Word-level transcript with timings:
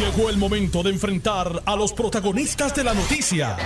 Llegó 0.00 0.30
el 0.30 0.38
momento 0.38 0.82
de 0.82 0.88
enfrentar 0.88 1.62
a 1.66 1.76
los 1.76 1.92
protagonistas 1.92 2.74
de 2.74 2.84
la 2.84 2.94
noticia. 2.94 3.58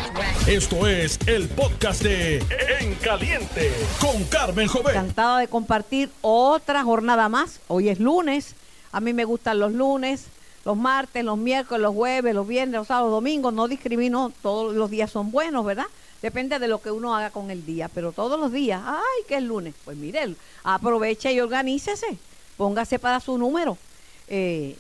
Esto 0.49 0.88
es 0.88 1.17
el 1.29 1.49
podcast 1.49 2.03
de 2.03 2.38
En 2.80 2.96
Caliente 2.96 3.70
con 4.00 4.25
Carmen 4.25 4.67
Jovet. 4.67 4.97
Encantada 4.97 5.39
de 5.39 5.47
compartir 5.47 6.10
otra 6.23 6.83
jornada 6.83 7.28
más. 7.28 7.60
Hoy 7.68 7.89
es 7.89 8.00
lunes. 8.00 8.57
A 8.91 8.98
mí 8.98 9.12
me 9.12 9.25
gustan 9.25 9.61
los 9.61 9.73
lunes, 9.73 10.25
los 10.64 10.77
martes, 10.77 11.25
los 11.25 11.39
miércoles, 11.39 11.80
los 11.80 11.94
jueves, 11.94 12.34
los 12.34 12.48
viernes, 12.48 12.74
los 12.78 12.88
sábados, 12.88 13.12
domingos. 13.12 13.54
No 13.54 13.68
discrimino, 13.68 14.32
todos 14.42 14.74
los 14.74 14.90
días 14.90 15.12
son 15.12 15.30
buenos, 15.30 15.64
¿verdad? 15.64 15.86
Depende 16.20 16.58
de 16.58 16.66
lo 16.66 16.82
que 16.82 16.90
uno 16.90 17.14
haga 17.14 17.30
con 17.30 17.52
el 17.52 17.64
día, 17.64 17.88
pero 17.94 18.10
todos 18.10 18.40
los 18.40 18.50
días, 18.50 18.82
ay, 18.84 19.24
que 19.28 19.36
es 19.36 19.42
lunes. 19.44 19.72
Pues 19.84 19.96
mire, 19.96 20.34
aproveche 20.64 21.32
y 21.32 21.38
organícese, 21.38 22.18
póngase 22.56 22.98
para 22.98 23.20
su 23.20 23.38
número. 23.38 23.78
Eh, 24.26 24.76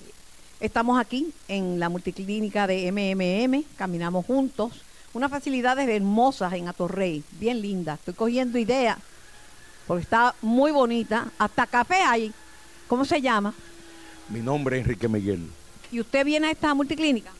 estamos 0.64 0.98
aquí 0.98 1.32
en 1.48 1.78
la 1.78 1.88
multiclínica 1.88 2.66
de 2.66 2.90
MMM, 2.90 3.64
caminamos 3.76 4.24
juntos. 4.26 4.72
Unas 5.12 5.30
facilidades 5.30 5.88
hermosas 5.88 6.52
en 6.54 6.68
Atorrey, 6.68 7.22
bien 7.32 7.60
lindas. 7.60 7.98
Estoy 8.00 8.14
cogiendo 8.14 8.58
ideas, 8.58 8.98
porque 9.86 10.02
está 10.02 10.34
muy 10.42 10.72
bonita. 10.72 11.30
Hasta 11.38 11.66
café 11.66 11.96
hay. 11.96 12.32
¿Cómo 12.88 13.04
se 13.04 13.20
llama? 13.20 13.54
Mi 14.28 14.40
nombre 14.40 14.78
es 14.78 14.82
Enrique 14.84 15.06
Miguel. 15.08 15.48
¿Y 15.92 16.00
usted 16.00 16.24
viene 16.24 16.48
a 16.48 16.50
esta 16.50 16.74
multiclínica? 16.74 17.30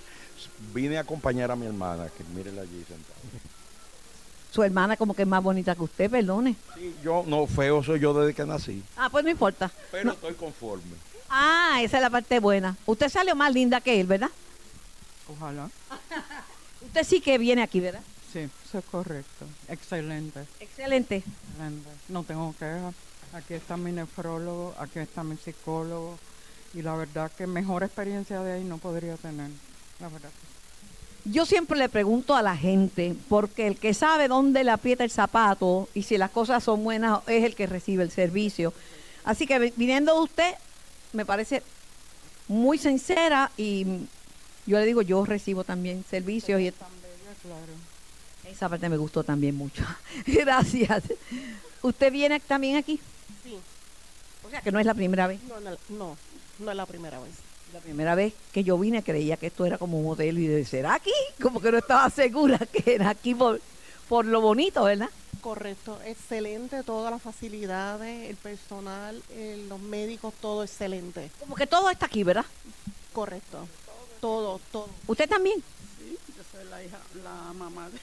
Vine 0.72 0.98
a 0.98 1.00
acompañar 1.00 1.50
a 1.50 1.56
mi 1.56 1.66
hermana, 1.66 2.08
que 2.16 2.22
mírela 2.34 2.62
allí 2.62 2.78
sentada. 2.86 3.18
Su 4.52 4.62
hermana 4.62 4.96
como 4.96 5.14
que 5.14 5.22
es 5.22 5.28
más 5.28 5.42
bonita 5.42 5.74
que 5.74 5.82
usted, 5.82 6.08
perdone. 6.08 6.54
Sí, 6.76 6.94
yo 7.02 7.24
no 7.26 7.46
feo 7.48 7.82
soy 7.82 7.98
yo 7.98 8.14
desde 8.14 8.34
que 8.34 8.46
nací, 8.46 8.82
Ah, 8.96 9.08
pues 9.10 9.24
no 9.24 9.30
importa. 9.30 9.68
pero 9.90 10.04
No. 10.04 10.12
estoy 10.12 10.34
conforme. 10.34 10.92
Ah, 11.28 11.78
esa 11.82 11.96
es 11.98 12.02
la 12.02 12.10
parte 12.10 12.38
buena. 12.40 12.76
Usted 12.86 13.08
salió 13.08 13.34
más 13.34 13.52
linda 13.52 13.80
que 13.80 14.00
él, 14.00 14.06
¿verdad? 14.06 14.30
Ojalá. 15.28 15.70
Usted 16.86 17.04
sí 17.04 17.20
que 17.20 17.38
viene 17.38 17.62
aquí, 17.62 17.80
¿verdad? 17.80 18.02
Sí, 18.32 18.40
eso 18.40 18.78
es 18.78 18.84
correcto. 18.84 19.46
Excelente, 19.68 20.40
Excelente. 20.60 21.16
excelente. 21.16 21.88
No 22.08 22.22
tengo 22.24 22.54
quejas. 22.58 22.94
Aquí 23.32 23.54
está 23.54 23.76
mi 23.76 23.90
nefrólogo, 23.92 24.74
aquí 24.78 24.98
está 25.00 25.24
mi 25.24 25.36
psicólogo. 25.36 26.18
Y 26.74 26.82
la 26.82 26.94
verdad 26.96 27.30
que 27.30 27.46
mejor 27.46 27.82
experiencia 27.84 28.40
de 28.40 28.52
ahí 28.54 28.64
no 28.64 28.78
podría 28.78 29.16
tener. 29.16 29.50
La 30.00 30.08
verdad. 30.08 30.28
que. 30.30 31.30
Yo 31.30 31.46
siempre 31.46 31.78
le 31.78 31.88
pregunto 31.88 32.34
a 32.36 32.42
la 32.42 32.56
gente, 32.56 33.14
porque 33.28 33.66
el 33.66 33.78
que 33.78 33.94
sabe 33.94 34.28
dónde 34.28 34.62
le 34.62 34.70
aprieta 34.70 35.04
el 35.04 35.10
zapato 35.10 35.88
y 35.94 36.02
si 36.02 36.18
las 36.18 36.30
cosas 36.30 36.62
son 36.62 36.84
buenas 36.84 37.20
es 37.28 37.44
el 37.44 37.54
que 37.54 37.66
recibe 37.66 38.02
el 38.02 38.10
servicio. 38.10 38.74
Así 39.24 39.46
que 39.46 39.58
vi- 39.58 39.72
viniendo 39.76 40.14
de 40.14 40.20
usted, 40.20 40.54
me 41.14 41.24
parece 41.24 41.62
muy 42.48 42.78
sincera 42.78 43.50
y 43.56 43.84
yo 44.66 44.78
le 44.78 44.84
digo, 44.86 45.02
yo 45.02 45.24
recibo 45.24 45.64
también 45.64 46.04
servicios 46.08 46.60
y 46.60 46.70
Tan 46.70 46.88
bella, 47.02 47.34
claro. 47.42 47.72
esa 48.50 48.68
parte 48.68 48.88
me 48.88 48.96
gustó 48.96 49.24
también 49.24 49.54
mucho. 49.56 49.84
Gracias. 50.26 51.04
¿Usted 51.82 52.12
viene 52.12 52.40
también 52.40 52.76
aquí? 52.76 53.00
Sí, 53.42 53.58
O 54.46 54.50
sea, 54.50 54.60
que 54.60 54.72
no 54.72 54.78
es 54.78 54.86
la 54.86 54.94
primera 54.94 55.26
vez. 55.26 55.40
no, 55.48 55.60
no, 55.60 55.70
no, 55.90 56.16
no 56.58 56.70
es 56.70 56.76
la 56.76 56.86
primera 56.86 57.18
vez. 57.20 57.32
La 57.72 57.80
primera 57.80 58.14
vez 58.14 58.32
que 58.52 58.62
yo 58.62 58.78
vine 58.78 59.02
creía 59.02 59.36
que 59.36 59.48
esto 59.48 59.66
era 59.66 59.78
como 59.78 59.98
un 59.98 60.12
hotel 60.12 60.38
y 60.38 60.46
de 60.46 60.64
ser 60.64 60.86
aquí, 60.86 61.10
como 61.42 61.60
que 61.60 61.72
no 61.72 61.78
estaba 61.78 62.08
segura 62.08 62.58
que 62.72 62.94
era 62.94 63.10
aquí 63.10 63.34
por, 63.34 63.60
por 64.08 64.24
lo 64.24 64.40
bonito, 64.40 64.84
¿verdad? 64.84 65.08
Correcto, 65.44 66.00
excelente, 66.06 66.82
todas 66.84 67.12
las 67.12 67.20
facilidades, 67.20 68.30
el 68.30 68.36
personal, 68.36 69.22
eh, 69.28 69.62
los 69.68 69.78
médicos, 69.78 70.32
todo 70.40 70.62
excelente. 70.62 71.30
Como 71.38 71.54
que 71.54 71.66
todo 71.66 71.90
está 71.90 72.06
aquí, 72.06 72.24
¿verdad? 72.24 72.46
Correcto, 73.12 73.68
todo, 74.22 74.58
todo. 74.72 74.88
¿Usted 75.06 75.28
también? 75.28 75.62
Sí, 75.98 76.16
yo 76.34 76.42
soy 76.50 76.64
la 76.70 76.82
hija, 76.82 76.96
la 77.22 77.52
mamá 77.52 77.90
de... 77.90 77.98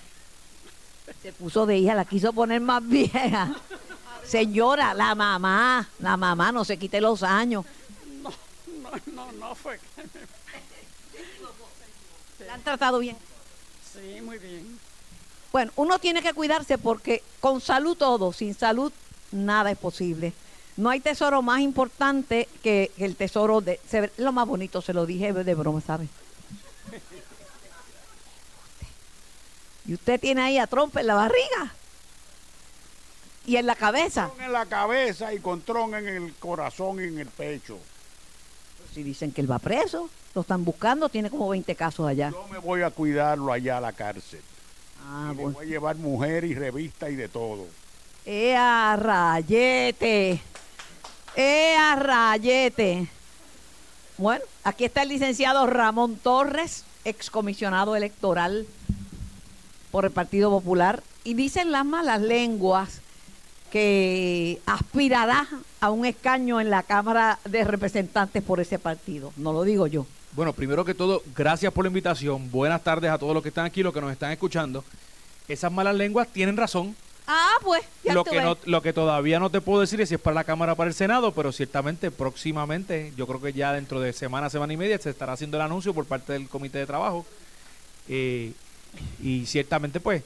Se 1.24 1.34
puso 1.34 1.66
de 1.66 1.80
hija, 1.80 1.96
la 1.96 2.06
quiso 2.06 2.32
poner 2.32 2.62
más 2.62 2.88
vieja. 2.88 3.56
Señora, 4.24 4.94
la 4.94 5.16
mamá, 5.16 5.90
la 5.98 6.18
mamá, 6.18 6.52
no 6.52 6.64
se 6.64 6.78
quite 6.78 7.02
los 7.02 7.24
años. 7.24 7.66
No, 8.22 8.32
no, 9.16 9.32
no 9.32 9.56
fue 9.56 9.80
que... 9.80 9.88
¿La 12.46 12.54
han 12.54 12.62
tratado 12.62 13.00
bien? 13.00 13.18
Sí, 13.92 14.22
muy 14.22 14.38
bien. 14.38 14.80
Bueno, 15.52 15.72
uno 15.76 16.00
tiene 16.00 16.22
que 16.22 16.34
cuidarse 16.34 16.78
porque 16.78 17.24
con 17.40 17.60
salud 17.60 17.98
todo, 17.98 18.32
sin 18.32 18.54
salud 18.54 18.92
nada 19.32 19.72
es 19.72 19.78
posible. 19.78 20.34
No 20.78 20.90
hay 20.90 21.02
tesoro 21.02 21.42
más 21.42 21.60
importante 21.60 22.48
que 22.64 22.92
el 22.98 23.16
tesoro 23.16 23.60
de... 23.60 23.80
se 23.88 24.12
lo 24.18 24.32
más 24.32 24.48
bonito, 24.48 24.82
se 24.82 24.94
lo 24.94 25.06
dije 25.06 25.34
de 25.34 25.54
broma, 25.54 25.82
¿sabe? 25.82 26.08
Y 29.86 29.94
usted 29.94 30.20
tiene 30.20 30.42
ahí 30.42 30.58
a 30.58 30.68
trompa 30.68 31.02
en 31.02 31.08
la 31.08 31.16
barriga 31.16 31.74
y 33.46 33.58
en 33.58 33.66
la 33.66 33.76
cabeza. 33.76 34.28
Tron 34.28 34.46
en 34.46 34.54
la 34.54 34.66
cabeza 34.66 35.34
y 35.34 35.40
con 35.40 35.62
tron 35.62 35.96
en 35.96 36.08
el 36.08 36.34
corazón 36.36 37.00
y 37.00 37.08
en 37.08 37.20
el 37.20 37.28
pecho. 37.28 37.78
Si 38.94 39.04
dicen 39.04 39.32
que 39.32 39.42
él 39.42 39.52
va 39.52 39.60
preso, 39.60 40.10
lo 40.34 40.42
están 40.42 40.64
buscando, 40.64 41.10
tiene 41.10 41.30
como 41.30 41.50
20 41.50 41.76
casos 41.76 42.08
allá. 42.08 42.30
Yo 42.32 42.48
me 42.48 42.60
voy 42.60 42.84
a 42.84 42.92
cuidarlo 42.92 43.52
allá 43.52 43.78
a 43.78 43.82
la 43.82 43.92
cárcel. 43.92 44.42
Ah, 45.04 45.30
Y 45.34 45.36
le 45.36 45.42
bueno. 45.44 45.58
voy 45.58 45.66
a 45.66 45.70
llevar 45.70 45.96
mujer 45.98 46.44
y 46.44 46.54
revista 46.56 47.10
y 47.10 47.16
de 47.16 47.28
todo. 47.28 47.66
¡Ea 48.26 48.96
rayete! 48.98 50.42
¡Ea 51.36 51.96
rayete! 51.96 53.08
Bueno, 54.18 54.44
aquí 54.64 54.86
está 54.86 55.04
el 55.04 55.10
licenciado 55.10 55.66
Ramón 55.68 56.16
Torres, 56.18 56.84
excomisionado 57.06 57.96
electoral 57.96 58.68
por 59.92 60.06
el 60.06 60.12
Partido 60.12 60.50
Popular, 60.52 61.02
y 61.24 61.34
dicen 61.34 61.72
las 61.72 61.86
malas 61.86 62.22
lenguas 62.22 63.02
que 63.72 64.62
aspirará 64.66 65.48
a 65.80 65.90
un 65.92 66.06
escaño 66.06 66.60
en 66.62 66.70
la 66.70 66.84
Cámara 66.84 67.40
de 67.46 67.64
Representantes 67.64 68.44
por 68.44 68.60
ese 68.60 68.78
partido. 68.80 69.34
No 69.38 69.54
lo 69.54 69.64
digo 69.64 69.88
yo. 69.88 70.06
Bueno, 70.34 70.54
primero 70.54 70.86
que 70.86 70.94
todo, 70.94 71.22
gracias 71.36 71.74
por 71.74 71.84
la 71.84 71.90
invitación. 71.90 72.50
Buenas 72.52 72.84
tardes 72.84 73.12
a 73.12 73.18
todos 73.18 73.34
los 73.34 73.44
que 73.44 73.50
están 73.50 73.66
aquí, 73.66 73.84
los 73.84 73.94
que 73.94 74.00
nos 74.02 74.12
están 74.12 74.32
escuchando. 74.32 74.84
Esas 75.48 75.72
malas 75.72 75.96
lenguas 75.96 76.28
tienen 76.30 76.56
razón. 76.56 76.96
Ah, 77.28 77.56
pues, 77.62 77.84
ya 78.04 78.14
Lo 78.14 78.24
que, 78.24 78.38
ves. 78.38 78.44
no, 78.44 78.58
lo 78.66 78.82
que 78.82 78.94
todavía 78.94 79.40
no 79.40 79.50
te 79.50 79.62
puedo 79.62 79.82
decir 79.82 80.00
es 80.02 80.10
si 80.10 80.16
es 80.16 80.22
para 80.22 80.36
la 80.36 80.44
Cámara 80.44 80.74
o 80.74 80.76
para 80.76 80.88
el 80.90 80.94
Senado, 80.94 81.34
pero 81.34 81.52
ciertamente 81.52 82.12
próximamente, 82.12 83.14
yo 83.16 83.28
creo 83.28 83.42
que 83.42 83.54
ya 83.54 83.74
dentro 83.74 84.00
de 84.00 84.14
semana, 84.14 84.50
semana 84.50 84.74
y 84.74 84.78
media, 84.78 84.98
se 84.98 85.10
estará 85.10 85.34
haciendo 85.34 85.58
el 85.58 85.64
anuncio 85.64 85.94
por 85.94 86.06
parte 86.06 86.34
del 86.34 86.48
Comité 86.48 86.80
de 86.80 86.86
Trabajo. 86.86 87.26
Eh, 88.08 88.54
y 89.22 89.46
ciertamente, 89.46 90.00
pues, 90.00 90.24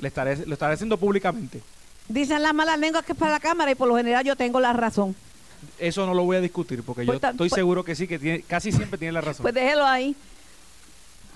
le 0.00 0.08
estaré, 0.08 0.46
lo 0.46 0.52
estaré 0.54 0.74
haciendo 0.74 0.96
públicamente. 0.96 1.60
Dicen 2.08 2.42
las 2.42 2.54
malas 2.54 2.78
lenguas 2.78 3.04
que 3.04 3.12
es 3.12 3.18
para 3.18 3.32
la 3.32 3.40
Cámara 3.40 3.70
y 3.70 3.74
por 3.74 3.88
lo 3.88 3.96
general 3.96 4.24
yo 4.24 4.36
tengo 4.36 4.60
la 4.60 4.72
razón. 4.72 5.14
Eso 5.78 6.06
no 6.06 6.14
lo 6.14 6.24
voy 6.24 6.36
a 6.36 6.40
discutir, 6.40 6.82
porque 6.82 7.02
yo 7.06 7.12
Pues 7.12 7.20
ta- 7.20 7.30
estoy 7.30 7.48
pues- 7.48 7.58
seguro 7.58 7.84
que 7.84 7.94
sí, 7.94 8.06
que 8.08 8.18
tiene, 8.18 8.42
casi 8.42 8.72
siempre 8.72 8.98
tiene 8.98 9.12
la 9.12 9.20
razón. 9.20 9.42
Pues 9.42 9.54
déjelo 9.54 9.84
ahí. 9.86 10.14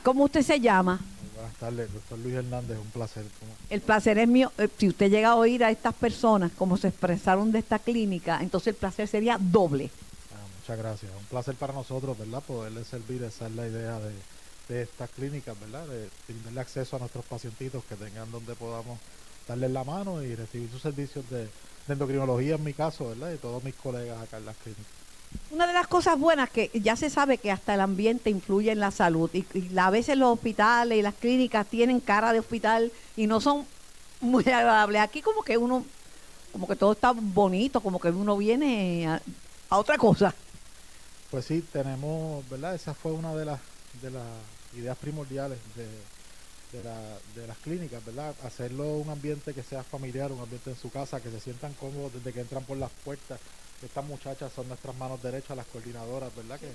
¿Cómo 0.02 0.24
usted 0.24 0.42
se 0.42 0.58
llama? 0.60 1.00
Buenas 1.36 1.54
tardes, 1.56 1.92
doctor 1.92 2.18
Luis 2.18 2.34
Hernández, 2.34 2.76
un 2.78 2.90
placer. 2.90 3.24
¿Cómo- 3.38 3.52
El 3.70 3.80
placer 3.80 4.18
es 4.18 4.26
mío. 4.28 4.50
Eh, 4.58 4.68
Si 4.78 4.88
usted 4.88 5.10
llega 5.10 5.30
a 5.30 5.34
oír 5.36 5.62
a 5.64 5.70
estas 5.70 5.94
personas 5.94 6.50
como 6.58 6.76
se 6.76 6.88
expresaron 6.88 7.52
de 7.52 7.60
esta 7.60 7.78
clínica, 7.78 8.40
entonces 8.42 8.68
el 8.68 8.74
placer 8.74 9.06
sería 9.06 9.38
doble. 9.40 9.90
Ah, 10.34 10.44
muchas 10.60 10.78
gracias. 10.78 11.12
Un 11.18 11.24
placer 11.26 11.54
para 11.54 11.72
nosotros, 11.72 12.18
¿verdad? 12.18 12.42
Poderle 12.42 12.84
servir, 12.84 13.22
esa 13.22 13.46
es 13.46 13.54
la 13.54 13.66
idea 13.68 13.98
de, 14.00 14.12
de 14.74 14.82
estas 14.82 15.08
clínicas, 15.10 15.58
¿verdad? 15.60 15.86
De 15.86 16.08
brindarle 16.26 16.60
acceso 16.60 16.96
a 16.96 16.98
nuestros 16.98 17.24
pacientitos 17.26 17.84
que 17.88 17.94
tengan 17.94 18.30
donde 18.32 18.54
podamos 18.56 18.98
darles 19.46 19.70
la 19.70 19.84
mano 19.84 20.20
y 20.22 20.34
recibir 20.34 20.68
sus 20.70 20.82
servicios 20.82 21.28
de, 21.30 21.48
de 21.86 21.92
endocrinología 21.92 22.54
en 22.54 22.64
mi 22.64 22.72
caso, 22.72 23.08
¿verdad? 23.08 23.32
Y 23.32 23.38
todos 23.38 23.62
mis 23.64 23.74
colegas 23.74 24.20
acá 24.22 24.38
en 24.38 24.46
las 24.46 24.56
clínicas. 24.56 24.86
Una 25.50 25.66
de 25.66 25.72
las 25.72 25.86
cosas 25.86 26.18
buenas 26.18 26.50
que 26.50 26.70
ya 26.74 26.94
se 26.94 27.08
sabe 27.08 27.38
que 27.38 27.50
hasta 27.50 27.74
el 27.74 27.80
ambiente 27.80 28.28
influye 28.28 28.70
en 28.70 28.80
la 28.80 28.90
salud 28.90 29.30
y, 29.32 29.46
y 29.54 29.70
a 29.78 29.90
veces 29.90 30.18
los 30.18 30.34
hospitales 30.34 30.98
y 30.98 31.02
las 31.02 31.14
clínicas 31.14 31.66
tienen 31.66 32.00
cara 32.00 32.32
de 32.32 32.40
hospital 32.40 32.92
y 33.16 33.26
no 33.26 33.40
son 33.40 33.66
muy 34.20 34.44
agradables. 34.46 35.00
Aquí 35.00 35.22
como 35.22 35.42
que 35.42 35.56
uno, 35.56 35.84
como 36.52 36.68
que 36.68 36.76
todo 36.76 36.92
está 36.92 37.12
bonito, 37.12 37.80
como 37.80 37.98
que 37.98 38.08
uno 38.08 38.36
viene 38.36 39.06
a, 39.08 39.22
a 39.70 39.78
otra 39.78 39.96
cosa. 39.96 40.34
Pues 41.30 41.46
sí, 41.46 41.64
tenemos, 41.72 42.46
¿verdad? 42.50 42.74
Esa 42.74 42.92
fue 42.92 43.12
una 43.12 43.34
de 43.34 43.46
las 43.46 43.60
de 44.00 44.10
las 44.10 44.24
ideas 44.76 44.96
primordiales 44.96 45.58
de, 45.76 45.86
de, 46.72 46.82
la- 46.84 47.18
de 47.40 47.46
las 47.46 47.56
clínicas, 47.58 48.04
¿verdad? 48.04 48.34
Hacerlo 48.44 48.84
un 48.96 49.10
ambiente 49.10 49.52
que 49.54 49.62
sea 49.62 49.82
familiar, 49.82 50.32
un 50.32 50.40
ambiente 50.40 50.70
en 50.70 50.76
su 50.76 50.90
casa, 50.90 51.20
que 51.20 51.30
se 51.30 51.40
sientan 51.40 51.72
cómodos 51.74 52.12
desde 52.14 52.32
que 52.32 52.40
entran 52.40 52.64
por 52.64 52.76
las 52.78 52.90
puertas. 53.04 53.38
Estas 53.84 54.04
muchachas 54.04 54.52
son 54.54 54.68
nuestras 54.68 54.96
manos 54.96 55.22
derechas, 55.22 55.56
las 55.56 55.66
coordinadoras, 55.66 56.34
¿verdad? 56.36 56.58
Que 56.60 56.70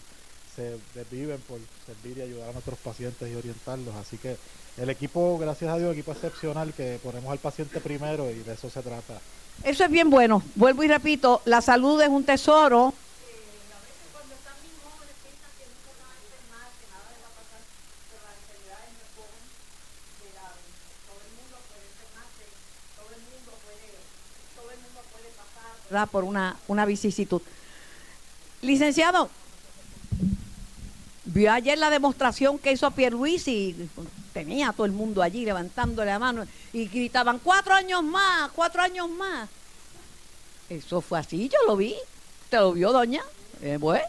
se 0.55 0.77
desviven 0.95 1.39
por 1.47 1.59
servir 1.85 2.17
y 2.17 2.21
ayudar 2.21 2.49
a 2.49 2.53
nuestros 2.53 2.77
pacientes 2.79 3.31
y 3.31 3.35
orientarlos. 3.35 3.95
Así 3.95 4.17
que 4.17 4.37
el 4.77 4.89
equipo, 4.89 5.37
gracias 5.37 5.71
a 5.71 5.77
Dios, 5.77 5.93
equipo 5.93 6.11
excepcional, 6.11 6.73
que 6.73 6.99
ponemos 7.03 7.31
al 7.31 7.37
paciente 7.39 7.79
primero 7.79 8.29
y 8.31 8.35
de 8.39 8.53
eso 8.53 8.69
se 8.69 8.81
trata. 8.81 9.19
Eso 9.63 9.83
es 9.85 9.89
bien 9.91 10.09
bueno. 10.09 10.43
Vuelvo 10.55 10.83
y 10.83 10.87
repito, 10.87 11.41
la 11.45 11.61
salud 11.61 12.01
es 12.01 12.09
un 12.09 12.23
tesoro. 12.23 12.93
¿Verdad? 25.89 26.09
Por 26.09 26.23
una, 26.23 26.55
una 26.67 26.85
vicisitud. 26.85 27.41
Licenciado, 28.61 29.29
vio 31.25 31.51
ayer 31.51 31.77
la 31.77 31.89
demostración 31.89 32.57
que 32.57 32.71
hizo 32.71 32.89
Pierluisi, 32.91 33.89
tenía 34.33 34.69
a 34.69 34.73
todo 34.73 34.85
el 34.85 34.91
mundo 34.91 35.21
allí 35.21 35.45
levantándole 35.45 36.11
la 36.11 36.19
mano 36.19 36.45
y 36.73 36.87
gritaban, 36.87 37.39
cuatro 37.43 37.73
años 37.73 38.03
más, 38.03 38.51
cuatro 38.51 38.81
años 38.81 39.09
más. 39.09 39.49
Eso 40.69 41.01
fue 41.01 41.19
así, 41.19 41.49
yo 41.49 41.57
lo 41.65 41.75
vi. 41.75 41.95
¿Te 42.49 42.57
lo 42.57 42.73
vio, 42.73 42.91
doña? 42.91 43.21
Eh, 43.61 43.77
bueno. 43.79 44.03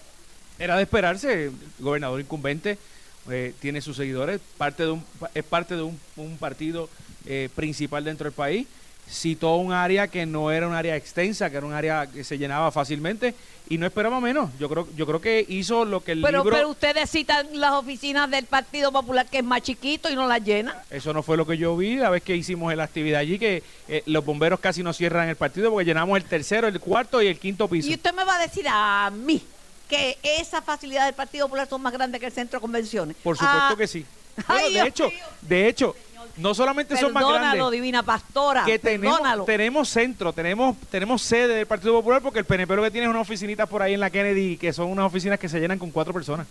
Era 0.59 0.77
de 0.77 0.83
esperarse, 0.83 1.47
el 1.47 1.53
gobernador 1.79 2.21
incumbente 2.21 2.79
eh, 3.31 3.55
tiene 3.61 3.81
sus 3.81 3.97
seguidores, 3.97 4.41
parte 4.57 4.85
de 4.85 4.91
un, 4.91 5.05
es 5.35 5.45
parte 5.45 5.77
de 5.77 5.83
un, 5.83 5.99
un 6.17 6.37
partido 6.37 6.89
eh, 7.27 7.49
principal 7.55 8.05
dentro 8.05 8.25
del 8.25 8.33
país, 8.33 8.67
citó 9.11 9.57
un 9.57 9.73
área 9.73 10.09
que 10.09 10.27
no 10.27 10.51
era 10.51 10.67
un 10.69 10.75
área 10.75 10.97
extensa, 10.97 11.51
que 11.51 11.57
era 11.57 11.67
un 11.67 11.73
área 11.73 12.07
que 12.07 12.25
se 12.25 12.39
llenaba 12.39 12.71
fácilmente 12.71 13.35
y 13.71 13.77
no 13.79 13.87
esperaba 13.87 14.21
menos. 14.21 14.51
Yo 14.59 14.69
creo, 14.69 14.89
yo 14.97 15.07
creo 15.07 15.21
que 15.21 15.45
hizo 15.49 15.85
lo 15.85 16.03
que 16.03 16.13
el 16.13 16.23
Pero, 16.23 16.39
libro... 16.45 16.57
pero 16.57 16.69
ustedes 16.71 17.11
citan 17.11 17.47
las 17.55 17.73
oficinas 17.73 18.31
del 18.31 18.47
Partido 18.47 18.91
Popular, 18.93 19.27
que 19.27 19.39
es 19.39 19.45
más 19.45 19.63
chiquito 19.63 20.11
y 20.11 20.15
no 20.15 20.27
las 20.27 20.43
llenan. 20.43 20.75
Eso 20.91 21.13
no 21.13 21.23
fue 21.23 21.37
lo 21.37 21.47
que 21.47 21.57
yo 21.59 21.77
vi 21.77 21.97
la 21.97 22.11
vez 22.11 22.23
que 22.23 22.35
hicimos 22.37 22.75
la 22.75 22.85
actividad 22.85 23.21
allí, 23.21 23.39
que 23.39 23.63
eh, 23.89 24.03
los 24.07 24.25
bomberos 24.25 24.61
casi 24.61 24.83
no 24.83 24.93
cierran 24.93 25.29
el 25.29 25.37
partido 25.37 25.71
porque 25.71 25.85
llenamos 25.87 26.17
el 26.17 26.25
tercero, 26.25 26.67
el 26.69 26.81
cuarto 26.81 27.21
y 27.23 27.27
el 27.27 27.39
quinto 27.39 27.69
piso. 27.69 27.89
Y 27.89 27.95
usted 27.95 28.13
me 28.15 28.25
va 28.25 28.37
a 28.37 28.41
decir 28.41 28.67
a 28.69 29.11
mí 29.11 29.43
que 29.89 30.19
esa 30.23 30.61
facilidad 30.61 31.07
del 31.07 31.15
Partido 31.15 31.47
Popular 31.47 31.67
son 31.69 31.81
más 31.81 31.93
grandes 31.95 32.21
que 32.21 32.27
el 32.27 32.33
centro 32.33 32.59
de 32.59 32.61
convenciones. 32.61 33.17
Por 33.23 33.37
supuesto 33.37 33.59
Ah, 33.59 33.75
que 33.77 33.87
sí. 33.87 34.05
Ay, 34.37 34.45
Bueno, 34.47 34.65
de 34.67 34.71
Dios 34.73 34.87
hecho, 34.87 35.11
de 35.43 35.69
hecho, 35.69 35.97
no 36.39 36.55
solamente 36.55 36.97
son 36.97 37.13
más 37.13 37.25
grandes, 37.27 37.71
divina 37.71 38.03
pastora. 38.03 38.65
que 38.65 38.79
tenemos, 38.79 39.17
perdónalo. 39.19 39.45
tenemos 39.45 39.89
centro, 39.89 40.33
tenemos, 40.33 40.77
tenemos 40.91 41.21
sede 41.23 41.55
del 41.55 41.67
Partido 41.67 41.93
Popular 41.95 42.23
porque 42.23 42.39
el 42.39 42.45
PNP 42.45 42.75
lo 42.77 42.83
que 42.83 42.91
tiene 42.91 43.07
es 43.07 43.11
unas 43.11 43.23
oficinitas 43.23 43.69
por 43.69 43.83
ahí 43.83 43.95
en 43.95 44.01
la 44.01 44.11
Kennedy 44.11 44.57
que 44.57 44.73
son 44.73 44.87
unas 44.91 45.07
oficinas 45.07 45.39
que 45.39 45.49
se 45.49 45.61
llenan 45.61 45.79
con 45.79 45.91
cuatro 45.91 46.13
personas. 46.15 46.47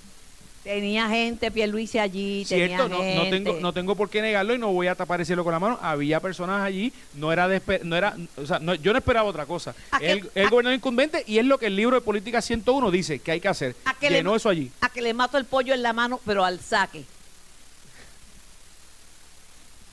Tenía 0.64 1.08
gente, 1.08 1.50
Pierluisi 1.50 1.98
allí, 1.98 2.44
tenía 2.46 2.68
Cierto, 2.76 2.90
no, 2.90 2.98
no 2.98 3.04
gente. 3.04 3.30
tengo, 3.32 3.60
no 3.62 3.72
tengo 3.72 3.96
por 3.96 4.10
qué 4.10 4.22
negarlo 4.22 4.54
y 4.54 4.58
no 4.58 4.68
voy 4.74 4.88
a 4.88 4.96
tapar 4.96 5.22
el 5.22 5.26
cielo 5.26 5.46
con 5.46 5.54
la 5.54 5.60
mano. 5.60 5.80
Había 5.82 6.20
personas 6.20 6.62
allí, 6.62 6.92
no 7.14 7.32
era, 7.32 7.48
de 7.48 7.62
no 7.86 7.96
era, 7.96 8.18
o 8.36 8.46
sea, 8.46 8.60
no- 8.60 8.76
yo 8.76 8.92
no 8.92 8.98
esperaba 9.00 9.30
otra 9.30 9.46
cosa. 9.46 9.74
¿A 9.92 10.00
qué- 10.00 10.12
El, 10.12 10.30
el 10.36 10.50
gobernador 10.50 10.76
incumbente 10.76 11.24
y 11.26 11.38
es 11.38 11.46
lo 11.46 11.58
que 11.58 11.68
el 11.68 11.76
libro 11.78 11.96
de 11.96 12.02
política 12.02 12.42
101 12.42 12.92
dice 12.92 13.20
que 13.20 13.32
hay 13.32 13.40
que 13.40 13.48
hacer. 13.48 13.78
¿A 13.86 13.94
qué 13.94 14.10
le- 14.10 14.18
Llenó 14.18 14.36
eso 14.36 14.50
allí. 14.50 14.70
A 14.82 14.90
que 14.90 15.02
le 15.02 15.14
mato 15.14 15.38
el 15.38 15.46
pollo 15.46 15.74
en 15.74 15.82
la 15.84 15.94
mano, 15.94 16.20
pero 16.26 16.44
al 16.44 16.60
saque. 16.60 17.06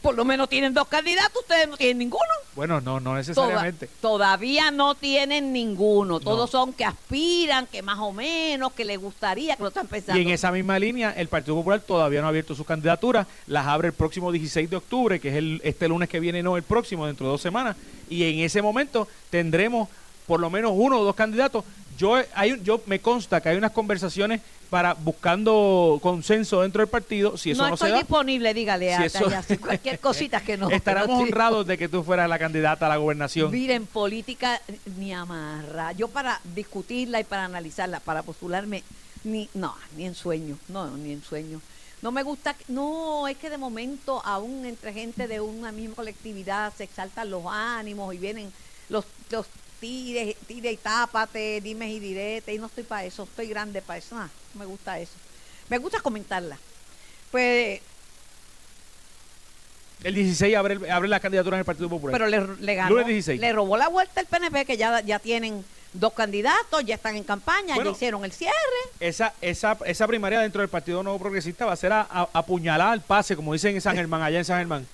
Por 0.04 0.14
lo 0.16 0.26
menos 0.26 0.50
tienen 0.50 0.74
dos 0.74 0.86
candidatos, 0.86 1.40
ustedes 1.40 1.66
no 1.66 1.78
tienen 1.78 1.96
ninguno. 1.96 2.22
Bueno, 2.54 2.78
no, 2.82 3.00
no 3.00 3.04
Toda- 3.04 3.16
necesariamente. 3.16 3.88
todavía 4.02 4.70
no 4.70 4.94
tienen 4.94 5.50
ninguno. 5.50 6.20
Todos 6.20 6.52
No. 6.52 6.58
son 6.60 6.72
que 6.74 6.84
aspiran, 6.84 7.66
que 7.66 7.80
más 7.80 7.98
o 7.98 8.12
menos, 8.12 8.74
que 8.74 8.84
les 8.84 8.98
gustaría, 9.00 9.56
que 9.56 9.62
lo 9.62 9.70
están 9.70 9.86
pensando. 9.86 10.20
Y 10.20 10.24
en 10.24 10.28
esa 10.28 10.52
misma 10.52 10.78
línea, 10.78 11.10
el 11.16 11.28
Partido 11.28 11.56
Popular 11.56 11.80
todavía 11.80 12.20
no 12.20 12.26
ha 12.26 12.28
abierto 12.28 12.54
sus 12.54 12.66
candidaturas, 12.66 13.26
las 13.46 13.66
abre 13.66 13.88
el 13.88 13.94
próximo 13.94 14.30
16 14.30 14.68
de 14.68 14.76
octubre, 14.76 15.18
que 15.20 15.30
es 15.30 15.36
el, 15.36 15.62
este 15.64 15.88
lunes 15.88 16.10
que 16.10 16.20
viene, 16.20 16.42
no 16.42 16.58
el 16.58 16.64
próximo, 16.64 17.06
dentro 17.06 17.24
de 17.24 17.32
dos 17.32 17.40
semanas, 17.40 17.74
y 18.10 18.24
en 18.24 18.40
ese 18.40 18.60
momento 18.60 19.08
tendremos 19.30 19.88
por 20.26 20.38
lo 20.38 20.50
menos 20.50 20.72
uno 20.74 21.00
o 21.00 21.04
dos 21.04 21.14
candidatos. 21.14 21.64
Yo, 21.98 22.16
hay, 22.34 22.52
un- 22.52 22.64
yo 22.64 22.80
me 22.86 23.00
consta 23.00 23.40
que 23.40 23.48
hay 23.50 23.56
unas 23.56 23.72
conversaciones 23.72 24.40
para 24.70 24.94
buscando 24.94 25.98
consenso 26.02 26.62
dentro 26.62 26.80
del 26.80 26.88
partido, 26.88 27.36
si 27.36 27.52
eso 27.52 27.62
no 27.62 27.68
no, 27.68 27.74
estoy 27.74 27.88
se 27.88 27.92
da, 27.92 27.98
disponible, 27.98 28.52
dígale 28.54 28.88
Si 28.96 29.02
a 29.02 29.06
eso- 29.06 29.30
cualquier 29.60 30.00
cosita 30.00 30.40
que 30.40 30.56
no. 30.56 30.68
estaremos 30.70 31.20
honrados 31.20 31.66
de 31.66 31.78
que 31.78 31.88
tú 31.88 32.02
fueras 32.02 32.28
la 32.28 32.38
candidata 32.38 32.86
a 32.86 32.88
la 32.88 32.96
gobernación. 32.96 33.50
Miren, 33.52 33.86
política 33.86 34.60
ni 34.98 35.12
amarra. 35.12 35.92
Yo 35.92 36.08
para 36.08 36.40
discutirla 36.54 37.20
y 37.20 37.24
para 37.24 37.44
analizarla, 37.44 38.00
para 38.00 38.22
postularme, 38.22 38.82
ni 39.22 39.48
no, 39.54 39.74
ni 39.96 40.06
en 40.06 40.14
sueño, 40.14 40.56
no, 40.68 40.90
ni 40.96 41.12
en 41.12 41.22
sueño. 41.22 41.60
No 42.02 42.10
me 42.10 42.22
gusta, 42.22 42.54
no, 42.68 43.28
es 43.28 43.38
que 43.38 43.48
de 43.48 43.56
momento 43.56 44.20
aún 44.26 44.66
entre 44.66 44.92
gente 44.92 45.26
de 45.28 45.40
una 45.40 45.72
misma 45.72 45.94
colectividad 45.94 46.72
se 46.76 46.84
exaltan 46.84 47.30
los 47.30 47.44
ánimos 47.48 48.12
y 48.14 48.18
vienen 48.18 48.52
los, 48.90 49.06
los 49.30 49.46
tires, 49.88 50.34
tire 50.46 50.72
y 50.72 50.76
tápate, 50.78 51.60
dimes 51.60 51.90
y 51.90 52.00
diretes, 52.00 52.54
y 52.54 52.58
no 52.58 52.66
estoy 52.66 52.84
para 52.84 53.04
eso, 53.04 53.24
estoy 53.24 53.48
grande 53.48 53.82
para 53.82 53.98
eso, 53.98 54.16
ah, 54.16 54.30
no 54.54 54.60
me 54.60 54.64
gusta 54.64 54.98
eso. 54.98 55.12
Me 55.68 55.76
gusta 55.76 56.00
comentarla. 56.00 56.56
Pues 57.30 57.80
El 60.02 60.14
16 60.14 60.56
abre, 60.56 60.90
abre 60.90 61.08
la 61.08 61.20
candidatura 61.20 61.56
en 61.56 61.60
el 61.60 61.64
Partido 61.66 61.90
Popular. 61.90 62.12
pero 62.18 62.28
le, 62.28 62.56
le 62.64 62.74
ganó. 62.74 62.90
Lunes 62.90 63.06
16. 63.08 63.38
Le 63.40 63.52
robó 63.52 63.76
la 63.76 63.88
vuelta 63.88 64.20
el 64.22 64.26
PNP, 64.26 64.64
que 64.64 64.76
ya, 64.78 65.00
ya 65.02 65.18
tienen 65.18 65.62
dos 65.92 66.14
candidatos, 66.14 66.82
ya 66.84 66.94
están 66.94 67.16
en 67.16 67.24
campaña, 67.24 67.74
Bueno. 67.74 67.90
ya 67.90 67.96
hicieron 67.96 68.24
el 68.24 68.32
cierre. 68.32 68.54
esa, 69.00 69.34
esa, 69.42 69.76
esa 69.84 70.06
primaria 70.06 70.40
dentro 70.40 70.60
del 70.62 70.70
Partido 70.70 71.02
Nuevo 71.02 71.18
Progresista 71.18 71.66
va 71.66 71.72
a 71.72 71.76
ser 71.76 71.92
a, 71.92 72.00
a- 72.10 72.28
apuñalada 72.32 72.92
al 72.92 73.02
pase, 73.02 73.36
como 73.36 73.52
dicen 73.52 73.74
en 73.74 73.80
San 73.82 73.96
Germán, 73.96 74.22
allá 74.22 74.38
en 74.38 74.44
San 74.46 74.58
Germán. 74.58 74.86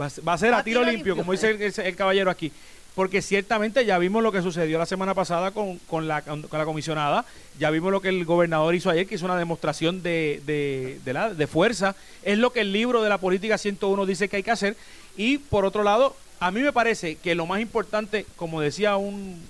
Va, 0.00 0.06
a 0.34 0.38
ser- 0.38 0.54
a 0.54 0.62
tiro, 0.62 0.84
limpio, 0.84 1.16
como 1.16 1.32
dice 1.32 1.50
el, 1.50 1.62
el- 1.62 1.74
el 1.80 1.96
caballero 1.96 2.30
aquí. 2.30 2.52
Porque 2.96 3.20
ciertamente 3.20 3.84
ya 3.84 3.98
vimos 3.98 4.22
lo 4.22 4.32
que 4.32 4.40
sucedió 4.40 4.78
la 4.78 4.86
semana 4.86 5.14
pasada 5.14 5.50
con, 5.50 5.76
con 5.80 6.08
la, 6.08 6.22
con 6.22 6.48
la 6.50 6.64
comisionada, 6.64 7.26
ya 7.58 7.70
vimos 7.70 7.92
lo 7.92 8.00
que 8.00 8.08
el 8.08 8.24
gobernador 8.24 8.74
hizo 8.74 8.88
ayer, 8.88 9.06
que 9.06 9.16
hizo 9.16 9.26
una 9.26 9.36
demostración 9.36 10.02
de, 10.02 10.42
de, 10.46 10.98
de 11.04 11.34
de 11.34 11.46
fuerza. 11.46 11.94
Es 12.22 12.38
lo 12.38 12.54
que 12.54 12.62
el 12.62 12.72
libro 12.72 13.02
de 13.02 13.10
la 13.10 13.18
política 13.18 13.58
101 13.58 14.06
dice 14.06 14.30
que 14.30 14.36
hay 14.36 14.42
que 14.42 14.50
hacer. 14.50 14.76
Y 15.14 15.36
por 15.36 15.66
otro 15.66 15.82
lado, 15.82 16.16
a 16.40 16.50
mí 16.50 16.62
me 16.62 16.72
parece 16.72 17.16
que 17.16 17.34
lo 17.34 17.44
más 17.44 17.60
importante, 17.60 18.24
como 18.34 18.62
decía 18.62 18.96
un 18.96 19.42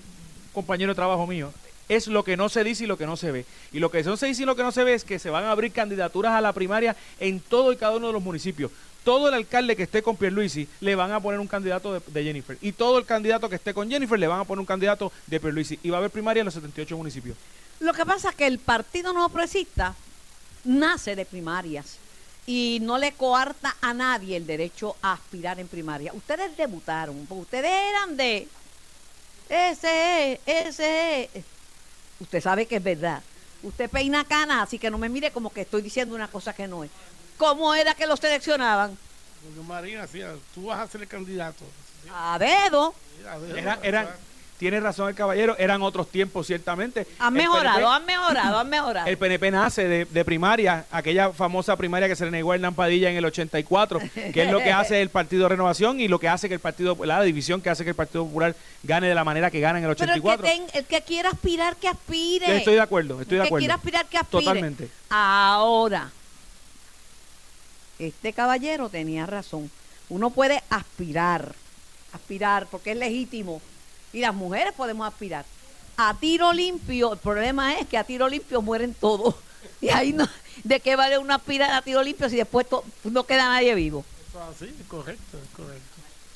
compañero 0.53 0.91
de 0.91 0.95
trabajo 0.95 1.25
mío, 1.25 1.53
es 1.89 2.07
lo 2.07 2.23
que 2.23 2.35
no 2.35 2.49
se 2.49 2.65
dice 2.65 2.83
y 2.83 2.87
lo 2.87 2.97
que 2.97 3.05
no 3.05 3.15
se 3.15 3.31
ve. 3.31 3.45
Y 3.71 3.79
lo 3.79 3.89
que 3.89 4.03
no 4.03 4.17
se 4.17 4.27
dice 4.27 4.43
y 4.43 4.45
lo 4.45 4.57
que 4.57 4.63
no 4.63 4.73
se 4.73 4.83
ve 4.83 4.93
es 4.93 5.05
que 5.05 5.19
se 5.19 5.29
van 5.29 5.45
a 5.45 5.51
abrir 5.51 5.71
candidaturas 5.71 6.33
a 6.33 6.41
la 6.41 6.51
primaria 6.51 6.95
en 7.19 7.39
todo 7.39 7.71
y 7.71 7.77
cada 7.77 7.95
uno 7.95 8.07
de 8.07 8.13
los 8.13 8.23
municipios. 8.23 8.71
Todo 9.07 9.29
el 9.29 9.35
alcalde 9.35 9.77
que 9.77 9.83
esté 9.83 10.03
con 10.03 10.17
Pierluisi 10.17 10.67
le 10.81 10.93
van 10.93 11.13
a 11.13 11.21
poner 11.21 11.39
un 11.39 11.47
candidato 11.47 11.97
de, 11.97 12.23
Jennifer. 12.25 12.57
Y 12.59 12.73
todo 12.73 12.97
el 12.97 13.05
candidato 13.05 13.47
que 13.47 13.55
esté 13.55 13.73
con 13.73 13.89
Jennifer 13.89 14.19
le 14.19 14.27
van 14.27 14.41
a 14.41 14.43
poner 14.43 14.59
un 14.59 14.65
candidato 14.65 15.13
de 15.27 15.39
Pierluisi. 15.39 15.79
Y 15.81 15.89
va 15.89 15.95
a 15.95 15.99
haber 15.99 16.11
primaria 16.11 16.41
en 16.41 16.45
los 16.45 16.53
78 16.55 16.97
municipios. 16.97 17.37
Lo 17.79 17.93
que 17.93 18.05
pasa 18.05 18.31
es 18.31 18.35
que 18.35 18.45
el 18.45 18.59
Partido 18.59 19.13
Nuevo 19.13 19.29
Progresista 19.29 19.95
nace 20.65 21.15
de 21.15 21.23
primarias 21.23 21.99
y 22.45 22.79
no 22.81 22.97
le 22.97 23.13
coarta 23.13 23.77
a 23.79 23.93
nadie 23.93 24.35
el 24.35 24.45
derecho 24.45 24.97
a 25.01 25.13
aspirar 25.13 25.57
en 25.61 25.69
primaria. 25.69 26.11
Ustedes 26.11 26.57
debutaron, 26.57 27.25
ustedes 27.29 27.71
eran 27.71 28.17
de 28.17 28.49
ese 29.47 30.33
es, 30.33 30.39
ese 30.45 31.29
es. 31.33 31.45
Usted 32.19 32.41
sabe 32.41 32.65
que 32.65 32.75
es 32.75 32.83
verdad. 32.83 33.23
Usted 33.63 33.89
peina 33.89 34.25
cana, 34.25 34.63
así 34.63 34.77
que 34.77 34.91
no 34.91 34.97
me 34.97 35.07
mire 35.07 35.31
como 35.31 35.49
que 35.49 35.61
estoy 35.61 35.81
diciendo 35.81 36.13
una 36.13 36.27
cosa 36.27 36.51
que 36.51 36.67
no 36.67 36.83
es. 36.83 36.91
¿Cómo 37.37 37.73
era 37.75 37.93
que 37.93 38.07
los 38.07 38.19
seleccionaban? 38.19 38.97
Doña 39.55 39.67
Marina, 39.67 40.01
decía, 40.01 40.31
tú 40.53 40.65
vas 40.67 40.79
a 40.79 40.87
ser 40.87 41.01
el 41.01 41.07
candidato. 41.07 41.63
A 42.13 42.37
dedo. 42.39 42.93
A 43.29 43.37
ver, 43.37 43.57
Era- 43.83 44.03
sea, 44.03 44.15
tiene 44.57 44.79
razón 44.79 45.07
el 45.09 45.13
caballero, 45.13 45.55
eran 45.59 45.83
otros 45.83 46.09
tiempos 46.09 46.47
ciertamente. 46.47 47.05
Han 47.19 47.31
mejorado, 47.35 47.75
PNP 47.77 47.85
han 47.91 48.05
mejorado, 48.07 48.57
han 48.59 48.69
mejorado. 48.69 49.07
El 49.07 49.15
PNP 49.17 49.51
nace 49.51 49.87
de, 49.87 50.05
de 50.05 50.25
primaria, 50.25 50.85
aquella 50.89 51.29
famosa 51.31 51.75
primaria 51.75 52.07
que 52.07 52.15
se 52.15 52.25
le 52.25 52.31
negó 52.31 52.51
a 52.53 52.55
Hernán 52.55 52.73
Padilla 52.73 53.11
en 53.11 53.17
el 53.17 53.25
84, 53.25 53.99
que 54.33 54.43
es 54.43 54.51
lo 54.51 54.57
que 54.57 54.71
hace 54.71 54.99
el 55.03 55.09
Partido 55.09 55.43
de 55.43 55.49
Renovación 55.49 55.99
y 55.99 56.07
lo 56.07 56.17
que 56.19 56.27
hace 56.27 56.47
que 56.47 56.55
el 56.55 56.59
Partido, 56.59 56.97
la 57.05 57.21
división 57.21 57.61
que 57.61 57.69
hace 57.69 57.83
que 57.83 57.91
el 57.91 57.95
Partido 57.95 58.25
Popular 58.25 58.55
gane 58.81 59.07
de 59.07 59.13
la 59.13 59.23
manera 59.23 59.51
que 59.51 59.59
gana 59.59 59.77
en 59.77 59.85
el 59.85 59.95
Pero 59.95 60.13
el 60.13 60.21
que, 60.23 60.27
84. 60.27 60.45
ten- 60.65 60.79
el 60.79 60.85
que 60.85 61.01
quiera 61.03 61.29
aspirar, 61.29 61.75
que 61.75 61.87
aspire. 61.87 62.57
Estoy 62.57 62.73
de 62.75 62.81
acuerdo, 62.81 63.21
estoy 63.21 63.37
de 63.37 63.43
el 63.43 63.43
que 63.43 63.47
acuerdo. 63.49 63.61
quiera 63.61 63.75
aspirar, 63.75 64.05
que 64.07 64.17
aspire. 64.17 64.43
Totalmente. 64.43 64.89
Ahora, 65.11 66.09
este 67.99 68.33
caballero 68.33 68.89
tenía 68.89 69.25
razón. 69.25 69.69
Uno 70.09 70.29
puede 70.29 70.63
aspirar, 70.69 71.53
aspirar, 72.13 72.67
porque 72.69 72.91
es 72.91 72.97
legítimo. 72.97 73.61
Y 74.13 74.19
las 74.19 74.33
mujeres 74.33 74.73
podemos 74.73 75.07
aspirar. 75.07 75.45
A 75.97 76.13
tiro 76.19 76.53
limpio, 76.53 77.13
el 77.13 77.19
problema 77.19 77.77
es 77.79 77.87
que 77.87 77.97
a 77.97 78.03
tiro 78.03 78.27
limpio 78.27 78.61
mueren 78.61 78.93
todos. 78.93 79.35
Y 79.81 79.89
ahí 79.89 80.13
no, 80.13 80.27
¿de 80.63 80.79
qué 80.79 80.95
vale 80.95 81.17
una 81.17 81.35
aspirar 81.35 81.71
a 81.71 81.81
tiro 81.81 82.01
limpio 82.01 82.29
si 82.29 82.37
después 82.37 82.65
no 83.03 83.23
queda 83.25 83.49
nadie 83.49 83.75
vivo? 83.75 84.05
eso 84.29 84.39
es 84.39 84.55
así, 84.55 84.83
correcto, 84.87 85.37
es 85.37 85.49
correcto. 85.55 85.83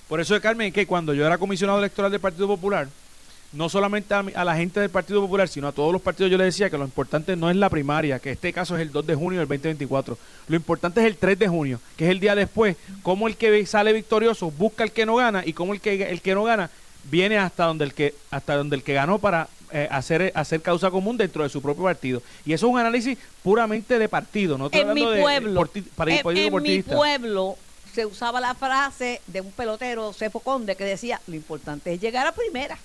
Por 0.08 0.20
eso, 0.20 0.40
Carmen, 0.42 0.74
que 0.74 0.86
cuando 0.86 1.14
yo 1.14 1.26
era 1.26 1.38
comisionado 1.38 1.80
electoral 1.80 2.12
del 2.12 2.20
Partido 2.20 2.48
Popular, 2.48 2.88
no 3.54 3.68
solamente 3.70 4.14
a, 4.14 4.20
a 4.36 4.46
la 4.46 4.56
gente 4.56 4.80
del 4.80 4.90
Partido 4.90 5.20
Popular, 5.22 5.48
sino 5.48 5.68
a 5.68 5.72
todos 5.72 5.92
los 5.92 6.02
partidos, 6.02 6.32
yo 6.32 6.38
le 6.38 6.46
decía 6.46 6.70
que 6.70 6.78
lo 6.78 6.86
importante 6.86 7.36
no 7.36 7.50
es 7.50 7.56
la 7.58 7.70
primaria, 7.70 8.20
que 8.20 8.32
este 8.32 8.54
caso 8.54 8.76
es 8.76 8.82
el 8.82 8.92
2 8.92 9.06
de 9.08 9.16
junio 9.16 9.40
del 9.40 9.48
2024. 9.48 10.18
Lo 10.48 10.56
importante 10.56 11.02
es 11.02 11.08
el 11.08 11.18
3 11.18 11.38
de 11.38 11.48
junio, 11.48 11.80
que 11.98 12.06
es 12.06 12.12
el 12.12 12.20
día 12.20 12.34
después, 12.36 12.78
cómo 13.04 13.28
el 13.28 13.36
que 13.36 13.66
sale 13.66 13.92
victorioso 13.94 14.52
busca 14.52 14.84
el 14.84 14.92
que 14.92 15.06
no 15.06 15.16
gana 15.18 15.44
y 15.46 15.54
cómo 15.54 15.74
el 15.74 15.82
que, 15.82 16.02
el 16.10 16.22
que 16.22 16.34
no 16.34 16.44
gana 16.44 16.70
viene 17.10 17.38
hasta 17.38 17.66
donde 17.66 17.84
el 17.86 17.94
que, 17.94 18.14
hasta 18.30 18.56
donde 18.56 18.76
el 18.78 18.84
que 18.84 18.94
ganó 18.94 19.18
para 19.20 19.48
eh, 19.74 19.88
hacer, 19.92 20.32
hacer 20.36 20.62
causa 20.62 20.92
común 20.92 21.18
dentro 21.18 21.44
de 21.44 21.50
su 21.50 21.62
propio 21.62 21.84
partido. 21.84 22.22
Y 22.46 22.54
eso 22.54 22.68
es 22.68 22.74
un 22.74 22.80
análisis 22.80 23.18
puramente 23.44 23.98
de 24.00 24.08
partido, 24.08 24.58
no 24.58 24.68
estoy 24.68 24.82
en 24.82 24.94
mi 24.94 25.02
hablando 25.02 25.12
de- 25.12 25.22
pueblo, 25.22 25.62
porti- 25.62 25.84
para- 25.96 26.12
en, 26.12 26.18
en 26.38 26.54
mi 26.64 26.70
pueblo 26.96 27.56
se 27.94 28.06
usaba 28.06 28.40
la 28.40 28.54
frase 28.54 29.20
de 29.28 29.42
un 29.42 29.52
pelotero, 29.52 30.14
Cefo 30.14 30.40
Conde, 30.40 30.76
que 30.78 30.86
decía, 30.86 31.20
lo 31.28 31.36
importante 31.36 31.92
es 31.94 32.00
llegar 32.00 32.26
a 32.28 32.32
primera. 32.32 32.78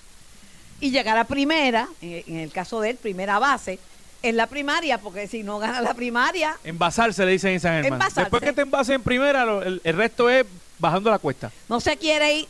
Y 0.79 0.91
llegar 0.91 1.17
a 1.17 1.23
primera, 1.25 1.87
en, 2.01 2.23
en 2.27 2.37
el 2.39 2.51
caso 2.51 2.79
de 2.81 2.91
él, 2.91 2.97
primera 2.97 3.39
base, 3.39 3.79
en 4.23 4.35
la 4.37 4.47
primaria, 4.47 4.97
porque 4.99 5.27
si 5.27 5.43
no 5.43 5.59
gana 5.59 5.79
la 5.81 5.93
primaria, 5.93 6.57
Envasarse 6.63 7.25
le 7.25 7.31
dicen 7.33 7.51
en 7.53 7.59
San 7.59 7.73
Germán. 7.83 7.93
Envasarse. 7.93 8.21
Después 8.21 8.41
que 8.43 8.53
te 8.53 8.61
envases 8.61 8.95
en 8.95 9.03
primera, 9.03 9.45
lo- 9.45 9.61
el, 9.63 9.79
el 9.83 9.95
resto 9.95 10.29
es 10.29 10.45
bajando 10.79 11.09
la 11.11 11.19
cuesta. 11.19 11.51
no 11.69 11.79
se 11.79 11.97
quiere 11.97 12.33
ir. 12.39 12.47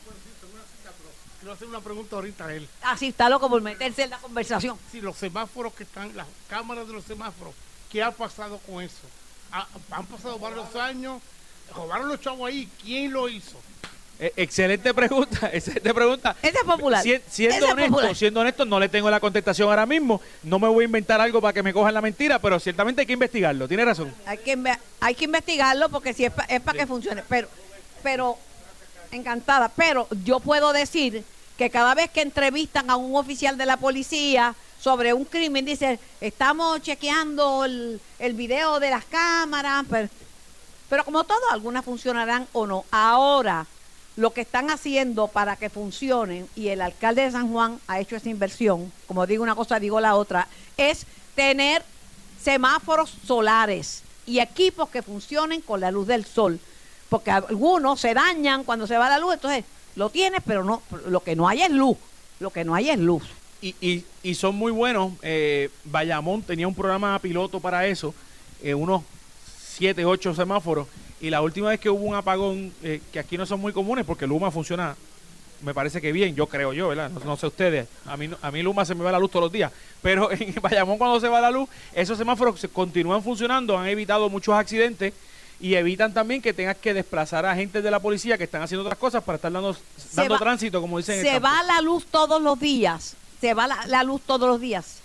Quiero 1.39 1.53
hacer 1.53 1.67
una 1.67 1.79
pregunta 1.81 2.15
ahorita 2.17 2.45
a 2.47 2.53
él. 2.53 2.67
Así 2.81 3.07
está 3.07 3.29
loco 3.29 3.49
por 3.49 3.61
meterse 3.61 4.03
en 4.03 4.09
la 4.09 4.17
conversación. 4.17 4.77
Si 4.91 4.99
los 5.01 5.15
semáforos 5.15 5.73
que 5.73 5.83
están, 5.83 6.13
las 6.15 6.27
cámaras 6.49 6.87
de 6.87 6.93
los 6.93 7.05
semáforos, 7.05 7.53
¿qué 7.91 8.03
ha 8.03 8.11
pasado 8.11 8.57
con 8.59 8.81
eso? 8.83 9.07
Ha- 9.51 9.67
han 9.91 10.05
pasado 10.07 10.37
varios 10.39 10.75
años, 10.75 11.21
robaron 11.73 12.09
los 12.09 12.19
chavos 12.19 12.49
ahí, 12.49 12.67
¿quién 12.83 13.13
lo 13.13 13.29
hizo? 13.29 13.57
Eh, 14.19 14.33
excelente 14.35 14.93
pregunta, 14.95 15.49
excelente 15.53 15.93
pregunta. 15.93 16.35
Ese 16.41 16.57
es 16.57 16.63
popular. 16.63 17.03
Si- 17.03 17.19
siendo 17.29 17.55
es 17.67 17.71
honesto, 17.71 17.91
popular. 17.91 18.15
siendo 18.15 18.39
honesto, 18.41 18.65
no 18.65 18.79
le 18.79 18.89
tengo 18.89 19.09
la 19.11 19.19
contestación 19.19 19.69
ahora 19.69 19.85
mismo. 19.85 20.19
No 20.43 20.57
me 20.57 20.67
voy 20.67 20.83
a 20.83 20.85
inventar 20.85 21.21
algo 21.21 21.39
para 21.39 21.53
que 21.53 21.61
me 21.61 21.71
cojan 21.73 21.93
la 21.93 22.01
mentira, 22.01 22.39
pero 22.39 22.59
ciertamente 22.59 23.01
hay 23.01 23.07
que 23.07 23.13
investigarlo. 23.13 23.67
Tiene 23.67 23.85
razón. 23.85 24.11
Hay 24.25 24.39
que, 24.39 24.57
inve- 24.57 24.79
hay 24.99 25.13
que 25.13 25.25
investigarlo 25.25 25.89
porque 25.89 26.13
si 26.13 26.25
es 26.25 26.31
para 26.31 26.77
que 26.79 26.87
funcione. 26.87 27.23
Pero, 27.29 27.47
pero, 28.01 28.37
encantada. 29.11 29.69
Pero 29.69 30.07
yo 30.23 30.39
puedo 30.39 30.73
decir 30.73 31.23
que 31.57 31.69
cada 31.69 31.93
vez 31.95 32.09
que 32.09 32.21
entrevistan 32.21 32.89
a 32.89 32.95
un 32.95 33.15
oficial 33.15 33.57
de 33.57 33.65
la 33.67 33.77
policía 33.77 34.55
sobre 34.79 35.13
un 35.13 35.25
crimen, 35.25 35.65
dice, 35.65 35.99
estamos 36.21 36.81
chequeando 36.81 37.65
el, 37.65 37.99
el 38.19 38.33
video 38.33 38.79
de 38.79 38.89
las 38.91 39.05
cámaras, 39.05 39.85
pero, 39.89 40.09
pero 40.89 41.03
como 41.05 41.23
todo, 41.23 41.39
algunas 41.51 41.83
funcionarán 41.85 42.47
o 42.53 42.65
no. 42.67 42.85
Ahora, 42.91 43.65
lo 44.17 44.31
que 44.31 44.41
están 44.41 44.69
haciendo 44.71 45.27
para 45.27 45.55
que 45.55 45.69
funcionen, 45.69 46.47
y 46.55 46.67
el 46.69 46.81
alcalde 46.81 47.21
de 47.21 47.31
San 47.31 47.51
Juan 47.51 47.79
ha 47.87 47.99
hecho 47.99 48.15
esa 48.15 48.29
inversión, 48.29 48.91
como 49.05 49.25
digo 49.27 49.43
una 49.43 49.55
cosa, 49.55 49.79
digo 49.79 50.01
la 50.01 50.15
otra, 50.15 50.47
es 50.75 51.05
tener 51.35 51.83
semáforos 52.41 53.15
solares 53.25 54.03
y 54.25 54.39
equipos 54.39 54.89
que 54.89 55.03
funcionen 55.03 55.61
con 55.61 55.79
la 55.79 55.91
luz 55.91 56.07
del 56.07 56.25
sol. 56.25 56.59
Porque 57.09 57.31
algunos 57.31 58.01
se 58.01 58.13
dañan 58.13 58.63
cuando 58.63 58.87
se 58.87 58.97
va 58.97 59.07
la 59.07 59.19
luz, 59.19 59.35
entonces 59.35 59.63
lo 59.95 60.09
tienes, 60.09 60.41
pero 60.45 60.63
no, 60.63 60.81
lo 61.07 61.21
que 61.21 61.35
no 61.35 61.47
hay 61.47 61.61
es 61.61 61.71
luz. 61.71 61.97
Lo 62.39 62.49
que 62.49 62.65
no 62.65 62.75
hay 62.75 62.89
es 62.89 62.99
luz. 62.99 63.23
Y, 63.61 63.75
y, 63.81 64.03
y 64.23 64.35
son 64.35 64.55
muy 64.55 64.71
buenos. 64.71 65.13
Eh, 65.21 65.69
Bayamón 65.85 66.41
tenía 66.41 66.67
un 66.67 66.75
programa 66.75 67.17
piloto 67.19 67.59
para 67.59 67.87
eso, 67.87 68.13
eh, 68.61 68.73
unos 68.73 69.03
7, 69.77 70.05
8 70.05 70.35
semáforos. 70.35 70.87
Y 71.19 71.29
la 71.29 71.41
última 71.41 71.69
vez 71.69 71.79
que 71.79 71.89
hubo 71.89 72.03
un 72.03 72.15
apagón, 72.15 72.71
eh, 72.83 73.01
que 73.11 73.19
aquí 73.19 73.37
no 73.37 73.45
son 73.45 73.59
muy 73.59 73.73
comunes, 73.73 74.05
porque 74.05 74.27
Luma 74.27 74.51
funciona, 74.51 74.95
me 75.63 75.73
parece 75.73 75.99
que 75.99 76.11
bien, 76.11 76.35
yo 76.35 76.45
creo 76.47 76.73
yo, 76.73 76.89
¿verdad? 76.89 77.09
No, 77.09 77.19
no 77.21 77.35
sé 77.37 77.47
ustedes, 77.47 77.87
a 78.05 78.15
mí, 78.17 78.29
a 78.41 78.51
mí 78.51 78.61
Luma 78.61 78.85
se 78.85 78.93
me 78.93 79.03
va 79.03 79.11
la 79.11 79.17
luz 79.19 79.31
todos 79.31 79.45
los 79.45 79.51
días. 79.51 79.71
Pero 80.03 80.31
en 80.31 80.53
Bayamón 80.61 80.97
cuando 80.99 81.19
se 81.19 81.27
va 81.27 81.41
la 81.41 81.49
luz, 81.51 81.67
esos 81.93 82.17
semáforos 82.17 82.59
se 82.59 82.69
continúan 82.69 83.23
funcionando, 83.23 83.77
han 83.77 83.87
evitado 83.87 84.29
muchos 84.29 84.53
accidentes 84.55 85.13
y 85.59 85.73
evitan 85.73 86.13
también 86.13 86.39
que 86.39 86.53
tengas 86.53 86.77
que 86.77 86.93
desplazar 86.93 87.43
a 87.47 87.51
agentes 87.53 87.83
de 87.83 87.89
la 87.89 87.99
policía 87.99 88.37
que 88.37 88.43
están 88.43 88.61
haciendo 88.61 88.83
otras 88.83 88.99
cosas 88.99 89.23
para 89.23 89.37
estar 89.37 89.51
dando, 89.51 89.75
dando 90.13 90.33
va- 90.35 90.39
tránsito, 90.39 90.79
como 90.81 90.99
dicen 90.99 91.19
en 91.19 91.25
el 91.25 91.31
Se 91.33 91.39
va 91.39 91.63
la 91.63 91.81
luz 91.81 92.05
todos 92.05 92.39
los 92.39 92.59
días. 92.59 93.15
Se 93.41 93.55
va 93.55 93.65
la, 93.65 93.87
la 93.87 94.03
luz 94.03 94.21
todos 94.23 94.47
los 94.47 94.61
días. 94.61 94.99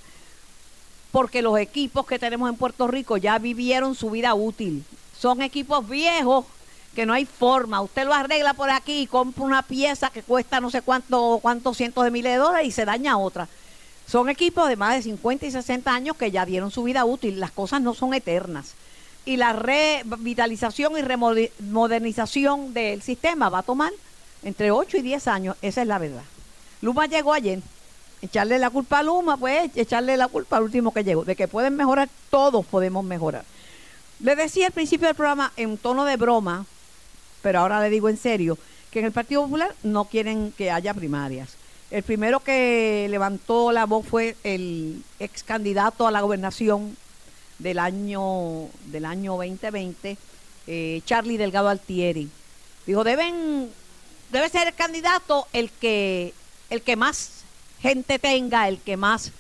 Porque 1.11 1.41
los 1.43 1.59
equipos 1.59 2.07
que 2.07 2.19
tenemos 2.19 2.49
en 2.51 2.57
Puerto 2.57 2.87
Rico 2.87 3.17
ya 3.17 3.39
vivieron 3.39 3.95
su 3.95 4.11
vida 4.11 4.35
útil. 4.35 4.85
Son 5.23 5.41
equipos 5.41 5.89
viejos 5.89 6.47
que 6.97 7.07
no 7.07 7.13
hay 7.13 7.27
forma. 7.27 7.81
Usted 7.81 8.05
lo 8.07 8.13
arregla 8.13 8.55
por 8.55 8.71
aquí 8.71 9.03
y 9.03 9.07
compra 9.07 9.45
una 9.45 9.63
pieza 9.63 10.11
que 10.11 10.25
cuesta 10.25 10.61
no 10.61 10.69
sé 10.69 10.83
cuánto, 10.83 11.39
cuántos 11.41 11.77
cientos 11.77 12.03
de 12.03 12.11
miles 12.11 12.33
de 12.33 12.39
dólares 12.39 12.67
y 12.67 12.73
se 12.73 12.85
daña 12.85 13.17
otra. 13.17 13.47
Son 14.09 14.29
equipos 14.29 14.69
de 14.69 14.75
más 14.75 14.97
de 14.97 15.03
50 15.03 15.47
y 15.47 15.53
60 15.53 15.95
años 15.95 16.17
que 16.17 16.33
ya 16.33 16.45
dieron 16.45 16.73
su 16.73 16.83
vida 16.83 17.05
útil. 17.05 17.39
Las 17.39 17.53
cosas 17.53 17.81
no 17.81 17.95
son 17.95 18.15
eternas. 18.15 18.75
Y 19.25 19.37
la 19.37 19.53
revitalización 19.53 20.99
y 20.99 21.03
remodernización 21.03 22.75
del 22.75 23.01
sistema 23.01 23.49
va 23.49 23.61
a 23.61 23.63
tomar 23.63 23.93
entre 24.43 24.73
8 24.73 24.97
y 24.97 25.03
10 25.03 25.29
años. 25.29 25.57
Esa 25.63 25.83
es 25.83 25.87
la 25.87 25.99
verdad. 25.99 26.25
Luma 26.81 27.07
llegó 27.07 27.33
ayer. 27.33 27.61
Echarle 28.23 28.59
la 28.59 28.71
culpa 28.71 28.99
a 28.99 29.03
Luma, 29.05 29.37
pues 29.37 29.71
echarle 29.77 30.17
la 30.17 30.27
culpa 30.27 30.57
al 30.57 30.65
último 30.65 30.93
que 30.93 31.05
llegó. 31.05 31.25
De 31.25 31.37
que 31.37 31.47
pueden 31.47 31.77
mejorar, 31.77 32.09
todos 32.29 32.67
podemos 32.67 33.05
mejorar. 33.05 33.45
Le 34.23 34.37
decía 34.37 34.67
al 34.67 34.73
principio 34.73 35.09
del 35.09 35.17
programa, 35.17 35.53
en 35.57 35.77
tono 35.77 36.05
de 36.05 36.17
broma, 36.17 36.65
pero 37.43 37.59
ahora 37.59 37.83
le 37.83 37.91
digo 37.91 38.09
en 38.09 38.17
serio, 38.17 38.57
que 38.93 39.01
en 39.01 39.07
el 39.07 39.13
Partido 39.13 39.43
Popular 39.43 39.75
no 39.83 40.05
quieren 40.05 40.53
que 40.57 40.71
haya 40.71 40.95
primarias. 40.95 41.57
El 41.91 42.05
primero 42.05 42.39
que 42.39 43.09
levantó 43.11 43.73
la 43.73 43.85
voz 43.85 44.07
fue 44.07 44.37
el 44.45 45.03
ex 45.19 45.43
candidato 45.43 46.07
a 46.07 46.13
la 46.13 46.21
gobernación 46.21 46.97
del 47.59 47.81
año 47.81 48.69
del 48.87 49.07
año 49.07 49.33
2020, 49.33 50.17
eh, 50.69 51.03
Charlie 51.05 51.37
Delgado 51.37 51.69
Altieri. 51.69 52.31
Dijo, 52.87 53.03
deben 53.03 53.71
debe 54.31 54.49
ser 54.49 54.69
el 54.69 54.75
candidato 54.75 55.49
el 55.53 55.69
que 55.71 56.33
el 56.71 56.83
que 56.83 56.95
más 56.95 57.43
gente 57.81 58.21
tenga, 58.21 58.69
el 58.69 58.79
que 58.79 58.97
más 58.97 59.33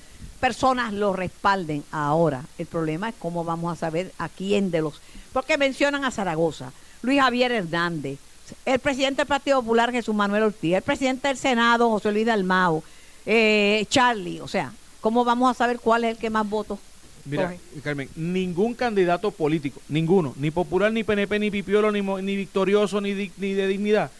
personas 0.42 0.92
lo 0.92 1.12
respalden. 1.12 1.84
Ahora, 1.92 2.42
el 2.58 2.66
problema 2.66 3.10
es 3.10 3.14
cómo 3.16 3.44
vamos 3.44 3.72
a 3.72 3.76
saber 3.76 4.12
a 4.18 4.28
quién 4.28 4.72
de 4.72 4.82
los 4.82 5.00
porque 5.32 5.56
mencionan 5.56 6.04
a 6.04 6.10
Zaragoza, 6.10 6.72
Luis 7.00 7.20
Javier 7.20 7.52
Hernández, 7.52 8.18
el 8.64 8.80
presidente 8.80 9.18
del 9.18 9.28
Partido 9.28 9.62
Popular 9.62 9.92
Jesús 9.92 10.16
Manuel 10.16 10.42
Ortiz, 10.42 10.74
el 10.74 10.82
presidente 10.82 11.28
del 11.28 11.36
Senado 11.36 11.88
José 11.90 12.10
Luis 12.10 12.26
Dalmao, 12.26 12.82
eh, 13.24 13.86
Charlie, 13.88 14.40
o 14.40 14.48
sea, 14.48 14.72
¿cómo 15.00 15.24
vamos 15.24 15.48
a 15.48 15.54
saber 15.54 15.78
cuál 15.78 16.02
es 16.02 16.10
el 16.10 16.18
que 16.18 16.28
más 16.28 16.50
votos 16.50 16.80
Mira, 17.24 17.44
coge? 17.44 17.60
Carmen, 17.80 18.08
ningún 18.16 18.74
candidato 18.74 19.30
político, 19.30 19.80
ninguno, 19.88 20.34
ni 20.36 20.50
popular, 20.50 20.92
ni 20.92 21.04
PNP, 21.04 21.38
ni 21.38 21.52
Pipiolo, 21.52 21.92
ni, 21.92 22.02
ni 22.02 22.34
victorioso, 22.34 23.00
ni, 23.00 23.30
ni 23.36 23.52
de 23.52 23.68
dignidad, 23.68 24.10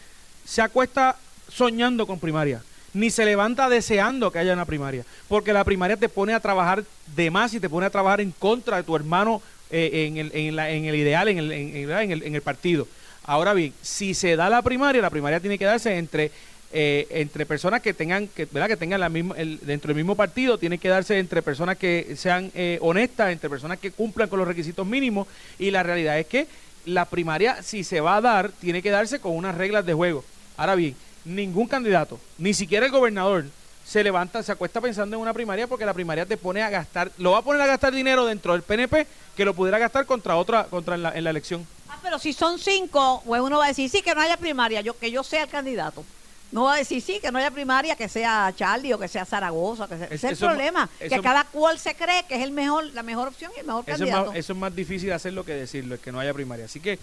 se 0.45 0.61
acuesta 0.61 1.17
soñando 1.49 2.07
con 2.07 2.17
primaria, 2.17 2.63
ni 2.93 3.09
se 3.09 3.25
levanta 3.25 3.69
deseando 3.69 4.31
que 4.31 4.39
haya 4.39 4.53
una 4.53 4.65
primaria, 4.65 5.03
porque 5.27 5.53
la 5.53 5.63
primaria 5.63 5.97
te 5.97 6.09
pone 6.09 6.33
a 6.33 6.39
trabajar 6.39 6.83
de 7.15 7.31
más 7.31 7.53
y 7.53 7.59
te 7.59 7.69
pone 7.69 7.85
a 7.85 7.89
trabajar 7.89 8.21
en 8.21 8.31
contra 8.31 8.77
de 8.77 8.83
tu 8.83 8.95
hermano 8.95 9.41
eh, 9.71 10.05
en, 10.07 10.17
el, 10.17 10.31
en, 10.33 10.55
la- 10.55 10.69
en 10.69 10.85
el 10.85 10.95
ideal, 10.95 11.27
en 11.27 11.37
el, 11.39 11.51
el, 11.51 12.23
en 12.23 12.35
el 12.35 12.41
partido. 12.41 12.87
Ahora 13.25 13.53
bien, 13.53 13.73
si 13.81 14.13
se 14.13 14.35
da 14.35 14.49
la 14.49 14.61
primaria, 14.61 15.01
la 15.01 15.09
primaria 15.09 15.39
tiene 15.39 15.57
que 15.57 15.65
darse 15.65 15.97
entre 15.97 16.31
eh, 16.75 17.07
entre 17.11 17.45
personas 17.45 17.81
que 17.83 17.93
tengan 17.93 18.27
verdad 18.51 18.67
que 18.67 18.75
tengan 18.77 18.99
la 18.99 19.07
misma 19.07 19.35
dentro 19.35 19.89
del 19.89 19.95
mismo 19.95 20.15
partido 20.15 20.57
tiene 20.57 20.79
que 20.79 20.89
darse 20.89 21.19
entre 21.19 21.43
personas 21.43 21.77
que 21.77 22.15
sean 22.17 22.49
eh, 22.55 22.79
honestas 22.81 23.31
entre 23.31 23.47
personas 23.47 23.77
que 23.77 23.91
cumplan 23.91 24.27
con 24.27 24.39
los 24.39 24.47
requisitos 24.47 24.83
mínimos 24.87 25.27
y 25.59 25.69
la 25.69 25.83
realidad 25.83 26.17
es 26.17 26.25
que 26.25 26.47
la 26.87 27.05
primaria 27.05 27.61
si 27.61 27.83
se 27.83 28.01
va 28.01 28.15
a 28.17 28.21
dar 28.21 28.49
tiene 28.59 28.81
que 28.81 28.89
darse 28.89 29.19
con 29.19 29.35
unas 29.35 29.55
reglas 29.55 29.85
de 29.85 29.93
juego. 29.93 30.25
Ahora 30.57 30.73
bien 30.73 30.95
ningún 31.25 31.67
candidato 31.67 32.19
ni 32.37 32.53
siquiera 32.53 32.85
el 32.85 32.91
gobernador 32.91 33.45
se 33.85 34.03
levanta 34.03 34.41
se 34.43 34.51
acuesta 34.51 34.81
pensando 34.81 35.15
en 35.15 35.21
una 35.21 35.33
primaria 35.33 35.67
porque 35.67 35.85
la 35.85 35.93
primaria 35.93 36.25
te 36.25 36.37
pone 36.37 36.61
a 36.61 36.69
gastar 36.69 37.11
lo 37.17 37.31
va 37.31 37.39
a 37.39 37.41
poner 37.41 37.61
a 37.61 37.65
gastar 37.67 37.93
dinero 37.93 38.25
dentro 38.25 38.53
del 38.53 38.61
PNP 38.61 39.07
que 39.35 39.45
lo 39.45 39.53
pudiera 39.53 39.77
gastar 39.79 40.05
contra 40.05 40.35
otra 40.35 40.65
contra 40.65 40.95
en 40.95 41.03
la, 41.03 41.11
en 41.17 41.23
la 41.23 41.29
elección 41.29 41.65
Ah, 41.89 41.99
pero 42.01 42.17
si 42.17 42.33
son 42.33 42.57
cinco, 42.59 43.21
pues 43.25 43.39
uno 43.41 43.59
va 43.59 43.65
a 43.65 43.67
decir 43.67 43.87
sí 43.89 44.01
que 44.01 44.15
no 44.15 44.21
haya 44.21 44.35
primaria, 44.35 44.81
yo 44.81 44.97
que 44.97 45.11
yo 45.11 45.23
sea 45.23 45.43
el 45.43 45.49
candidato. 45.49 46.03
No 46.51 46.63
va 46.63 46.73
a 46.73 46.77
decir 46.77 47.01
sí 47.03 47.19
que 47.21 47.31
no 47.31 47.37
haya 47.37 47.51
primaria, 47.51 47.95
que 47.95 48.09
sea 48.09 48.51
Charlie 48.55 48.93
o 48.93 48.99
que 48.99 49.07
sea 49.07 49.25
Zaragoza, 49.25 49.87
que 49.87 49.97
sea, 49.97 50.05
Es- 50.07 50.13
ese 50.13 50.15
es 50.15 50.23
el 50.25 50.31
es 50.33 50.39
problema, 50.39 50.89
que 50.99 51.21
cada 51.21 51.43
cual 51.45 51.77
se 51.77 51.93
cree 51.95 52.23
que 52.27 52.35
es 52.35 52.41
el 52.41 52.51
mejor, 52.51 52.85
la 52.93 53.03
mejor 53.03 53.27
opción 53.27 53.51
y 53.55 53.59
el 53.59 53.65
mejor 53.67 53.83
Eso 53.85 53.91
es, 53.93 53.99
candidato. 53.99 54.29
más, 54.31 54.35
eso 54.37 54.53
es 54.53 54.59
más 54.59 54.75
difícil 54.75 55.11
hacerlo 55.13 55.45
que 55.45 55.53
decirlo, 55.53 55.93
el 55.95 55.99
que 56.01 56.11
no 56.11 56.19
haya 56.19 56.33
primaria. 56.33 56.65
Así 56.65 56.79
que 56.79 56.97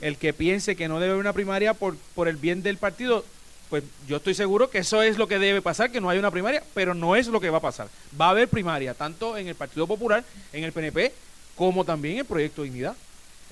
el 0.00 0.16
que 0.18 0.32
piense 0.32 0.76
que 0.76 0.86
no 0.88 1.00
debe 1.00 1.12
haber 1.12 1.20
una 1.20 1.32
primaria 1.32 1.74
por, 1.74 1.96
por 2.14 2.28
el 2.28 2.36
bien 2.36 2.62
del 2.62 2.76
partido, 2.78 3.24
pues 3.68 3.84
yo 4.06 4.16
estoy 4.16 4.34
seguro 4.34 4.70
que 4.70 4.78
eso 4.78 5.02
es 5.02 5.18
lo 5.18 5.28
que 5.28 5.38
debe 5.38 5.60
pasar, 5.60 5.90
que 5.90 6.00
no 6.00 6.08
haya 6.08 6.20
una 6.20 6.30
primaria, 6.30 6.62
pero 6.74 6.94
no 6.94 7.16
es 7.16 7.26
lo 7.26 7.40
que 7.40 7.50
va 7.50 7.58
a 7.58 7.62
pasar. 7.62 7.88
Va 8.18 8.26
a 8.26 8.30
haber 8.30 8.48
primaria, 8.48 8.94
tanto 8.94 9.36
en 9.36 9.48
el 9.48 9.54
Partido 9.54 9.86
Popular, 9.86 10.24
en 10.52 10.64
el 10.64 10.72
PNP, 10.72 11.12
como 11.54 11.84
también 11.84 12.14
en 12.14 12.20
el 12.20 12.26
Proyecto 12.26 12.62
Dignidad. 12.62 12.96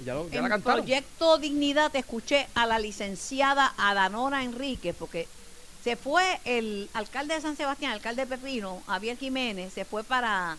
Ya, 0.04 0.14
lo, 0.14 0.28
ya 0.28 0.40
la 0.40 0.46
en 0.46 0.50
cantaron. 0.50 0.80
Proyecto 0.80 1.38
Dignidad 1.38 1.90
te 1.90 1.99
escuché 1.99 2.46
a 2.54 2.66
la 2.66 2.78
licenciada 2.78 3.75
Adanora 3.76 4.42
Enríquez, 4.42 4.94
porque 4.99 5.28
se 5.85 5.96
fue 5.96 6.40
el 6.44 6.88
alcalde 6.94 7.35
de 7.35 7.40
San 7.40 7.56
Sebastián, 7.56 7.92
el 7.92 7.99
alcalde 7.99 8.25
de 8.25 8.37
Pepino, 8.37 8.82
Javier 8.87 9.16
Jiménez, 9.18 9.73
se 9.73 9.85
fue 9.85 10.02
para... 10.02 10.56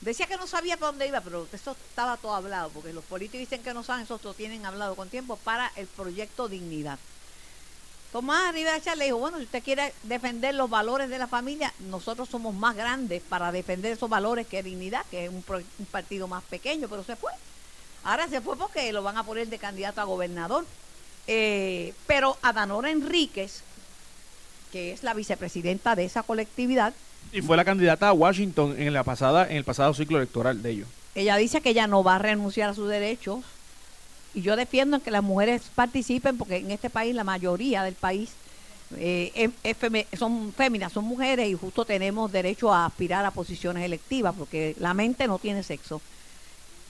Decía 0.00 0.26
que 0.26 0.36
no 0.36 0.46
sabía 0.46 0.76
para 0.76 0.92
dónde 0.92 1.08
iba, 1.08 1.20
pero 1.20 1.46
eso 1.52 1.76
estaba 1.88 2.16
todo 2.16 2.34
hablado, 2.34 2.70
porque 2.70 2.92
los 2.92 3.04
políticos 3.04 3.40
dicen 3.40 3.62
que 3.62 3.72
no 3.72 3.82
saben, 3.82 4.04
eso 4.04 4.20
lo 4.22 4.34
tienen 4.34 4.66
hablado 4.66 4.94
con 4.94 5.08
tiempo, 5.08 5.36
para 5.36 5.72
el 5.76 5.86
Proyecto 5.86 6.48
Dignidad. 6.48 6.98
Tomás 8.12 8.54
Rivera 8.54 8.78
le 8.96 9.04
dijo, 9.06 9.18
bueno, 9.18 9.36
si 9.38 9.44
usted 9.44 9.62
quiere 9.62 9.92
defender 10.04 10.54
los 10.54 10.70
valores 10.70 11.10
de 11.10 11.18
la 11.18 11.26
familia, 11.26 11.72
nosotros 11.90 12.28
somos 12.28 12.54
más 12.54 12.74
grandes 12.74 13.22
para 13.28 13.52
defender 13.52 13.92
esos 13.92 14.08
valores 14.08 14.46
que 14.46 14.62
dignidad, 14.62 15.04
que 15.10 15.24
es 15.26 15.30
un, 15.30 15.42
pro- 15.42 15.60
un 15.78 15.86
partido 15.86 16.26
más 16.28 16.42
pequeño, 16.44 16.88
pero 16.88 17.04
se 17.04 17.16
fue. 17.16 17.32
Ahora 18.04 18.26
se 18.28 18.40
fue 18.40 18.56
porque 18.56 18.92
lo 18.92 19.02
van 19.02 19.18
a 19.18 19.24
poner 19.24 19.48
de 19.48 19.58
candidato 19.58 20.00
a 20.00 20.04
gobernador. 20.04 20.64
Eh, 21.26 21.92
pero 22.06 22.36
a 22.40 22.52
Danora 22.52 22.90
Enríquez, 22.90 23.62
que 24.72 24.92
es 24.92 25.02
la 25.02 25.12
vicepresidenta 25.12 25.96
de 25.96 26.04
esa 26.04 26.22
colectividad, 26.22 26.94
Y 27.32 27.42
fue 27.42 27.56
la 27.56 27.64
candidata 27.64 28.08
a 28.08 28.12
Washington 28.12 28.76
en 28.78 28.92
la 28.92 29.02
pasada 29.02 29.48
en 29.50 29.56
el 29.56 29.64
pasado 29.64 29.92
ciclo 29.92 30.18
electoral 30.18 30.62
de 30.62 30.70
ellos. 30.70 30.88
ella 31.16 31.36
dice 31.36 31.60
que 31.60 31.70
ella 31.70 31.88
no 31.88 32.04
va 32.04 32.14
a 32.14 32.18
renunciar 32.20 32.70
a 32.70 32.74
sus 32.74 32.88
derechos. 32.88 33.40
Y 34.36 34.42
yo 34.42 34.54
defiendo 34.54 35.00
que 35.00 35.10
las 35.10 35.22
mujeres 35.22 35.62
participen 35.74 36.36
porque 36.36 36.58
en 36.58 36.70
este 36.70 36.90
país 36.90 37.14
la 37.14 37.24
mayoría 37.24 37.82
del 37.82 37.94
país 37.94 38.30
eh, 38.98 39.32
es- 39.64 39.76
es 39.80 40.18
son 40.18 40.52
féminas, 40.52 40.92
son 40.92 41.06
mujeres 41.06 41.48
y 41.48 41.54
justo 41.54 41.84
tenemos 41.86 42.30
derecho 42.30 42.72
a 42.72 42.84
aspirar 42.86 43.24
a 43.24 43.30
posiciones 43.30 43.82
electivas 43.82 44.34
porque 44.38 44.76
la 44.78 44.92
mente 44.92 45.26
no 45.26 45.38
tiene 45.38 45.62
sexo, 45.62 46.02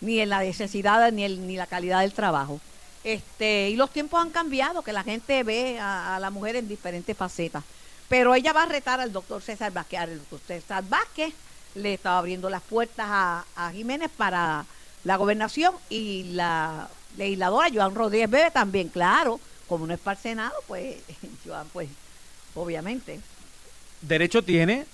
ni 0.01 0.19
en 0.19 0.29
la 0.29 0.41
necesidad 0.41 1.11
ni, 1.13 1.23
el, 1.23 1.47
ni 1.47 1.57
la 1.57 1.67
calidad 1.69 2.01
del 2.01 2.13
trabajo. 2.13 2.61
Este, 3.05 3.71
y 3.71 3.77
los 3.77 3.93
tiempos 3.93 4.21
han 4.21 4.31
cambiado, 4.31 4.83
que 4.83 4.93
la 4.93 5.05
gente 5.05 5.45
ve 5.45 5.79
a, 5.81 6.19
la 6.21 6.31
mujer 6.31 6.57
en 6.57 6.67
diferentes 6.67 7.17
facetas. 7.17 7.63
Pero 8.09 8.35
ella 8.35 8.53
va 8.53 8.65
a 8.65 8.67
retar 8.67 9.01
al 9.01 9.13
doctor 9.13 9.41
César 9.41 9.73
Vázquez. 9.73 10.01
El 10.01 10.19
doctor 10.19 10.41
César 10.49 10.85
Vázquez 10.89 11.33
le 11.77 11.95
estaba 11.95 12.19
abriendo 12.19 12.51
las 12.51 12.63
puertas 12.63 13.07
a 13.09 13.71
Jiménez 13.73 14.11
para 14.17 14.67
la 15.05 15.17
gobernación 15.17 15.73
y 15.89 16.25
la 16.33 16.89
legisladora 17.17 17.69
Joan 17.73 17.95
Rodríguez 17.95 18.31
Bebe 18.31 18.51
también, 18.51 18.89
claro, 18.89 19.41
como 19.69 19.87
no 19.87 19.95
es 19.95 20.01
para 20.01 20.17
el 20.17 20.23
Senado, 20.23 20.55
pues 20.67 20.97
Joan, 21.47 21.67
pues, 21.73 21.89
obviamente. 22.55 23.21
Derecho 24.03 24.43
tiene 24.43 24.87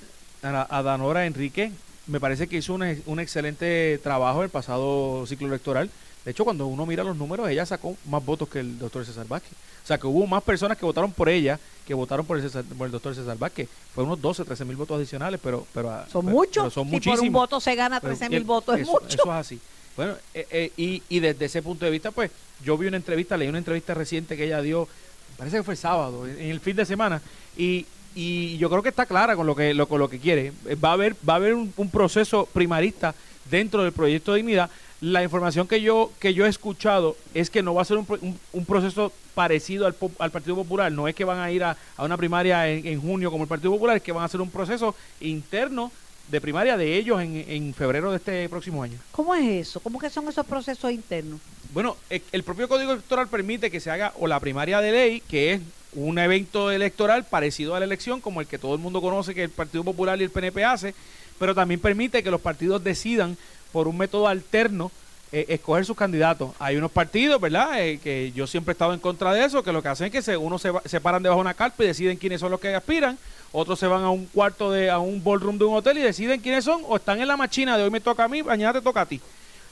a, 0.42 0.82
Danora 0.82 1.26
Enrique. 1.26 1.72
Me 2.06 2.18
parece 2.20 2.48
que 2.48 2.56
hizo 2.56 2.74
un, 2.74 3.02
un 3.06 3.20
excelente 3.20 3.98
trabajo 4.02 4.42
el 4.42 4.48
pasado 4.50 5.24
ciclo 5.26 5.46
electoral. 5.48 5.90
De 6.24 6.30
hecho, 6.30 6.44
cuando 6.44 6.66
uno 6.66 6.86
mira 6.86 7.02
los 7.04 7.16
números, 7.16 7.48
ella 7.48 7.66
sacó 7.66 7.96
más 8.06 8.24
votos 8.24 8.48
que 8.48 8.60
el 8.60 8.78
doctor 8.78 9.04
César 9.04 9.26
Vázquez. 9.26 9.52
O 9.82 9.86
sea, 9.86 9.98
que 9.98 10.06
hubo 10.06 10.24
más 10.26 10.42
personas 10.42 10.78
que 10.78 10.84
votaron 10.86 11.12
por 11.12 11.28
ella 11.28 11.58
que 11.86 11.94
votaron 11.94 12.24
por 12.24 12.36
el, 12.38 12.44
César- 12.44 12.64
por 12.78 12.86
el 12.86 12.92
doctor 12.92 13.14
César 13.14 13.36
Vázquez. 13.36 13.68
Fue 13.92 14.04
unos 14.04 14.20
12, 14.20 14.44
13 14.44 14.64
mil 14.64 14.76
votos 14.76 14.96
adicionales, 14.98 15.40
pero... 15.42 15.66
pero 15.74 15.90
ah, 15.90 16.06
Son 16.10 16.24
pero- 16.24 16.36
muchos. 16.36 16.62
pero 16.62 16.70
son 16.70 16.84
si 16.84 16.90
por 16.90 17.00
un 17.08 17.10
muchísimos. 17.14 17.32
voto 17.42 17.60
se 17.60 17.74
gana 17.74 17.98
Pero 18.00 18.14
13 18.16 18.30
mil 18.30 18.44
votos, 18.44 18.76
es 18.76 18.82
eso, 18.82 18.92
mucho. 18.92 19.06
Eso 19.08 19.22
es 19.24 19.28
así. 19.30 19.60
Bueno, 19.96 20.14
eh, 20.34 20.46
eh, 20.50 20.72
y, 20.76 21.02
y 21.08 21.20
desde 21.20 21.44
ese 21.46 21.62
punto 21.62 21.84
de 21.84 21.90
vista, 21.90 22.10
pues, 22.10 22.30
yo 22.64 22.78
vi 22.78 22.86
una 22.86 22.96
entrevista, 22.96 23.36
leí 23.36 23.48
una 23.48 23.58
entrevista 23.58 23.92
reciente 23.94 24.36
que 24.36 24.44
ella 24.44 24.62
dio, 24.62 24.88
parece 25.36 25.58
que 25.58 25.62
fue 25.62 25.76
sábado, 25.76 26.26
en, 26.26 26.38
el 26.40 26.60
fin 26.60 26.76
de 26.76 26.86
semana, 26.86 27.20
y, 27.56 27.86
y 28.14 28.56
yo 28.58 28.70
creo 28.70 28.82
que 28.82 28.88
está 28.88 29.04
clara 29.06 29.36
con 29.36 29.46
lo 29.46 29.54
que, 29.54 29.74
lo, 29.74 29.86
con 29.88 29.98
lo 30.00 30.08
que 30.08 30.18
quiere. 30.18 30.52
Eh, 30.66 30.74
Va 30.76 30.90
a 30.90 30.92
haber, 30.94 31.14
va 31.28 31.34
a 31.34 31.36
haber 31.36 31.54
un, 31.54 31.72
proceso 31.90 32.48
primarista 32.52 33.14
dentro 33.50 33.82
del 33.82 33.92
proyecto 33.92 34.32
de 34.32 34.38
dignidad. 34.38 34.70
La 35.02 35.22
información 35.24 35.66
que 35.66 35.80
yo, 35.82 36.12
que 36.20 36.32
yo 36.32 36.46
he 36.46 36.48
escuchado 36.48 37.16
es 37.34 37.50
que 37.50 37.62
no 37.62 37.74
va 37.74 37.82
a 37.82 37.84
ser 37.84 37.96
un, 37.96 38.06
un- 38.20 38.38
un 38.52 38.64
proceso 38.64 39.12
parecido 39.34 39.86
al, 39.86 39.96
al 40.20 40.30
Partido 40.30 40.54
Popular. 40.54 40.92
No 40.92 41.08
es 41.08 41.14
que 41.16 41.24
van 41.24 41.40
a 41.40 41.50
ir 41.50 41.64
a, 41.64 41.76
a 41.96 42.04
una 42.04 42.16
primaria 42.16 42.68
en, 42.70 42.86
en 42.86 43.00
junio 43.00 43.30
como 43.32 43.42
el 43.44 43.48
Partido 43.48 43.72
Popular, 43.72 43.96
es 43.96 44.02
que 44.02 44.12
van 44.12 44.22
a 44.22 44.26
hacer 44.26 44.40
un 44.40 44.50
proceso 44.50 44.94
interno 45.20 45.90
de 46.28 46.40
primaria 46.40 46.76
de 46.76 46.96
ellos 46.96 47.20
en, 47.20 47.44
en 47.48 47.74
febrero 47.74 48.10
de 48.10 48.16
este 48.16 48.48
próximo 48.48 48.82
año. 48.82 48.98
¿Cómo 49.10 49.34
es 49.34 49.68
eso? 49.68 49.80
¿Cómo 49.80 49.98
que 49.98 50.08
son 50.10 50.28
esos 50.28 50.46
procesos 50.46 50.90
internos? 50.90 51.40
Bueno, 51.74 51.96
e- 52.10 52.22
el 52.32 52.42
propio 52.42 52.68
Código 52.68 52.92
Electoral 52.92 53.28
permite 53.28 53.70
que 53.70 53.80
se 53.80 53.90
haga 53.90 54.12
o 54.18 54.26
la 54.26 54.40
primaria 54.40 54.80
de 54.80 54.92
ley, 54.92 55.20
que 55.28 55.54
es 55.54 55.60
un 55.94 56.18
evento 56.18 56.70
electoral 56.70 57.24
parecido 57.24 57.74
a 57.74 57.78
la 57.78 57.84
elección, 57.84 58.20
como 58.20 58.40
el 58.40 58.46
que 58.46 58.58
todo 58.58 58.74
el 58.74 58.80
mundo 58.80 59.00
conoce 59.02 59.34
que 59.34 59.42
el 59.44 59.50
Partido 59.50 59.84
Popular 59.84 60.18
y 60.20 60.24
el 60.24 60.30
PNP 60.30 60.64
hace, 60.64 60.94
pero 61.38 61.54
también 61.54 61.80
permite 61.80 62.22
que 62.22 62.30
los 62.30 62.40
partidos 62.40 62.82
decidan 62.82 63.36
por 63.72 63.88
un 63.88 63.98
método 63.98 64.28
alterno 64.28 64.90
eh, 65.32 65.46
escoger 65.48 65.84
sus 65.86 65.96
candidatos. 65.96 66.52
Hay 66.58 66.76
unos 66.76 66.90
partidos, 66.90 67.40
¿verdad? 67.40 67.80
Eh, 67.82 67.98
que 68.02 68.32
yo 68.34 68.46
siempre 68.46 68.72
he 68.72 68.74
estado 68.74 68.92
en 68.94 69.00
contra 69.00 69.32
de 69.32 69.44
eso, 69.44 69.62
que 69.62 69.72
lo 69.72 69.82
que 69.82 69.88
hacen 69.88 70.06
es 70.06 70.12
que 70.12 70.22
se, 70.22 70.36
unos 70.36 70.60
se, 70.62 70.70
va- 70.70 70.82
se 70.84 71.00
paran 71.00 71.22
debajo 71.22 71.38
de 71.40 71.42
una 71.42 71.54
carpa 71.54 71.84
y 71.84 71.86
deciden 71.86 72.16
quiénes 72.18 72.40
son 72.40 72.50
los 72.50 72.60
que 72.60 72.74
aspiran, 72.74 73.18
otros 73.52 73.78
se 73.78 73.86
van 73.86 74.02
a 74.02 74.10
un 74.10 74.26
cuarto 74.26 74.70
de, 74.70 74.90
a 74.90 74.98
un 74.98 75.22
ballroom 75.22 75.58
de 75.58 75.64
un 75.64 75.74
hotel 75.76 75.98
y 75.98 76.02
deciden 76.02 76.40
quiénes 76.40 76.64
son, 76.64 76.82
o 76.88 76.96
están 76.96 77.20
en 77.20 77.28
la 77.28 77.36
machina 77.36 77.76
de 77.76 77.84
hoy 77.84 77.90
me 77.90 78.00
toca 78.00 78.24
a 78.24 78.28
mí, 78.28 78.42
mañana 78.42 78.72
te 78.72 78.80
toca 78.80 79.02
a 79.02 79.06
ti. 79.06 79.20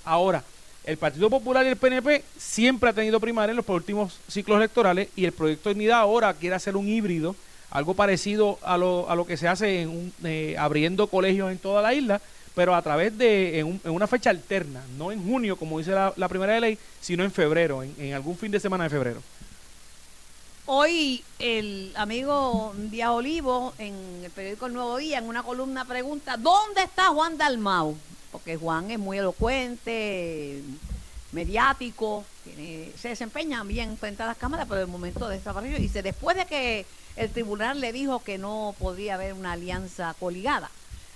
Ahora, 0.05 0.43
el 0.85 0.97
Partido 0.97 1.29
Popular 1.31 1.64
y 1.64 1.69
el 1.69 1.77
PNP 1.77 2.25
siempre 2.38 2.90
ha 2.90 2.93
tenido 2.93 3.21
primaria 3.21 3.51
en 3.51 3.57
los 3.57 3.69
últimos 3.69 4.19
ciclos 4.29 4.57
electorales 4.59 5.09
y 5.16 5.25
el 5.25 5.33
Proyecto 5.33 5.69
de 5.69 5.75
Unidad 5.75 6.01
ahora 6.01 6.33
quiere 6.35 6.55
hacer 6.57 6.77
un 6.77 6.88
híbrido, 6.88 7.37
algo 7.71 7.95
parecido 7.95 8.59
a 8.62 8.77
lo, 8.77 9.09
a 9.09 9.14
lo 9.14 9.27
que 9.27 9.37
se 9.37 9.47
hace 9.47 9.83
en 9.83 9.88
un- 9.90 10.12
eh, 10.25 10.57
abriendo 10.59 11.07
colegios 11.07 11.51
en 11.53 11.59
toda 11.59 11.83
la 11.83 11.95
isla, 11.95 12.21
pero 12.55 12.75
a 12.75 12.83
través 12.83 13.16
de 13.16 13.61
en, 13.61 13.66
un- 13.66 13.81
en 13.85 13.93
una 13.93 14.07
fecha 14.07 14.31
alterna, 14.31 14.83
no 14.99 15.12
en 15.12 15.25
junio 15.25 15.57
como 15.57 15.79
dice 15.79 15.93
la, 15.93 16.12
la 16.16 16.29
primera 16.29 16.59
ley, 16.59 16.77
sino 17.01 17.23
en 17.25 17.31
febrero, 17.31 17.83
en, 17.83 17.95
en 17.99 18.14
algún 18.14 18.37
fin 18.37 18.51
de 18.51 18.59
semana 18.59 18.85
de 18.85 18.90
febrero. 18.90 19.23
Hoy 20.72 21.24
el 21.40 21.92
amigo 21.96 22.72
Díaz 22.76 23.11
Olivo 23.11 23.74
en 23.78 24.22
el 24.22 24.30
periódico 24.30 24.66
El 24.66 24.74
Nuevo 24.74 24.98
Día, 24.98 25.18
en 25.18 25.24
una 25.24 25.42
columna, 25.42 25.85
pregunta, 25.85 26.37
¿dónde 26.37 26.85
está 26.85 27.06
Juan 27.06 27.37
Dalmau? 27.37 27.98
Porque 28.30 28.56
Juan 28.56 28.88
es 28.88 29.00
muy 29.00 29.18
elocuente, 29.18 30.62
mediático, 31.33 32.24
se 32.96 33.09
desempeña 33.09 33.64
bien 33.64 33.98
frente 33.98 34.22
a 34.22 34.26
las 34.26 34.37
cámaras, 34.37 34.68
pero 34.68 34.78
de 34.78 34.87
momento 34.87 35.28
desapareció. 35.28 35.76
Y 35.76 35.80
dice, 35.80 36.02
después 36.04 36.37
de 36.37 36.46
que 36.46 36.87
el 37.16 37.33
tribunal 37.33 37.80
le 37.80 37.92
dijo 37.92 38.22
que 38.22 38.38
no 38.38 38.72
podía 38.78 39.14
haber 39.14 39.33
una 39.33 39.54
alianza 39.54 40.14
coligada, 40.20 40.70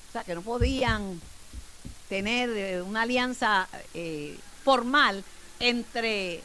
o 0.08 0.12
sea, 0.12 0.24
que 0.24 0.34
no 0.34 0.42
podían 0.42 1.20
tener 2.08 2.50
eh, 2.50 2.82
una 2.82 3.02
alianza 3.02 3.68
eh, 3.94 4.36
formal 4.64 5.22
entre 5.60 6.42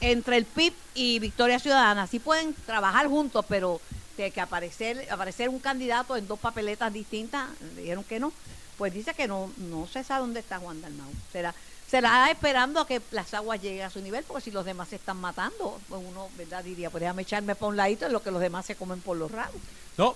entre 0.00 0.36
el 0.36 0.44
PIB 0.44 0.72
y 0.94 1.18
Victoria 1.18 1.58
Ciudadana. 1.58 2.06
Sí 2.06 2.18
pueden 2.18 2.54
trabajar 2.66 3.06
juntos, 3.08 3.44
pero 3.48 3.80
de 4.16 4.30
que 4.30 4.40
aparecer 4.40 5.06
aparecer 5.10 5.48
un 5.48 5.60
candidato 5.60 6.16
en 6.16 6.26
dos 6.26 6.38
papeletas 6.38 6.92
distintas, 6.92 7.48
dijeron 7.76 8.04
que 8.04 8.18
no. 8.18 8.32
Pues 8.76 8.92
dice 8.94 9.12
que 9.14 9.26
no 9.26 9.50
no 9.56 9.86
se 9.88 10.04
sabe 10.04 10.20
dónde 10.20 10.40
está 10.40 10.58
Juan 10.58 10.80
Dalmau. 10.80 11.10
Será 11.32 11.54
será 11.88 12.30
esperando 12.30 12.80
a 12.80 12.86
que 12.86 13.00
las 13.12 13.32
aguas 13.34 13.62
lleguen 13.62 13.82
a 13.82 13.90
su 13.90 14.00
nivel, 14.00 14.22
porque 14.24 14.44
si 14.44 14.50
los 14.50 14.64
demás 14.64 14.88
se 14.88 14.96
están 14.96 15.16
matando, 15.16 15.80
pues 15.88 16.02
uno, 16.06 16.28
¿verdad? 16.36 16.62
Diría, 16.62 16.90
pues 16.90 17.00
déjame 17.00 17.22
echarme 17.22 17.54
por 17.54 17.70
un 17.70 17.76
ladito 17.76 18.06
en 18.06 18.12
lo 18.12 18.22
que 18.22 18.30
los 18.30 18.40
demás 18.40 18.66
se 18.66 18.76
comen 18.76 19.00
por 19.00 19.16
los 19.16 19.30
raros. 19.30 19.54
No, 19.96 20.14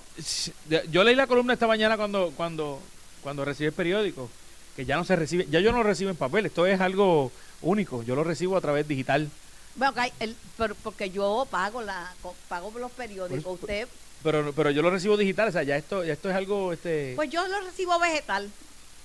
yo 0.90 1.02
leí 1.02 1.16
la 1.16 1.26
columna 1.26 1.54
esta 1.54 1.66
mañana 1.66 1.96
cuando 1.96 2.32
cuando 2.36 2.80
cuando 3.22 3.44
recibí 3.44 3.68
el 3.68 3.72
periódico, 3.72 4.28
que 4.76 4.84
ya 4.84 4.96
no 4.96 5.04
se 5.04 5.16
recibe, 5.16 5.46
ya 5.48 5.60
yo 5.60 5.72
no 5.72 5.82
recibo 5.82 6.10
en 6.10 6.16
papel, 6.16 6.46
esto 6.46 6.66
es 6.66 6.80
algo 6.80 7.32
único, 7.62 8.02
yo 8.02 8.14
lo 8.14 8.24
recibo 8.24 8.56
a 8.56 8.60
través 8.60 8.86
digital. 8.86 9.30
Bueno, 9.74 9.94
el- 10.20 10.36
pero- 10.58 10.74
porque 10.76 11.10
yo 11.10 11.46
pago 11.50 11.82
la 11.82 12.12
pago 12.48 12.72
los 12.78 12.92
periódicos, 12.92 13.60
usted, 13.60 13.88
Pero, 14.22 14.52
pero 14.52 14.70
yo 14.70 14.82
lo 14.82 14.90
recibo 14.90 15.16
digital, 15.16 15.48
o 15.48 15.52
sea, 15.52 15.62
ya 15.62 15.76
esto, 15.76 16.04
ya 16.04 16.12
esto 16.12 16.30
es 16.30 16.36
algo, 16.36 16.72
este... 16.72 17.12
pues 17.16 17.28
yo 17.30 17.46
lo 17.48 17.60
recibo 17.62 17.98
vegetal. 17.98 18.50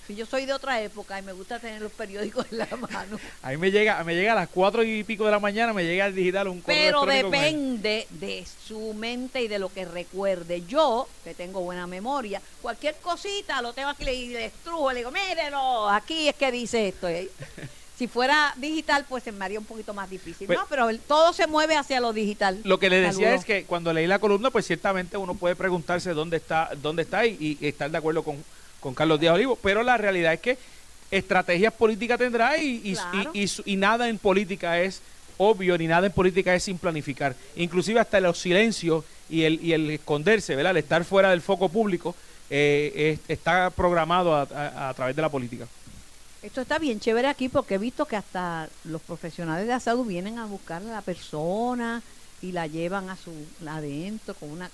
Si 0.05 0.15
yo 0.15 0.25
soy 0.25 0.45
de 0.45 0.53
otra 0.53 0.81
época 0.81 1.19
y 1.19 1.21
me 1.21 1.33
gusta 1.33 1.59
tener 1.59 1.81
los 1.81 1.91
periódicos 1.91 2.45
en 2.51 2.59
la 2.59 2.67
mano. 2.91 3.19
a 3.41 3.49
mí 3.49 3.57
me 3.57 3.71
llega, 3.71 4.01
me 4.05 4.15
llega 4.15 4.31
a 4.31 4.35
las 4.35 4.47
cuatro 4.47 4.81
y 4.83 5.03
pico 5.03 5.25
de 5.25 5.31
la 5.31 5.39
mañana, 5.39 5.73
me 5.73 5.83
llega 5.83 6.05
el 6.05 6.15
digital 6.15 6.47
un 6.47 6.61
correo 6.61 7.01
Pero 7.01 7.05
depende 7.05 8.07
de 8.11 8.45
su 8.65 8.93
mente 8.93 9.41
y 9.41 9.49
de 9.49 9.59
lo 9.59 9.67
que 9.67 9.83
recuerde. 9.83 10.63
Yo, 10.65 11.09
que 11.25 11.33
tengo 11.33 11.59
buena 11.61 11.87
memoria, 11.87 12.41
cualquier 12.61 12.95
cosita 12.97 13.61
lo 13.61 13.73
tengo 13.73 13.89
aquí 13.89 14.07
y 14.07 14.27
le 14.29 14.45
estrujo, 14.45 14.91
le 14.93 14.99
digo, 14.99 15.11
mírenlo, 15.11 15.89
aquí 15.89 16.29
es 16.29 16.35
que 16.35 16.51
dice 16.53 16.87
esto. 16.87 17.09
¿eh? 17.09 17.29
Si 17.97 18.07
fuera 18.07 18.53
digital, 18.57 19.05
pues 19.09 19.23
se 19.23 19.31
me 19.31 19.43
haría 19.43 19.57
un 19.59 19.65
poquito 19.65 19.93
más 19.93 20.09
difícil. 20.09 20.45
Pues- 20.47 20.59
no, 20.59 20.65
pero 20.69 20.89
el- 20.89 20.99
todo 20.99 21.33
se 21.33 21.47
mueve 21.47 21.75
hacia 21.75 21.99
lo 21.99 22.13
digital. 22.13 22.59
Lo 22.63 22.77
que 22.77 22.89
le 22.89 22.97
decía 22.97 23.11
Saludos. 23.29 23.39
es 23.39 23.45
que 23.45 23.63
cuando 23.63 23.91
leí 23.91 24.05
la 24.05 24.19
columna, 24.19 24.51
pues 24.51 24.67
ciertamente 24.67 25.17
uno 25.17 25.33
puede 25.33 25.55
preguntarse 25.55 26.13
dónde 26.13 26.37
está, 26.37 26.69
dónde 26.81 27.01
está 27.03 27.25
y, 27.25 27.57
y 27.59 27.65
estar 27.67 27.89
de 27.89 27.97
acuerdo 27.97 28.21
con, 28.23 28.43
con 28.79 28.93
Carlos 28.93 29.19
Díaz 29.19 29.33
Olivo, 29.33 29.55
pero 29.61 29.81
la 29.81 29.97
realidad 29.97 30.33
es 30.33 30.39
que 30.41 30.57
estrategias 31.09 31.73
políticas 31.73 32.19
tendrá 32.19 32.57
y, 32.57 32.81
y- 32.83 32.93
Claro. 32.93 33.31
y- 33.33 33.41
y 33.41 33.47
su- 33.47 33.63
y 33.65 33.75
nada 33.77 34.09
en 34.09 34.17
política 34.19 34.79
es 34.79 35.01
obvio 35.37 35.77
ni 35.77 35.87
nada 35.87 36.07
en 36.07 36.13
política 36.13 36.53
es 36.53 36.63
sin 36.63 36.77
planificar. 36.77 37.35
Inclusive 37.55 37.99
hasta 37.99 38.19
los 38.19 38.37
silencios 38.39 39.05
y 39.29 39.43
el, 39.43 39.63
y 39.63 39.73
el 39.73 39.89
esconderse, 39.91 40.55
¿verdad? 40.55 40.71
El 40.71 40.77
estar 40.77 41.03
fuera 41.03 41.29
del 41.31 41.41
foco 41.41 41.69
público 41.69 42.15
eh, 42.49 43.17
es- 43.27 43.29
está 43.29 43.69
programado 43.71 44.35
a- 44.35 44.41
a- 44.43 44.89
a 44.89 44.93
través 44.93 45.15
de 45.15 45.21
la 45.21 45.29
política. 45.29 45.67
Esto 46.47 46.61
está 46.61 46.79
bien 46.79 47.01
chévere 47.01 47.27
aquí 47.27 47.49
porque 47.49 47.75
he 47.75 47.77
visto 47.77 48.05
que 48.05 48.15
hasta 48.15 48.69
los 48.85 49.01
profesionales 49.01 49.65
de 49.67 49.73
la 49.73 49.81
salud 49.81 50.05
vienen 50.07 50.39
a 50.39 50.45
buscar 50.45 50.81
a 50.81 50.85
la 50.85 51.01
persona 51.01 52.01
y 52.41 52.53
la 52.53 52.67
llevan 52.67 53.09
a 53.09 53.17
su 53.17 53.31
adentro 53.67 54.33
con 54.33 54.51
una 54.51 54.71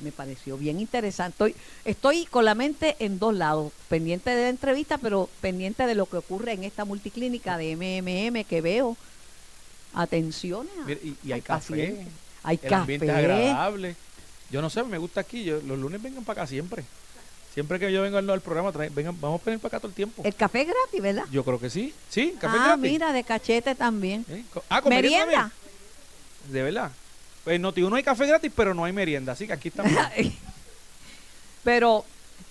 me 0.00 0.10
pareció 0.10 0.58
bien 0.58 0.80
interesante. 0.80 1.32
Estoy, 1.34 1.54
estoy 1.84 2.26
con 2.26 2.44
la 2.44 2.56
mente 2.56 2.96
en 2.98 3.20
dos 3.20 3.36
lados, 3.36 3.72
pendiente 3.88 4.30
de 4.30 4.42
la 4.42 4.48
entrevista, 4.48 4.98
pero 4.98 5.28
pendiente 5.40 5.86
de 5.86 5.94
lo 5.94 6.06
que 6.06 6.16
ocurre 6.16 6.54
en 6.54 6.64
esta 6.64 6.84
multiclínica 6.84 7.56
de 7.56 7.76
MMM 7.76 8.44
que 8.44 8.60
veo. 8.60 8.96
Atenciones. 9.94 10.72
a- 10.82 10.86
Mira, 10.86 11.00
y, 11.04 11.16
y 11.22 11.30
hay 11.32 11.40
café. 11.40 12.04
Hay 12.42 12.58
el 12.62 12.74
ambiente 12.74 13.06
es 13.06 13.12
café. 13.12 13.24
agradable. 13.24 13.96
Yo 14.50 14.60
no 14.60 14.70
sé, 14.70 14.82
me 14.82 14.98
gusta 14.98 15.20
aquí. 15.20 15.44
Yo, 15.44 15.60
los 15.60 15.78
lunes 15.78 16.02
vengan 16.02 16.24
para 16.24 16.42
acá 16.42 16.48
siempre. 16.48 16.82
Siempre 17.54 17.78
que 17.78 17.92
yo 17.92 18.02
vengo 18.02 18.16
al, 18.18 18.28
al 18.30 18.40
programa, 18.40 18.72
trae- 18.72 18.88
vengan, 18.92 19.20
vamos 19.20 19.40
a 19.40 19.44
venir 19.44 19.60
para 19.60 19.68
acá 19.76 19.80
todo 19.80 19.88
el 19.88 19.94
tiempo. 19.94 20.22
El 20.24 20.34
café 20.34 20.62
es 20.62 20.68
gratis, 20.68 21.02
¿verdad? 21.02 21.24
Yo 21.30 21.44
creo 21.44 21.60
que 21.60 21.68
sí. 21.70 21.92
Sí, 22.08 22.34
café 22.40 22.56
ah, 22.58 22.64
gratis. 22.68 22.90
mira, 22.90 23.12
de 23.12 23.24
cachete 23.24 23.74
también. 23.74 24.24
¿Eh? 24.30 24.42
Ah, 24.70 24.80
con 24.80 24.90
merienda. 24.90 25.26
Merienda. 25.26 25.52
De 26.48 26.62
verdad. 26.62 26.92
Pues 27.44 27.60
no, 27.60 27.72
tío, 27.74 27.90
no 27.90 27.96
hay 27.96 28.02
café 28.02 28.26
gratis, 28.26 28.50
pero 28.54 28.72
no 28.72 28.84
hay 28.84 28.92
merienda. 28.92 29.32
Así 29.32 29.46
que 29.46 29.52
aquí 29.52 29.68
estamos. 29.68 29.92
Pero, 31.64 32.04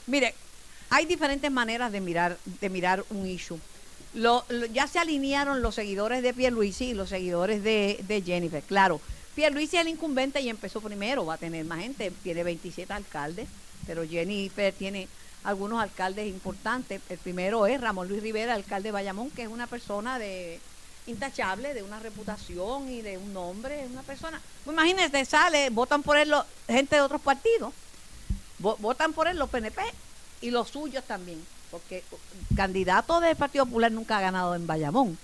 mire, 0.07 0.33
hay 0.89 1.05
diferentes 1.05 1.51
maneras 1.51 1.91
de 1.91 2.01
mirar, 2.01 2.37
de 2.59 2.69
mirar 2.69 3.03
un 3.09 3.27
issue. 3.27 3.59
Lo- 4.13 4.45
lo- 4.49 4.65
ya 4.67 4.87
se 4.87 4.99
alinearon 4.99 5.61
los 5.61 5.75
seguidores 5.75 6.21
de 6.23 6.33
Pierluisi 6.33 6.85
y 6.89 6.93
los 6.93 7.09
seguidores 7.09 7.63
de, 7.63 7.99
de 8.07 8.21
Jennifer. 8.21 8.61
Claro, 8.63 9.01
Pierluisi 9.35 9.77
es 9.77 9.81
el 9.81 9.87
incumbente 9.89 10.41
y 10.41 10.49
empezó 10.49 10.81
primero, 10.81 11.25
va 11.25 11.35
a 11.35 11.37
tener 11.37 11.65
más 11.65 11.79
gente, 11.79 12.11
tiene 12.23 12.43
27 12.43 12.91
alcaldes, 12.93 13.47
pero 13.87 14.07
Jennifer 14.07 14.73
tiene 14.73 15.07
algunos 15.43 15.81
alcaldes 15.81 16.27
importantes. 16.27 17.01
El 17.09 17.17
primero 17.17 17.65
es 17.67 17.79
Ramón 17.81 18.07
Luis 18.07 18.21
Rivera, 18.21 18.53
alcalde 18.53 18.89
de 18.89 18.93
Bayamón, 18.93 19.29
que 19.31 19.43
es 19.43 19.47
una 19.47 19.67
persona 19.67 20.19
de 20.19 20.59
intachable, 21.07 21.73
de 21.73 21.81
una 21.83 21.99
reputación 21.99 22.87
y 22.89 23.01
de 23.01 23.17
un 23.17 23.33
nombre, 23.33 23.85
una 23.91 24.03
persona. 24.03 24.39
Pues 24.63 24.73
imagínese, 24.75 25.25
sale, 25.25 25.69
votan 25.71 26.03
por 26.03 26.15
él 26.17 26.29
lo- 26.29 26.45
gente 26.67 26.95
de 26.95 27.01
otros 27.01 27.21
partidos, 27.21 27.73
vo- 28.61 28.77
votan 28.79 29.11
por 29.13 29.27
él 29.27 29.37
los 29.37 29.49
PNP 29.49 29.81
y 30.41 30.51
los 30.51 30.69
suyos 30.69 31.03
también, 31.05 31.43
porque 31.71 32.03
candidato 32.55 33.19
del 33.19 33.35
Partido 33.35 33.65
Popular 33.65 33.91
nunca 33.91 34.17
ha 34.19 34.21
ganado 34.21 34.53
en 34.53 34.67
Bayamón. 34.67 35.17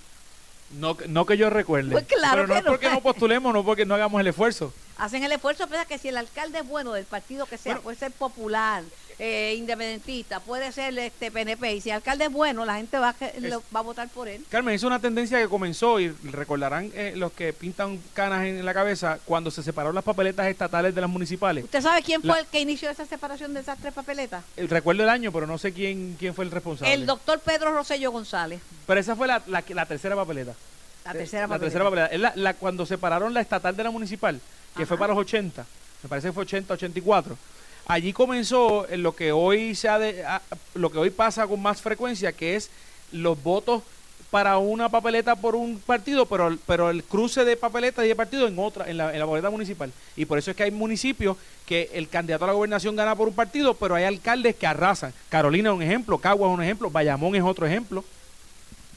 No, 0.71 0.97
no 1.07 1.25
que 1.25 1.37
yo 1.37 1.49
recuerde. 1.49 1.91
Pues 1.91 2.07
claro 2.07 2.41
pero 2.41 2.47
no 2.47 2.55
es 2.55 2.63
porque 2.65 2.89
no 2.89 3.01
postulemos, 3.01 3.53
no 3.53 3.63
porque 3.63 3.85
no 3.85 3.93
hagamos 3.93 4.19
el 4.19 4.27
esfuerzo. 4.27 4.73
Hacen 4.97 5.23
el 5.23 5.31
esfuerzo, 5.31 5.67
pero 5.67 5.85
que 5.87 5.97
si 5.97 6.07
el 6.09 6.17
alcalde 6.17 6.59
es 6.59 6.67
bueno 6.67 6.93
del 6.93 7.05
partido 7.05 7.45
que 7.45 7.57
sea, 7.57 7.73
Bueno. 7.73 7.83
puede 7.83 7.97
ser 7.97 8.11
popular, 8.11 8.83
eh, 9.19 9.55
independentista, 9.57 10.39
puede 10.39 10.71
ser 10.71 10.97
este 10.97 11.31
PNP, 11.31 11.75
y 11.75 11.81
si 11.81 11.89
el 11.89 11.97
alcalde 11.97 12.25
es 12.25 12.31
bueno, 12.31 12.65
la 12.65 12.75
gente 12.77 12.97
va 12.97 13.15
lo- 13.39 13.63
va 13.75 13.79
a 13.79 13.83
votar 13.83 14.07
por 14.09 14.27
él. 14.27 14.43
Carmen, 14.49 14.73
es 14.75 14.83
una 14.83 14.99
tendencia 14.99 15.39
que 15.39 15.47
comenzó 15.47 15.99
y 15.99 16.09
recordarán 16.09 16.91
eh, 16.93 17.13
los 17.15 17.31
que 17.31 17.53
pintan 17.53 17.99
canas 18.13 18.45
en 18.45 18.63
la 18.65 18.73
cabeza 18.73 19.19
cuando 19.25 19.49
se 19.51 19.63
separaron 19.63 19.95
las 19.95 20.03
papeletas 20.03 20.47
estatales 20.47 20.93
de 20.93 21.01
las 21.01 21.09
municipales. 21.09 21.63
¿Usted 21.63 21.81
sabe 21.81 22.01
quién 22.01 22.21
fue 22.21 22.29
La- 22.31 22.39
el 22.39 22.45
que 22.47 22.59
inició 22.59 22.89
esa 22.89 23.05
separación 23.05 23.53
de 23.53 23.59
esas 23.61 23.77
tres 23.79 23.93
papeletas? 23.93 24.43
Eh, 24.55 24.65
Recuerdo 24.69 25.03
el 25.03 25.09
año, 25.09 25.31
pero 25.31 25.45
no 25.47 25.57
sé 25.57 25.73
quién 25.73 26.15
quién 26.19 26.33
fue 26.33 26.45
el 26.45 26.51
responsable. 26.51 26.93
El 26.93 27.05
doctor 27.05 27.39
Pedro 27.39 27.71
Rosello 27.71 28.11
González, 28.11 28.61
Pero 28.85 28.99
esa 28.99 29.15
fue 29.15 29.27
la, 29.27 29.41
la, 29.47 29.63
la 29.67 29.85
tercera 29.85 30.15
papeleta. 30.15 30.53
la 31.05 31.13
tercera 31.13 31.43
la 31.43 31.47
papeleta. 31.47 31.65
tercera 31.65 31.83
papeleta. 31.85 32.07
Es 32.13 32.19
la, 32.19 32.33
la- 32.35 32.53
cuando 32.55 32.85
separaron 32.85 33.33
la 33.33 33.41
estatal 33.41 33.75
de 33.75 33.83
la 33.83 33.91
municipal, 33.91 34.39
que 34.77 34.85
fue 34.85 34.97
para 34.97 35.13
los 35.13 35.21
80, 35.21 35.65
me 36.03 36.09
parece 36.09 36.27
que 36.27 36.33
fue 36.33 36.43
80, 36.43 36.73
84. 36.75 37.37
Allí 37.87 38.13
comenzó 38.13 38.87
en 38.89 39.01
lo 39.03 39.15
que 39.15 39.31
hoy 39.31 39.73
se 39.75 39.87
ha 39.89 39.97
de- 39.97 40.23
a- 40.25 40.41
lo 40.75 40.91
que 40.91 40.97
hoy 40.99 41.09
pasa 41.09 41.47
con 41.47 41.61
más 41.61 41.81
frecuencia, 41.81 42.31
que 42.33 42.55
es 42.55 42.69
los 43.11 43.41
votos 43.41 43.81
para 44.29 44.57
una 44.57 44.89
papeleta 44.89 45.35
por 45.37 45.55
un 45.55 45.79
partido, 45.79 46.25
pero, 46.25 46.57
pero 46.65 46.89
el 46.89 47.01
cruce 47.05 47.45
de 47.45 47.55
papeletas 47.55 48.03
y 48.03 48.09
de 48.09 48.15
partido 48.15 48.45
en 48.45 48.59
otra, 48.59 48.89
en 48.89 48.97
la, 48.97 49.13
en 49.13 49.19
la 49.19 49.25
papeleta 49.25 49.49
municipal. 49.49 49.89
Y 50.17 50.25
por 50.25 50.37
eso 50.37 50.51
es 50.51 50.57
que 50.57 50.63
hay 50.63 50.71
municipios 50.71 51.37
que 51.65 51.89
el 51.93 52.09
candidato 52.09 52.43
a 52.43 52.47
la 52.47 52.53
gobernación 52.53 52.95
gana 52.97 53.15
por 53.15 53.29
un 53.29 53.33
partido, 53.33 53.73
pero 53.73 53.95
hay 53.95 54.03
alcaldes 54.03 54.55
que 54.57 54.67
arrasan. 54.67 55.13
Carolina 55.29 55.69
es 55.69 55.75
un 55.77 55.81
ejemplo, 55.81 56.17
Cagua 56.17 56.49
es 56.49 56.53
un 56.53 56.61
ejemplo, 56.63 56.89
Bayamón 56.91 57.35
es 57.35 57.43
otro 57.43 57.65
ejemplo. 57.65 58.03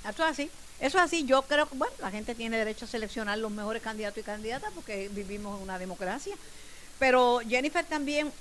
Eso 0.03 0.25
es 0.25 0.31
así. 0.31 0.51
Eso 0.81 0.99
es 0.99 1.05
así. 1.05 1.25
Yo 1.25 1.43
creo 1.43 1.69
que, 1.69 1.77
bueno, 1.77 1.93
la 2.01 2.11
gente 2.11 2.35
tiene 2.35 2.57
derecho 2.57 2.87
a 2.87 2.88
seleccionar 2.88 3.38
los 3.38 3.51
mejores 3.51 3.83
candidatos 3.83 4.19
y 4.19 4.23
candidatas 4.23 4.73
porque 4.75 5.09
vivimos 5.12 5.57
en 5.57 5.62
una 5.62 5.79
democracia. 5.79 6.35
Pero 6.99 7.40
Jennifer 7.47 7.85
también 7.85 8.33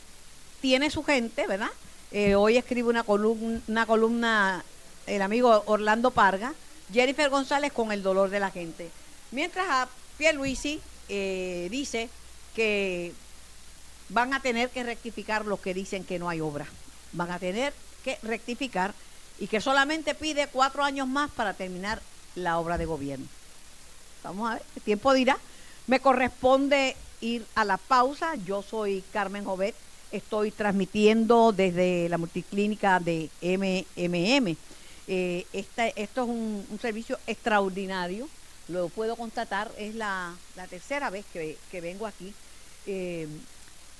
tiene 0.62 0.90
su 0.90 1.04
gente, 1.04 1.48
¿verdad? 1.48 1.70
Eh, 2.12 2.36
hoy 2.36 2.58
escribe 2.58 2.90
una 2.90 3.04
columna, 3.04 3.62
una 3.68 3.86
columna 3.86 4.64
el 5.06 5.22
amigo 5.22 5.64
Orlando 5.66 6.12
Parga, 6.12 6.54
Jennifer 6.94 7.30
González 7.30 7.72
con 7.74 7.92
el 7.92 8.04
dolor 8.04 8.30
de 8.30 8.40
la 8.40 8.52
gente. 8.52 8.90
Mientras 9.32 9.68
a 9.70 9.90
Pierluisi 10.18 10.80
eh, 11.08 11.68
dice 11.72 12.10
que 12.56 13.14
van 14.10 14.34
a 14.34 14.42
tener 14.42 14.70
que 14.70 14.84
rectificar 14.84 15.46
los 15.46 15.60
que 15.60 15.74
dicen 15.74 16.04
que 16.04 16.20
no 16.20 16.30
hay 16.30 16.42
obra. 16.42 16.68
Van 17.14 17.32
a 17.32 17.40
tener 17.40 17.74
que 18.04 18.18
rectificar 18.24 18.94
y 19.40 19.48
que 19.48 19.62
solamente 19.62 20.16
pide 20.16 20.48
cuatro 20.48 20.84
años 20.84 21.08
más 21.08 21.32
para 21.32 21.54
terminar 21.54 22.02
la 22.36 22.60
obra 22.60 22.78
de 22.78 22.86
gobierno. 22.86 23.26
Vamos 24.24 24.50
a 24.50 24.54
ver, 24.56 24.64
el 24.76 24.82
tiempo 24.82 25.14
dirá. 25.14 25.38
Me 25.88 26.00
corresponde 26.00 26.96
ir 27.22 27.46
a 27.56 27.66
la 27.66 27.78
pausa. 27.78 28.36
Yo 28.36 28.62
soy 28.62 29.04
Carmen 29.14 29.46
Jovet. 29.46 29.76
Estoy 30.12 30.52
transmitiendo 30.52 31.52
desde 31.52 32.10
la 32.10 32.18
multiclínica 32.18 33.00
de 33.00 33.30
MMM. 33.42 34.58
Esta- 35.08 35.88
esto 35.88 36.24
es 36.24 36.30
un, 36.30 36.80
servicio 36.82 37.20
extraordinario. 37.28 38.28
Lo 38.68 38.90
puedo 38.90 39.16
constatar. 39.16 39.72
Es 39.78 39.96
la, 39.96 40.36
tercera 40.70 41.10
vez 41.10 41.26
que, 41.32 41.58
vengo 41.82 42.06
aquí. 42.06 42.34
Eh, 42.86 43.28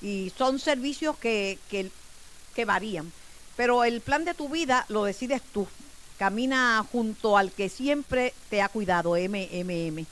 y 0.02 0.32
son 0.36 0.58
servicios 0.58 1.16
que, 1.18 1.58
que 1.68 2.64
varían. 2.64 3.12
Pero 3.56 3.84
el 3.84 4.00
plan 4.00 4.24
de 4.24 4.34
tu 4.34 4.48
vida 4.48 4.86
lo 4.88 5.04
decides 5.04 5.42
tú. 5.52 5.66
Camina 6.20 6.86
junto 6.92 7.38
al 7.38 7.50
que 7.50 7.70
siempre 7.70 8.34
te 8.50 8.60
ha 8.60 8.68
cuidado, 8.68 9.12
MMM. 9.12 10.04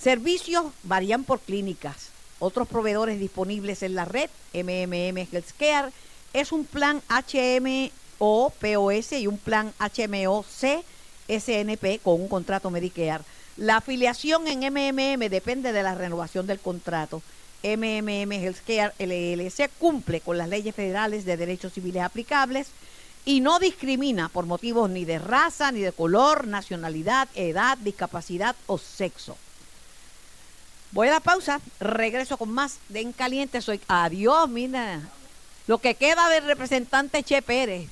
Servicios 0.00 0.64
varían 0.82 1.24
por 1.24 1.40
clínicas. 1.40 2.08
Otros 2.38 2.66
proveedores 2.66 3.20
disponibles 3.20 3.82
en 3.82 3.94
la 3.94 4.06
red, 4.06 4.30
MMM 4.54 5.28
Healthcare, 5.30 5.92
es 6.32 6.52
un 6.52 6.64
plan 6.64 7.02
HMO 7.10 8.50
POS 8.58 9.12
y 9.12 9.26
un 9.26 9.36
plan 9.36 9.74
HMO 9.78 10.42
C 10.42 10.82
SNP 11.28 12.00
con 12.02 12.18
un 12.18 12.28
contrato 12.28 12.70
Medicare. 12.70 13.22
La 13.58 13.76
afiliación 13.76 14.48
en 14.48 14.60
MMM 14.60 15.28
depende 15.28 15.74
de 15.74 15.82
la 15.82 15.94
renovación 15.94 16.46
del 16.46 16.60
contrato. 16.60 17.20
MMM 17.62 18.32
Healthcare 18.32 18.94
LLC 18.98 19.68
cumple 19.78 20.22
con 20.22 20.38
las 20.38 20.48
leyes 20.48 20.74
federales 20.74 21.26
de 21.26 21.36
derechos 21.36 21.74
civiles 21.74 22.04
aplicables 22.04 22.68
y 23.26 23.40
no 23.40 23.58
discrimina 23.58 24.28
por 24.28 24.46
motivos 24.46 24.88
ni 24.88 25.04
de 25.04 25.18
raza, 25.18 25.72
ni 25.72 25.80
de 25.80 25.90
color, 25.90 26.46
nacionalidad, 26.46 27.28
edad, 27.34 27.76
discapacidad 27.76 28.54
o 28.68 28.78
sexo. 28.78 29.36
Voy 30.92 31.08
a 31.08 31.10
la 31.10 31.20
pausa, 31.20 31.60
regreso 31.80 32.38
con 32.38 32.50
más 32.50 32.78
de 32.88 33.00
En 33.00 33.12
Caliente. 33.12 33.60
Soy 33.60 33.80
adiós, 33.88 34.48
mira. 34.48 35.00
Lo 35.66 35.78
que 35.78 35.96
queda 35.96 36.28
del 36.28 36.44
representante 36.44 37.24
Che 37.24 37.42
Pérez. 37.42 37.88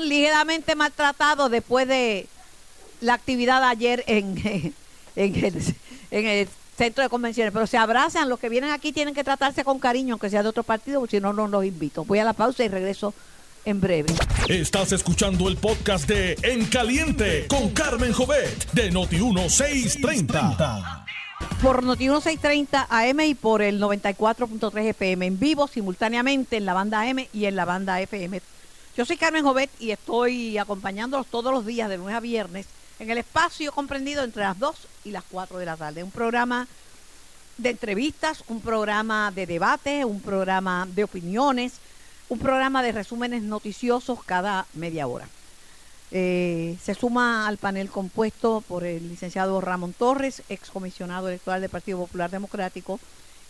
Ligeramente 0.00 0.76
maltratado 0.76 1.48
después 1.48 1.88
de 1.88 2.28
la 3.00 3.14
actividad 3.14 3.60
de 3.60 3.66
ayer 3.66 4.04
en, 4.06 4.36
en, 5.16 5.44
el, 5.44 5.74
en 6.12 6.26
el 6.26 6.48
centro 6.78 7.02
de 7.02 7.10
convenciones. 7.10 7.52
Pero 7.52 7.66
se 7.66 7.76
abrazan, 7.76 8.28
los 8.28 8.38
que 8.38 8.48
vienen 8.48 8.70
aquí 8.70 8.92
tienen 8.92 9.14
que 9.14 9.24
tratarse 9.24 9.64
con 9.64 9.80
cariño, 9.80 10.14
aunque 10.14 10.30
sea 10.30 10.44
de 10.44 10.48
otro 10.48 10.62
partido, 10.62 11.00
porque 11.00 11.16
si 11.16 11.20
no, 11.20 11.32
no 11.32 11.48
los 11.48 11.64
invito. 11.64 12.04
Voy 12.04 12.20
a 12.20 12.24
la 12.24 12.34
pausa 12.34 12.62
y 12.62 12.68
regreso 12.68 13.12
en 13.64 13.80
breve. 13.80 14.12
Estás 14.48 14.92
escuchando 14.92 15.48
el 15.48 15.56
podcast 15.56 16.08
de 16.08 16.36
En 16.42 16.66
Caliente 16.66 17.46
con 17.48 17.70
Carmen 17.70 18.12
Jovet 18.12 18.70
de 18.72 18.92
Noti1630. 18.92 21.04
por 21.62 21.82
Noti 21.82 22.04
1630 22.04 22.86
AM 22.88 23.20
y 23.20 23.34
por 23.34 23.62
el 23.62 23.80
94.3 23.80 24.90
FM 24.90 25.26
en 25.26 25.38
vivo 25.38 25.68
simultáneamente 25.68 26.56
en 26.56 26.66
la 26.66 26.74
banda 26.74 27.06
M 27.06 27.28
y 27.32 27.46
en 27.46 27.56
la 27.56 27.64
banda 27.64 28.00
FM. 28.00 28.40
Yo 28.96 29.04
soy 29.04 29.16
Carmen 29.16 29.44
Jovet 29.44 29.70
y 29.80 29.90
estoy 29.90 30.58
acompañándolos 30.58 31.26
todos 31.26 31.52
los 31.52 31.64
días 31.64 31.88
de 31.88 31.98
lunes 31.98 32.14
a 32.14 32.20
viernes 32.20 32.66
en 32.98 33.10
el 33.10 33.18
espacio 33.18 33.72
comprendido 33.72 34.22
entre 34.22 34.42
las 34.42 34.58
2 34.58 34.76
y 35.04 35.10
las 35.10 35.24
4 35.30 35.58
de 35.58 35.66
la 35.66 35.76
tarde. 35.76 36.02
Un 36.02 36.10
programa 36.10 36.68
de 37.58 37.70
entrevistas, 37.70 38.44
un 38.48 38.60
programa 38.60 39.30
de 39.30 39.46
debate, 39.46 40.04
un 40.04 40.20
programa 40.20 40.86
de 40.90 41.04
opiniones, 41.04 41.74
un 42.32 42.38
programa 42.38 42.82
de 42.82 42.92
resúmenes 42.92 43.42
noticiosos 43.42 44.24
cada 44.24 44.64
media 44.72 45.06
hora. 45.06 45.28
Eh, 46.12 46.78
se 46.82 46.94
suma 46.94 47.46
al 47.46 47.58
panel 47.58 47.90
compuesto 47.90 48.62
por 48.66 48.84
el 48.84 49.06
licenciado 49.10 49.60
Ramón 49.60 49.92
Torres, 49.92 50.42
excomisionado 50.48 51.28
electoral 51.28 51.60
del 51.60 51.68
Partido 51.68 51.98
Popular 51.98 52.30
Democrático, 52.30 52.98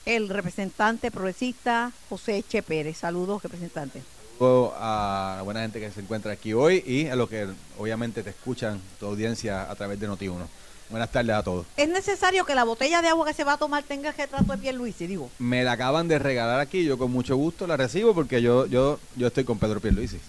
el 0.04 0.28
representante 0.28 1.12
progresista 1.12 1.92
José 2.08 2.42
Che 2.42 2.64
Pérez. 2.64 2.96
Saludos, 2.96 3.44
representante. 3.44 4.02
Saludo 4.36 4.74
a 4.76 5.34
la 5.36 5.42
buena 5.42 5.60
gente 5.60 5.78
que 5.78 5.92
se 5.92 6.00
encuentra 6.00 6.32
aquí 6.32 6.52
hoy 6.52 6.82
y 6.84 7.06
a 7.06 7.14
los 7.14 7.28
que 7.28 7.46
obviamente 7.78 8.24
te 8.24 8.30
escuchan, 8.30 8.80
tu 8.98 9.06
audiencia 9.06 9.70
a 9.70 9.76
través 9.76 10.00
de 10.00 10.08
Noti1. 10.08 10.44
Buenas 10.92 11.10
tardes 11.10 11.34
a 11.34 11.42
todos. 11.42 11.66
¿Es 11.76 11.88
necesario 11.88 12.44
que 12.44 12.54
la 12.54 12.62
botella 12.64 13.02
de 13.02 13.08
agua 13.08 13.26
que 13.26 13.32
se 13.32 13.42
va 13.44 13.54
a 13.54 13.56
tomar 13.56 13.82
tenga 13.82 14.10
el 14.10 14.14
retrato 14.16 14.52
de 14.52 14.58
Pierluisi? 14.58 15.06
Digo, 15.06 15.30
Me 15.38 15.64
la 15.64 15.72
acaban 15.72 16.06
de 16.06 16.18
regalar 16.18 16.60
aquí, 16.60 16.84
yo 16.84 16.96
con 16.98 17.10
mucho 17.10 17.34
gusto 17.34 17.66
la 17.66 17.76
recibo 17.78 18.14
porque 18.14 18.40
yo 18.42 18.66
yo 18.66 19.00
yo 19.16 19.26
estoy 19.28 19.42
con 19.44 19.58
Pedro 19.58 19.80
Pierluisi. 19.80 20.20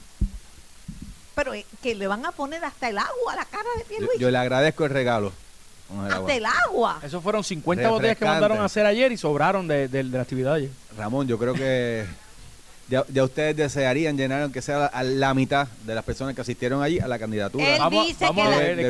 pero 1.35 1.53
eh, 1.53 1.65
que 1.81 1.95
le 1.95 2.07
van 2.07 2.25
a 2.25 2.31
poner 2.31 2.63
hasta 2.63 2.87
el 2.89 2.97
agua 2.97 3.33
a 3.33 3.35
la 3.35 3.45
cara 3.45 3.65
de 3.77 3.81
Yo, 3.83 3.87
Pierluisi. 3.89 4.19
yo 4.19 4.31
le 4.31 4.37
agradezco 4.37 4.85
el 4.85 4.91
regalo. 4.91 5.33
Con 5.89 6.05
el 6.05 6.11
agua. 6.13 6.17
hasta 6.29 6.33
el 6.37 6.45
agua. 6.45 6.99
Esos 7.03 7.21
fueron 7.21 7.43
50 7.43 7.81
Refrescante. 7.81 7.93
botellas 7.93 8.17
que 8.17 8.25
mandaron 8.25 8.59
a 8.59 8.65
hacer 8.65 8.85
ayer 8.85 9.11
y 9.11 9.17
sobraron 9.17 9.67
de, 9.67 9.87
de- 9.89 10.03
de 10.03 10.17
la 10.17 10.21
actividad 10.23 10.53
ayer. 10.53 10.69
Ramón, 10.97 11.27
yo 11.27 11.37
creo 11.37 11.53
que 11.53 12.05
ya, 12.89 13.05
ya 13.11 13.23
ustedes 13.23 13.55
desearían 13.55 14.17
llenar 14.17 14.41
aunque 14.41 14.61
sea 14.61 14.85
a 14.87 15.03
la 15.03 15.33
mitad 15.33 15.67
de 15.85 15.95
las 15.95 16.03
personas 16.03 16.35
que 16.35 16.41
asistieron 16.41 16.81
allí 16.83 16.99
a 16.99 17.07
la 17.07 17.17
candidatura. 17.19 17.65
Él 17.73 17.79
Vamos- 17.79 18.07
dice 18.07 18.25
vamos 18.25 18.43
que, 18.45 18.51
la- 18.51 18.57
ver, 18.57 18.69
él- 18.71 18.79
él 18.79 18.89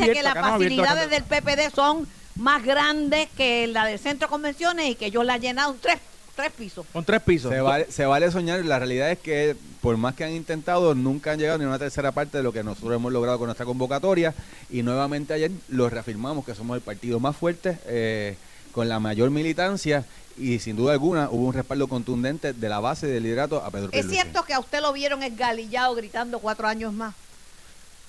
dice 0.00 0.22
las 0.22 0.34
facilidades 0.34 1.10
del 1.10 1.22
PPD 1.24 1.70
son 1.74 2.06
más 2.36 2.64
grandes 2.64 3.28
que 3.36 3.66
la 3.68 3.86
del 3.86 3.98
centro 3.98 4.26
de 4.26 4.30
convenciones 4.30 4.90
y 4.90 4.94
que 4.96 5.06
ellos 5.06 5.24
la 5.24 5.34
han 5.34 5.40
llenado 5.40 5.76
tres, 5.80 5.98
tres 6.34 6.50
pisos. 6.50 6.84
Con 6.92 7.04
tres 7.04 7.20
pisos. 7.22 7.52
Se 7.52 7.60
vale, 7.60 7.86
se 7.90 8.06
vale 8.06 8.30
soñar. 8.32 8.64
La 8.64 8.78
realidad 8.80 9.10
es 9.12 9.18
que, 9.20 9.54
por 9.80 9.96
más 9.96 10.14
que 10.16 10.24
han 10.24 10.32
intentado, 10.32 10.94
nunca 10.96 11.30
han 11.32 11.38
llegado 11.38 11.58
ni 11.58 11.64
a 11.64 11.68
una 11.68 11.78
tercera 11.78 12.10
parte 12.10 12.38
de 12.38 12.42
lo 12.42 12.52
que 12.52 12.64
nosotros 12.64 12.96
hemos 12.96 13.12
logrado 13.12 13.38
con 13.38 13.46
nuestra 13.46 13.64
convocatoria. 13.66 14.34
Y 14.68 14.82
nuevamente 14.82 15.32
ayer 15.34 15.52
lo 15.68 15.88
reafirmamos 15.88 16.44
que 16.44 16.56
somos 16.56 16.74
el 16.76 16.82
partido 16.82 17.20
más 17.20 17.36
fuerte, 17.36 17.78
eh, 17.86 18.36
con 18.72 18.88
la 18.88 18.98
mayor 18.98 19.30
militancia. 19.30 20.04
Y 20.36 20.58
sin 20.58 20.76
duda 20.76 20.92
alguna 20.92 21.28
hubo 21.30 21.46
un 21.46 21.52
respaldo 21.52 21.86
contundente 21.86 22.52
de 22.52 22.68
la 22.68 22.80
base 22.80 23.06
del 23.06 23.22
liderato 23.22 23.62
a 23.62 23.70
Pedro 23.70 23.90
Es 23.92 24.08
cierto 24.08 24.44
que 24.44 24.54
a 24.54 24.58
usted 24.58 24.80
lo 24.80 24.92
vieron 24.92 25.22
esgalillado 25.22 25.94
gritando 25.94 26.38
cuatro 26.40 26.66
años 26.66 26.92
más. 26.92 27.14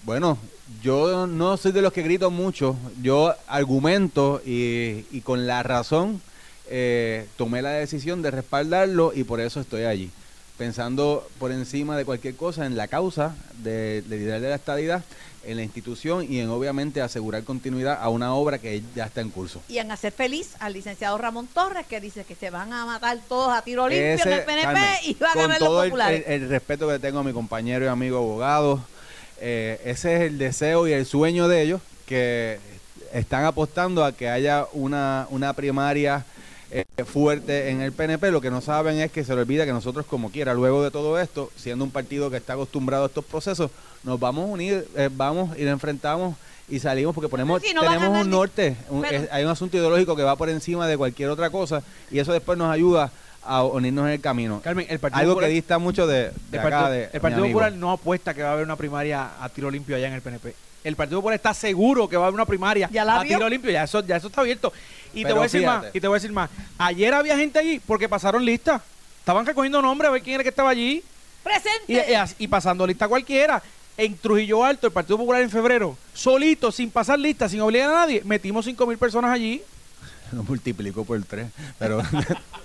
Bueno, 0.04 0.38
yo 0.82 1.28
no 1.28 1.58
soy 1.58 1.72
de 1.72 1.82
los 1.82 1.94
que 1.94 2.04
grito 2.04 2.30
mucho. 2.32 2.76
Yo 3.02 3.34
argumento 3.48 4.42
y, 4.46 5.06
y 5.12 5.22
con 5.22 5.48
la 5.48 5.64
razón 5.64 6.22
eh, 6.68 7.28
tomé 7.38 7.62
la 7.62 7.72
decisión 7.72 8.22
de 8.22 8.32
respaldarlo 8.32 9.12
y 9.14 9.24
por 9.24 9.40
eso 9.40 9.60
estoy 9.60 9.84
allí. 9.84 10.10
Pensando 10.58 11.28
por 11.38 11.52
encima 11.52 11.98
de 11.98 12.06
cualquier 12.06 12.36
cosa 12.36 12.66
en 12.66 12.78
la 12.78 12.88
causa 12.88 13.36
de, 13.62 14.02
de 14.04 14.18
liderar 14.18 14.40
de 14.42 14.50
la 14.50 14.56
estadidad, 14.56 15.04
en 15.44 15.58
la 15.58 15.64
institución 15.64 16.26
y 16.28 16.40
en 16.40 16.50
obviamente 16.50 17.02
asegurar 17.02 17.44
continuidad 17.44 18.00
a 18.02 18.08
una 18.10 18.34
obra 18.34 18.58
que 18.58 18.82
ya 18.96 19.06
está 19.06 19.22
en 19.22 19.30
curso. 19.30 19.62
Y 19.68 19.78
en 19.80 19.92
hacer 19.92 20.12
feliz 20.14 20.56
al 20.60 20.74
licenciado 20.74 21.18
Ramón 21.18 21.48
Torres, 21.54 21.86
que 21.88 22.00
dice 22.02 22.24
que 22.24 22.36
se 22.36 22.50
van 22.50 22.72
a 22.74 22.86
matar 22.86 23.20
todos 23.28 23.54
a 23.54 23.62
tiro 23.64 23.88
limpio 23.88 24.26
en 24.26 24.32
el 24.32 24.44
PNP 24.44 24.62
Carmen, 24.64 24.84
y 25.04 25.14
van 25.16 25.32
a 25.32 25.42
ganar 25.42 25.60
los 25.60 25.70
todo 25.70 25.84
el, 25.84 25.90
populares. 25.90 26.24
el- 26.26 26.44
el 26.44 26.50
respeto 26.50 26.88
que 26.88 27.00
tengo 27.00 27.20
a 27.20 27.24
mi 27.24 27.34
compañero 27.34 27.86
y 27.86 27.88
amigo 27.90 28.18
abogado, 28.18 28.80
eh, 29.42 29.82
ese 29.84 30.16
es 30.16 30.22
el 30.22 30.38
deseo 30.38 30.88
y 30.88 30.94
el 30.94 31.06
sueño 31.06 31.48
de 31.50 31.62
ellos 31.62 31.82
que 32.08 32.60
están 33.14 33.44
apostando 33.46 34.04
a 34.06 34.14
que 34.14 34.30
haya 34.30 34.66
una, 34.74 35.28
una 35.30 35.54
primaria 35.54 36.26
eh, 36.98 37.04
fuerte 37.06 37.70
en 37.70 37.82
el 37.82 37.92
PNP. 37.92 38.32
Lo 38.32 38.42
que 38.42 38.52
no 38.52 38.62
saben 38.62 39.00
es 39.00 39.12
que 39.12 39.24
se 39.24 39.34
le 39.36 39.42
olvida 39.42 39.66
que 39.66 39.72
nosotros 39.74 40.06
como 40.06 40.30
quiera, 40.32 40.54
luego 40.54 40.84
de 40.84 40.92
todo 40.92 41.20
esto, 41.20 41.52
siendo 41.56 41.84
un 41.86 41.92
partido 41.92 42.30
que 42.30 42.38
está 42.38 42.54
acostumbrado 42.54 43.04
a 43.04 43.08
estos 43.08 43.24
procesos, 43.26 43.72
nos 44.04 44.20
vamos 44.20 44.50
a 44.50 44.54
unir, 44.54 44.88
eh, 44.96 45.10
vamos 45.12 45.58
y 45.58 45.64
nos 45.64 45.74
enfrentamos 45.74 46.36
y 46.68 46.80
salimos 46.80 47.14
porque 47.14 47.30
ponemos 47.30 47.62
no 47.76 47.82
tenemos 47.82 48.22
un 48.22 48.30
norte, 48.30 48.76
un- 48.90 49.02
pero- 49.02 49.18
es- 49.24 49.32
hay 49.32 49.44
un 49.44 49.52
asunto 49.52 49.78
ideológico 49.78 50.16
que 50.16 50.24
va 50.24 50.36
por 50.36 50.50
encima 50.50 50.88
de 50.88 50.98
cualquier 50.98 51.30
otra 51.30 51.50
cosa 51.50 51.84
y 52.12 52.20
eso 52.20 52.34
después 52.34 52.58
nos 52.58 52.72
ayuda 52.72 53.12
a 53.44 53.64
unirnos 53.64 54.08
en 54.08 54.14
el 54.14 54.22
camino. 54.22 54.60
Carmen, 54.64 54.88
el 54.90 54.98
Partido 54.98 55.20
Algo 55.22 55.34
Popular- 55.34 55.50
que 55.50 55.54
dista 55.56 55.78
mucho 55.78 56.08
de, 56.08 56.16
de 56.24 56.32
El 56.54 56.60
acá 56.60 56.70
Partido, 56.70 56.90
de 56.92 57.04
el 57.04 57.10
mi 57.14 57.20
Partido 57.20 57.44
amigo. 57.44 57.60
Popular 57.60 57.74
no 57.80 57.92
apuesta 57.92 58.34
que 58.34 58.42
va 58.42 58.50
a 58.50 58.54
haber 58.54 58.66
una 58.66 58.76
primaria 58.76 59.30
a 59.40 59.48
tiro 59.50 59.70
limpio 59.70 59.96
allá 59.96 60.08
en 60.08 60.14
el 60.14 60.22
PNP. 60.22 60.56
El 60.84 60.96
Partido 60.96 61.20
Popular 61.20 61.36
está 61.36 61.54
seguro 61.54 62.08
que 62.08 62.16
va 62.18 62.24
a 62.24 62.28
haber 62.28 62.36
una 62.36 62.46
primaria 62.46 62.90
¿Ya 62.92 63.04
la 63.06 63.20
a 63.20 63.24
vio? 63.24 63.38
tiro 63.38 63.50
limpio. 63.50 63.72
Ya 63.72 63.84
eso, 63.84 64.04
ya 64.06 64.16
eso 64.18 64.28
está 64.28 64.42
abierto. 64.42 64.72
Y 65.16 65.24
te 65.24 65.32
voy 65.34 65.40
a 65.40 65.44
decir 65.44 65.62
fíjate. 65.62 65.86
más. 65.88 65.96
Y 65.96 66.00
te 66.02 66.08
voy 66.08 66.16
a 66.16 66.20
decir 66.20 66.32
más. 66.32 66.50
Ayer 66.78 67.14
había 67.14 67.38
gente 67.38 67.58
allí 67.60 67.80
porque 67.86 68.08
pasaron 68.10 68.46
lista. 68.46 68.82
Estaban 69.20 69.46
recogiendo 69.46 69.82
nombres 69.82 70.10
a 70.10 70.12
ver 70.12 70.22
quién 70.22 70.36
era 70.36 70.44
que 70.44 70.50
estaba 70.50 70.70
allí 70.70 71.04
¡Presente! 71.44 71.86
y, 71.88 72.12
y 72.12 72.14
as- 72.16 72.36
y 72.38 72.48
pasando 72.48 72.86
lista 72.86 73.08
cualquiera. 73.08 73.62
En 73.98 74.18
Trujillo 74.18 74.64
Alto, 74.66 74.88
el 74.88 74.94
Partido 74.94 75.18
Popular 75.18 75.42
en 75.42 75.50
febrero, 75.50 75.98
solito, 76.14 76.70
sin 76.72 76.92
pasar 76.92 77.18
lista, 77.18 77.48
sin 77.48 77.62
obligar 77.62 77.90
a 77.90 77.94
nadie, 77.94 78.22
metimos 78.26 78.66
5 78.66 78.86
mil 78.86 78.98
personas 78.98 79.32
allí. 79.32 79.62
Lo 80.34 80.44
multiplicó 80.44 81.06
por 81.06 81.24
tres. 81.24 81.48
Pero, 81.80 82.02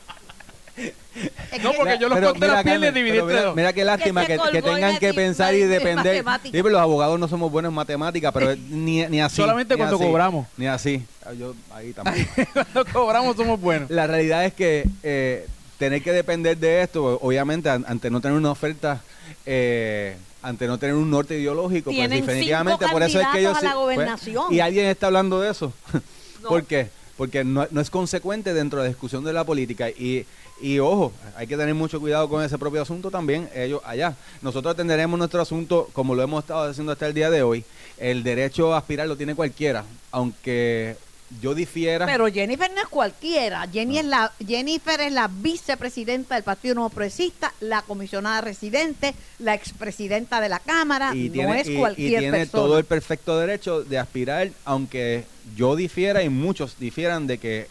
No, 1.62 1.72
que- 1.72 1.76
porque 1.76 1.98
yo 1.98 2.08
los 2.08 2.18
pero 2.18 2.30
conté 2.32 2.46
las 2.46 2.62
piernas 2.62 2.62
y 2.62 2.64
Carmen, 2.64 2.94
dividí 2.94 3.10
pero 3.12 3.22
entre 3.24 3.34
mira, 3.36 3.46
dos. 3.46 3.56
mira 3.56 3.72
qué 3.72 3.84
lástima 3.84 4.26
que, 4.26 4.38
que 4.52 4.62
tengan 4.62 4.90
en 4.92 4.98
que 4.98 5.12
pensar 5.12 5.54
y 5.54 5.62
en 5.62 5.70
depender. 5.70 6.24
Sí, 6.44 6.50
pero 6.52 6.70
los 6.70 6.80
abogados 6.80 7.18
no 7.18 7.26
somos 7.28 7.50
buenos 7.50 7.70
en 7.70 7.74
matemáticas, 7.74 8.32
pero 8.32 8.54
ni, 8.68 9.04
ni 9.06 9.20
así. 9.20 9.36
Solamente 9.36 9.74
ni 9.74 9.78
cuando 9.78 9.96
así, 9.96 10.04
cobramos. 10.04 10.46
Ni 10.56 10.66
así. 10.66 11.04
Ah, 11.26 11.32
Yo 11.32 11.54
ahí 11.74 11.92
tampoco. 11.92 12.16
Cuando 12.52 12.84
cobramos 12.92 13.36
somos 13.36 13.60
buenos. 13.60 13.90
La 13.90 14.06
realidad 14.06 14.44
es 14.44 14.54
que 14.54 14.84
eh, 15.02 15.46
tener 15.78 16.02
que 16.02 16.12
depender 16.12 16.56
de 16.56 16.82
esto, 16.82 17.18
obviamente, 17.20 17.68
an- 17.68 17.84
ante 17.88 18.08
no 18.10 18.20
tener 18.20 18.36
una 18.36 18.52
oferta, 18.52 19.02
eh, 19.44 20.16
ante 20.42 20.66
no 20.66 20.78
tener 20.78 20.94
un 20.94 21.10
norte 21.10 21.38
ideológico, 21.38 21.90
pues 21.92 22.08
definitivamente 22.08 22.84
cinco 22.84 22.92
por 22.92 23.02
eso 23.02 23.20
es 23.20 23.26
que 23.28 23.40
ellos... 23.40 23.56
a 23.58 23.62
la 23.62 23.74
pues, 23.74 24.08
y 24.50 24.60
alguien 24.60 24.86
está 24.86 25.06
hablando 25.08 25.40
de 25.40 25.50
eso. 25.50 25.72
No. 26.42 26.48
¿Por 26.48 26.64
qué? 26.64 26.88
Porque 27.20 27.44
no, 27.44 27.68
no 27.70 27.82
es 27.82 27.90
consecuente 27.90 28.54
dentro 28.54 28.78
de 28.78 28.86
la 28.86 28.88
discusión 28.88 29.22
de 29.24 29.34
la 29.34 29.44
política. 29.44 29.90
Y, 29.90 30.24
y 30.58 30.78
ojo, 30.78 31.12
hay 31.36 31.46
que 31.46 31.54
tener 31.58 31.74
mucho 31.74 32.00
cuidado 32.00 32.30
con 32.30 32.42
ese 32.42 32.56
propio 32.56 32.80
asunto 32.80 33.10
también, 33.10 33.46
ellos 33.54 33.82
allá. 33.84 34.16
Nosotros 34.40 34.72
atenderemos 34.72 35.18
nuestro 35.18 35.42
asunto 35.42 35.90
como 35.92 36.14
lo 36.14 36.22
hemos 36.22 36.42
estado 36.42 36.70
haciendo 36.70 36.92
hasta 36.92 37.06
el 37.06 37.12
día 37.12 37.28
de 37.28 37.42
hoy. 37.42 37.62
El 37.98 38.22
derecho 38.22 38.72
a 38.72 38.78
aspirar 38.78 39.06
lo 39.06 39.18
tiene 39.18 39.34
cualquiera, 39.34 39.84
aunque 40.10 40.96
yo 41.40 41.54
difiera... 41.54 42.06
Pero 42.06 42.26
Jennifer 42.26 42.70
no 42.74 42.80
es 42.82 42.88
cualquiera. 42.88 43.66
Jenny 43.72 43.98
es 43.98 44.04
la, 44.04 44.32
Jennifer 44.46 45.00
es 45.00 45.12
la 45.12 45.28
vicepresidenta 45.28 46.34
del 46.34 46.44
Partido 46.44 46.74
Nuevo 46.74 46.90
Progresista, 46.90 47.52
la 47.60 47.82
comisionada 47.82 48.40
residente, 48.40 49.14
la 49.38 49.54
expresidenta 49.54 50.40
de 50.40 50.48
la 50.48 50.58
Cámara. 50.58 51.12
y 51.14 51.28
no 51.28 51.32
tiene, 51.32 51.60
es 51.60 51.68
y- 51.68 51.72
y 51.74 51.78
cualquier 51.78 52.20
tiene 52.20 52.38
persona. 52.38 52.62
todo 52.64 52.78
el 52.78 52.84
perfecto 52.84 53.38
derecho 53.38 53.82
de 53.84 53.98
aspirar, 53.98 54.50
aunque 54.64 55.24
yo 55.56 55.76
difiera 55.76 56.22
y 56.22 56.28
muchos 56.28 56.78
difieran 56.78 57.26
de 57.26 57.38
que 57.38 57.66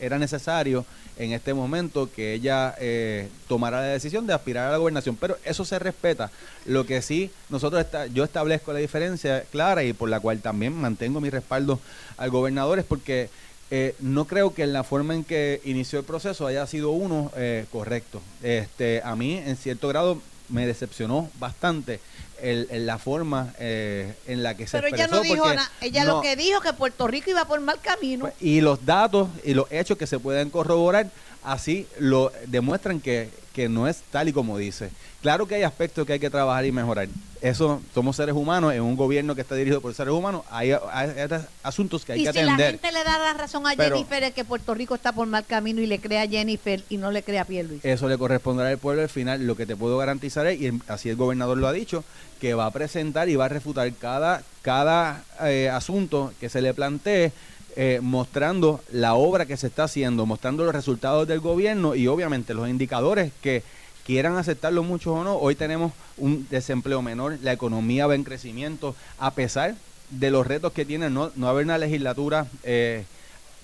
era 0.00 0.18
necesario 0.18 0.84
en 1.18 1.32
este 1.32 1.52
momento 1.52 2.08
que 2.14 2.32
ella 2.32 2.74
eh, 2.78 3.28
tomara 3.48 3.80
la 3.80 3.88
decisión 3.88 4.26
de 4.26 4.32
aspirar 4.32 4.68
a 4.68 4.72
la 4.72 4.78
gobernación, 4.78 5.16
pero 5.16 5.36
eso 5.44 5.64
se 5.64 5.78
respeta. 5.78 6.30
Lo 6.64 6.86
que 6.86 7.02
sí, 7.02 7.30
nosotros 7.50 7.80
está, 7.82 8.06
yo 8.06 8.24
establezco 8.24 8.72
la 8.72 8.78
diferencia 8.78 9.42
clara 9.50 9.82
y 9.82 9.92
por 9.92 10.08
la 10.08 10.20
cual 10.20 10.40
también 10.40 10.74
mantengo 10.74 11.20
mi 11.20 11.28
respaldo 11.28 11.80
al 12.16 12.30
gobernador 12.30 12.78
es 12.78 12.84
porque 12.84 13.30
eh, 13.70 13.94
no 13.98 14.26
creo 14.26 14.54
que 14.54 14.62
en 14.62 14.72
la 14.72 14.84
forma 14.84 15.14
en 15.14 15.24
que 15.24 15.60
inició 15.64 15.98
el 15.98 16.04
proceso 16.04 16.46
haya 16.46 16.66
sido 16.66 16.90
uno 16.90 17.32
eh, 17.36 17.66
correcto. 17.70 18.22
Este, 18.42 19.02
a 19.04 19.16
mí, 19.16 19.36
en 19.36 19.56
cierto 19.56 19.88
grado, 19.88 20.22
me 20.48 20.66
decepcionó 20.66 21.28
bastante 21.38 22.00
el, 22.42 22.66
el- 22.70 22.86
la 22.86 22.98
forma 22.98 23.52
eh, 23.58 24.14
en 24.26 24.42
la 24.42 24.56
que 24.56 24.66
se 24.66 24.76
Pero 24.78 24.88
ella 24.88 25.04
expresó. 25.04 25.22
no 25.24 25.28
dijo 25.34 25.46
nada. 25.48 25.70
Ella 25.80 26.04
no- 26.04 26.16
lo 26.16 26.22
que 26.22 26.36
dijo 26.36 26.60
que 26.60 26.72
Puerto 26.72 27.06
Rico 27.06 27.30
iba 27.30 27.44
por 27.46 27.60
mal 27.60 27.80
camino. 27.80 28.22
pues, 28.26 28.34
y 28.40 28.60
los 28.60 28.84
datos 28.86 29.28
y 29.44 29.54
los 29.54 29.70
hechos 29.70 29.96
que 29.98 30.06
se 30.06 30.18
pueden 30.18 30.50
corroborar 30.50 31.10
así 31.44 31.86
lo 31.98 32.32
demuestran 32.46 33.00
que, 33.00 33.30
que 33.52 33.68
no 33.68 33.88
es 33.88 34.02
tal 34.10 34.28
y 34.28 34.32
como 34.32 34.56
dice. 34.58 34.90
Claro 35.22 35.46
que 35.48 35.56
hay 35.56 35.62
aspectos 35.64 36.06
que 36.06 36.12
hay 36.12 36.20
que 36.20 36.30
trabajar 36.30 36.64
y 36.64 36.70
mejorar. 36.72 37.08
Eso, 37.40 37.80
somos 37.94 38.14
seres 38.16 38.34
humanos, 38.34 38.72
en 38.72 38.82
un 38.82 38.96
gobierno 38.96 39.34
que 39.34 39.40
está 39.40 39.54
dirigido 39.56 39.80
por 39.80 39.92
seres 39.94 40.12
humanos, 40.14 40.42
hay, 40.50 40.70
hay- 40.72 41.10
hay 41.10 41.28
asuntos 41.62 42.04
que 42.04 42.12
hay 42.12 42.20
y 42.20 42.24
que 42.24 42.32
si 42.32 42.38
la 42.42 42.54
atender. 42.54 42.72
gente 42.72 42.92
le 42.92 43.04
da 43.04 43.18
la 43.18 43.32
razón 43.34 43.66
a 43.66 43.74
Pero- 43.76 43.96
Jennifer 43.96 44.22
es 44.24 44.32
que 44.34 44.44
Puerto 44.44 44.74
Rico 44.74 44.94
está 44.94 45.12
por 45.12 45.26
mal 45.26 45.44
camino 45.44 45.80
y 45.80 45.86
le 45.86 45.98
cree 45.98 46.20
a 46.20 46.28
Jennifer 46.28 46.82
y 46.88 46.96
no 46.98 47.10
le 47.10 47.22
cree 47.22 47.38
a 47.40 47.44
Pierluisi. 47.44 47.86
Eso 47.88 48.08
le 48.08 48.16
corresponderá 48.18 48.68
al 48.70 48.78
pueblo 48.78 49.02
al 49.02 49.08
final. 49.08 49.44
Lo 49.46 49.56
que 49.56 49.66
te 49.66 49.74
puedo 49.76 49.98
garantizar 49.98 50.46
es, 50.46 50.60
y 50.60 50.80
así 50.88 51.08
el 51.10 51.16
gobernador 51.16 51.58
lo 51.58 51.66
ha 51.66 51.72
dicho, 51.72 52.04
que 52.40 52.54
va 52.54 52.66
a 52.66 52.70
presentar 52.70 53.28
y 53.28 53.34
va 53.36 53.46
a 53.46 53.48
refutar 53.48 53.92
cada, 53.94 54.42
cada 54.62 55.24
eh, 55.42 55.68
asunto 55.68 56.32
que 56.40 56.48
se 56.48 56.60
le 56.62 56.74
plantee, 56.74 57.32
eh, 57.76 58.00
mostrando 58.02 58.80
la 58.90 59.14
obra 59.14 59.46
que 59.46 59.56
se 59.56 59.68
está 59.68 59.84
haciendo, 59.84 60.26
mostrando 60.26 60.64
los 60.64 60.74
resultados 60.74 61.28
del 61.28 61.40
gobierno 61.40 61.94
y 61.94 62.06
obviamente 62.08 62.54
los 62.54 62.68
indicadores 62.68 63.32
que 63.42 63.62
quieran 64.04 64.36
aceptarlo 64.36 64.82
muchos 64.82 65.14
o 65.14 65.24
no. 65.24 65.36
Hoy 65.36 65.54
tenemos 65.54 65.92
un 66.16 66.46
desempleo 66.50 67.02
menor, 67.02 67.38
la 67.42 67.52
economía 67.52 68.06
va 68.06 68.14
en 68.14 68.24
crecimiento, 68.24 68.96
a 69.18 69.32
pesar 69.32 69.74
de 70.10 70.30
los 70.30 70.46
retos 70.46 70.72
que 70.72 70.84
tiene 70.84 71.10
no, 71.10 71.30
no 71.36 71.48
haber 71.48 71.64
una 71.64 71.78
legislatura 71.78 72.46
eh, 72.62 73.04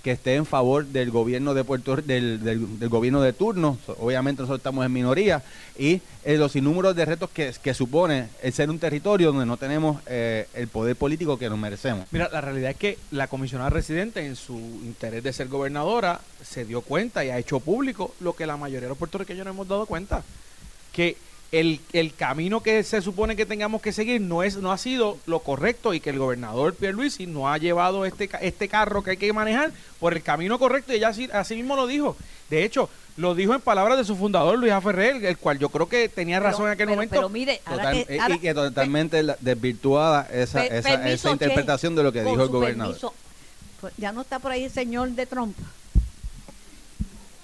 que 0.05 0.13
esté 0.13 0.35
en 0.35 0.45
favor 0.45 0.85
del 0.85 1.11
gobierno 1.11 1.55
de 1.55 1.65
Puerto 1.65 1.97
del, 1.97 2.45
del, 2.45 2.89
gobierno 2.91 3.23
de 3.23 3.33
turno. 3.33 3.79
Obviamente 3.99 4.43
nosotros 4.43 4.59
estamos 4.59 4.85
en 4.85 4.93
minoría 4.93 5.43
y 5.79 6.03
eh, 6.25 6.37
los 6.37 6.55
innúmeros 6.57 6.95
de 6.95 7.07
retos 7.07 7.31
que, 7.31 7.55
que 7.63 7.73
supone 7.73 8.29
el 8.43 8.53
ser 8.53 8.69
un 8.69 8.79
territorio 8.79 9.29
donde 9.29 9.47
no 9.47 9.57
tenemos 9.57 10.03
eh, 10.07 10.47
el 10.53 10.69
poder 10.69 10.95
político 10.95 11.39
que 11.39 11.49
nos 11.49 11.59
merecemos. 11.59 12.07
Mira, 12.11 12.29
la 12.31 12.43
realidad 12.43 12.73
es 12.73 12.77
que 12.77 12.99
la 13.13 13.29
comisionada 13.29 13.71
residente, 13.71 14.27
en 14.27 14.37
su 14.37 14.59
interés 14.85 15.25
de 15.25 15.33
ser 15.33 15.49
gobernadora, 15.49 16.21
se 16.43 16.67
dio 16.67 16.83
cuenta 16.83 17.25
y 17.25 17.31
ha 17.31 17.39
hecho 17.39 17.61
público 17.61 18.15
lo 18.21 18.37
que 18.37 18.47
la 18.47 18.59
mayoría 18.59 18.83
de 18.83 18.91
los 18.91 18.99
puertorriqueños 18.99 19.47
no 19.47 19.53
hemos 19.53 19.69
dado 19.69 19.87
cuenta, 19.87 20.23
que 20.93 21.17
el, 21.53 21.81
el 21.93 22.13
camino 22.15 22.61
que 22.63 22.83
se 22.83 23.01
supone 23.01 23.37
que 23.37 23.47
tengamos 23.47 23.81
que 23.81 23.93
seguir 23.93 24.21
no 24.21 24.43
es 24.43 24.57
no 24.57 24.73
ha 24.73 24.79
sido 24.79 25.19
lo 25.27 25.39
correcto 25.41 25.95
y 25.95 26.01
que 26.01 26.11
el 26.11 26.19
gobernador 26.19 26.75
Pierluisi 26.75 27.27
no 27.27 27.49
ha 27.49 27.59
llevado 27.59 28.05
este 28.05 28.27
ca- 28.29 28.39
este 28.39 28.69
carro 28.69 29.03
que 29.05 29.13
hay 29.13 29.17
que 29.17 29.33
manejar 29.33 29.71
por 30.01 30.15
el 30.15 30.23
camino 30.23 30.59
correcto 30.59 30.93
y 30.93 30.97
ella 30.97 31.09
así, 31.09 31.29
así 31.33 31.55
mismo 31.55 31.77
lo 31.77 31.87
dijo. 31.87 32.17
De 32.51 32.65
hecho, 32.65 32.91
lo 33.17 33.35
dijo 33.37 33.55
en 33.55 33.61
palabras 33.61 33.97
de 33.97 34.05
su 34.05 34.17
fundador 34.17 34.59
Luis 34.59 34.73
A. 34.73 34.81
Ferrer, 34.81 35.25
el 35.25 35.39
cual 35.39 35.59
yo 35.61 35.69
creo 35.69 35.89
que 35.89 36.09
tenía 36.09 36.41
razón 36.41 36.63
Pero- 36.63 36.67
en 36.67 36.73
aquel 36.73 36.87
pero- 36.87 36.97
momento. 36.97 37.15
Pero 37.15 37.29
mire, 37.29 37.61
ahora 37.65 37.85
Total- 37.85 38.07
que- 38.07 38.15
y- 38.15 38.19
ahora- 38.19 38.35
y 38.35 38.39
que 38.41 38.55
totalmente 38.55 39.23
desvirtuada 39.41 40.29
esa, 40.33 40.63
Per- 40.63 40.73
esa, 40.75 40.89
permiso, 40.91 41.15
esa 41.15 41.31
interpretación 41.31 41.95
de 41.95 42.03
lo 42.03 42.13
que 42.13 42.25
dijo 42.25 42.43
el 42.43 42.49
gobernador. 42.49 42.95
permiso. 42.95 43.15
Pues, 43.81 43.93
Ya 43.97 44.11
no 44.13 44.23
está 44.23 44.41
por 44.41 44.51
ahí 44.51 44.65
el 44.65 44.71
señor 44.73 45.11
de 45.11 45.27
Trump. 45.27 45.57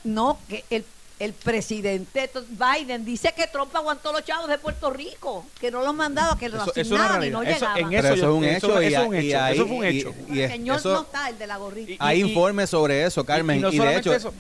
No, 0.03 0.39
que 0.49 0.65
el, 0.71 0.85
el 1.21 1.33
presidente 1.35 2.29
Biden 2.49 3.05
dice 3.05 3.33
que 3.37 3.47
Trump 3.47 3.77
aguantó 3.77 4.11
los 4.13 4.25
chavos 4.25 4.49
de 4.49 4.59
Puerto 4.59 4.91
Rico, 4.91 5.47
que 5.61 5.71
no 5.71 5.83
los 5.85 5.95
mandaba, 5.95 6.37
que 6.39 6.49
los 6.49 6.67
asignaban 6.67 7.23
y 7.23 7.31
no. 7.31 7.43
Eso- 7.43 7.53
llegaban. 7.53 7.79
en 7.79 7.93
eso 7.93 8.15
yo- 8.17 8.23
es 8.23 8.23
un 8.39 8.45
eso- 8.45 8.57
hecho 8.81 8.83
y, 8.83 8.87
eso 8.87 9.01
es 9.03 9.07
un 9.09 9.15
y 9.15 9.19
hecho, 9.29 9.47
eso 9.47 9.67
fue 9.67 9.77
un 9.77 9.85
y- 9.85 9.89
hecho. 9.99 10.15
y 10.31 10.41
el 10.41 10.51
señor 10.51 10.79
eso- 10.79 10.93
no 10.95 11.01
está, 11.03 11.29
el 11.29 11.39
de 11.39 11.47
la 11.47 11.57
gorrita. 11.59 11.93
Y- 11.93 11.97
hay 12.01 12.21
informes 12.23 12.71
sobre 12.71 13.05
eso, 13.05 13.23
Carmen, 13.25 13.59
y 13.59 13.61
no 13.61 13.71
y, 13.73 13.79
de 13.79 13.97
hecho 13.99 14.15
eso, 14.15 14.33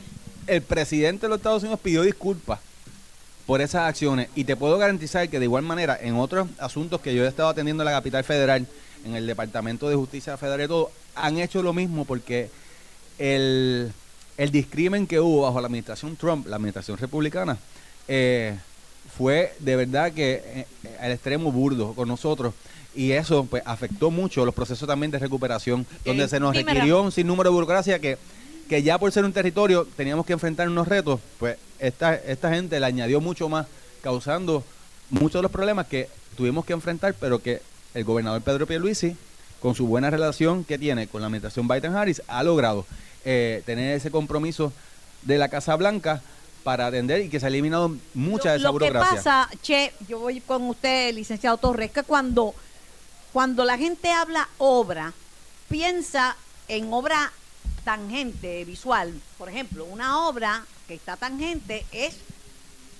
el 0.47 0.63
presidente 0.63 1.27
de 1.27 1.29
los 1.29 1.37
Estados 1.37 1.63
Unidos 1.63 1.79
pidió 1.81 2.03
disculpas 2.03 2.59
por 3.47 3.61
esas 3.61 3.83
acciones 3.89 4.29
y 4.35 4.45
te 4.45 4.57
puedo 4.57 4.79
garantizar 4.79 5.29
que 5.29 5.39
de 5.39 5.45
igual 5.45 5.63
manera 5.63 5.99
en 6.01 6.17
otros 6.17 6.49
asuntos 6.59 7.01
que 7.03 7.15
yo 7.15 7.25
he 7.25 7.29
estado 7.29 7.51
atendiendo 7.51 7.83
en 7.83 7.87
la 7.87 7.93
capital 7.93 8.25
federal, 8.25 8.67
en 9.05 9.15
el 9.17 9.27
Departamento 9.27 9.87
de 9.89 9.97
Justicia 9.97 10.37
Federal 10.39 10.63
y 10.65 10.69
todo, 10.69 10.91
han 11.15 11.39
hecho 11.39 11.63
lo 11.63 11.73
mismo 11.75 12.07
porque 12.07 12.49
el, 13.19 13.93
el 14.41 14.51
discrimen 14.51 15.07
que 15.07 15.21
hubo 15.21 15.43
bajo 15.43 15.61
la 15.61 15.67
administración 15.67 16.17
Trump, 16.17 16.47
la 16.47 16.57
administración 16.57 16.97
republicana, 16.97 17.59
eh, 18.09 18.57
fue 19.15 19.53
de 19.59 19.77
verdad 19.77 20.13
que 20.13 20.43
eh, 20.83 20.97
al 20.99 21.13
extremo 21.13 21.53
burdo 21.53 21.93
con 21.93 22.09
nosotros. 22.09 22.55
Y 22.95 23.13
eso 23.13 23.45
pues 23.45 23.63
afectó 23.67 24.11
mucho 24.11 24.47
los 24.47 24.55
procesos 24.55 24.89
también 24.89 25.11
de 25.11 25.19
recuperación 25.19 25.87
donde 26.07 26.27
se 26.27 26.41
nos 26.41 26.57
requirió 26.57 27.03
un 27.03 27.13
sinnúmero 27.13 27.51
de 27.51 27.55
burocracia 27.55 27.99
que 27.99 28.17
que 28.67 28.83
ya 28.83 28.99
por 28.99 29.13
ser 29.13 29.25
un 29.25 29.33
territorio 29.33 29.87
teníamos 29.97 30.25
que 30.25 30.33
enfrentar 30.33 30.69
unos 30.69 30.89
retos 30.89 31.21
pues 31.39 31.59
esta 31.79 32.15
esta 32.15 32.51
gente 32.55 32.81
le 32.81 32.87
añadió 32.87 33.21
mucho 33.21 33.49
más 33.49 33.67
causando 34.01 34.65
muchos 35.11 35.35
de 35.35 35.43
los 35.43 35.51
problemas 35.51 35.87
que 35.87 36.09
tuvimos 36.37 36.65
que 36.65 36.73
enfrentar 36.73 37.15
pero 37.19 37.41
que 37.41 37.61
el 37.95 38.05
gobernador 38.05 38.43
Pedro 38.43 38.67
Pierluisi 38.67 39.17
con 39.61 39.75
su 39.75 39.87
buena 39.87 40.09
relación 40.09 40.65
que 40.65 40.79
tiene 40.79 41.09
con 41.09 41.21
la 41.21 41.27
administración 41.27 41.69
Biden 41.69 41.95
Harris 41.95 42.23
ha 42.27 42.43
logrado 42.43 42.87
eh, 43.25 43.63
tener 43.67 43.97
ese 43.97 44.11
compromiso 44.11 44.73
de 45.23 45.39
la 45.39 45.49
Casa 45.49 45.77
Blanca 45.77 46.23
para 46.63 46.87
atender 46.87 47.23
y 47.23 47.29
que 47.29 47.41
se 47.41 47.47
ha 47.47 47.49
eliminado 47.49 47.97
mucha 48.15 48.53
de 48.53 48.59
esa 48.59 48.69
lo, 48.69 48.73
lo 48.75 48.79
que 48.79 48.91
burocracia. 48.91 49.17
pasa, 49.17 49.51
Che, 49.63 49.93
yo 50.09 50.19
voy 50.21 50.41
con 50.41 50.69
usted, 50.69 51.15
licenciado 51.15 51.57
Torres, 51.57 51.91
que 51.91 52.03
cuando, 52.03 52.55
cuando 53.33 53.65
la 53.65 53.79
gente 53.79 54.11
habla 54.11 54.49
obra, 54.59 55.13
piensa 55.69 56.37
en 56.69 56.93
obra 56.93 57.33
tangente, 57.85 58.65
visual. 58.65 59.13
Por 59.39 59.49
ejemplo, 59.49 59.85
una 59.85 60.27
obra 60.29 60.65
que 60.87 60.95
está 60.95 61.17
tangente 61.17 61.87
es 61.93 62.17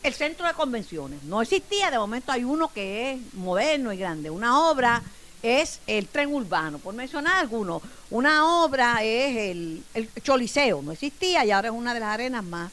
el 0.03 0.15
centro 0.15 0.47
de 0.47 0.55
convenciones. 0.55 1.23
No 1.25 1.43
existía, 1.43 1.91
de 1.91 1.99
momento 1.99 2.33
hay 2.33 2.45
uno 2.45 2.73
que 2.73 3.13
es 3.13 3.35
moderno 3.35 3.93
y 3.93 3.99
grande. 3.99 4.31
Una 4.31 4.71
obra 4.71 5.03
es 5.43 5.81
el 5.87 6.07
tren 6.09 6.33
urbano, 6.33 6.79
por 6.79 6.95
mencionar 6.95 7.39
alguno. 7.39 7.81
Una 8.11 8.65
obra 8.65 9.03
es 9.03 9.37
el, 9.37 9.83
el 9.95 10.09
Choliseo, 10.23 10.83
no 10.83 10.93
existía 10.93 11.45
y 11.45 11.51
ahora 11.51 11.69
es 11.69 11.75
una 11.75 11.95
de 11.95 12.01
las 12.01 12.11
arenas 12.15 12.45
más. 12.45 12.71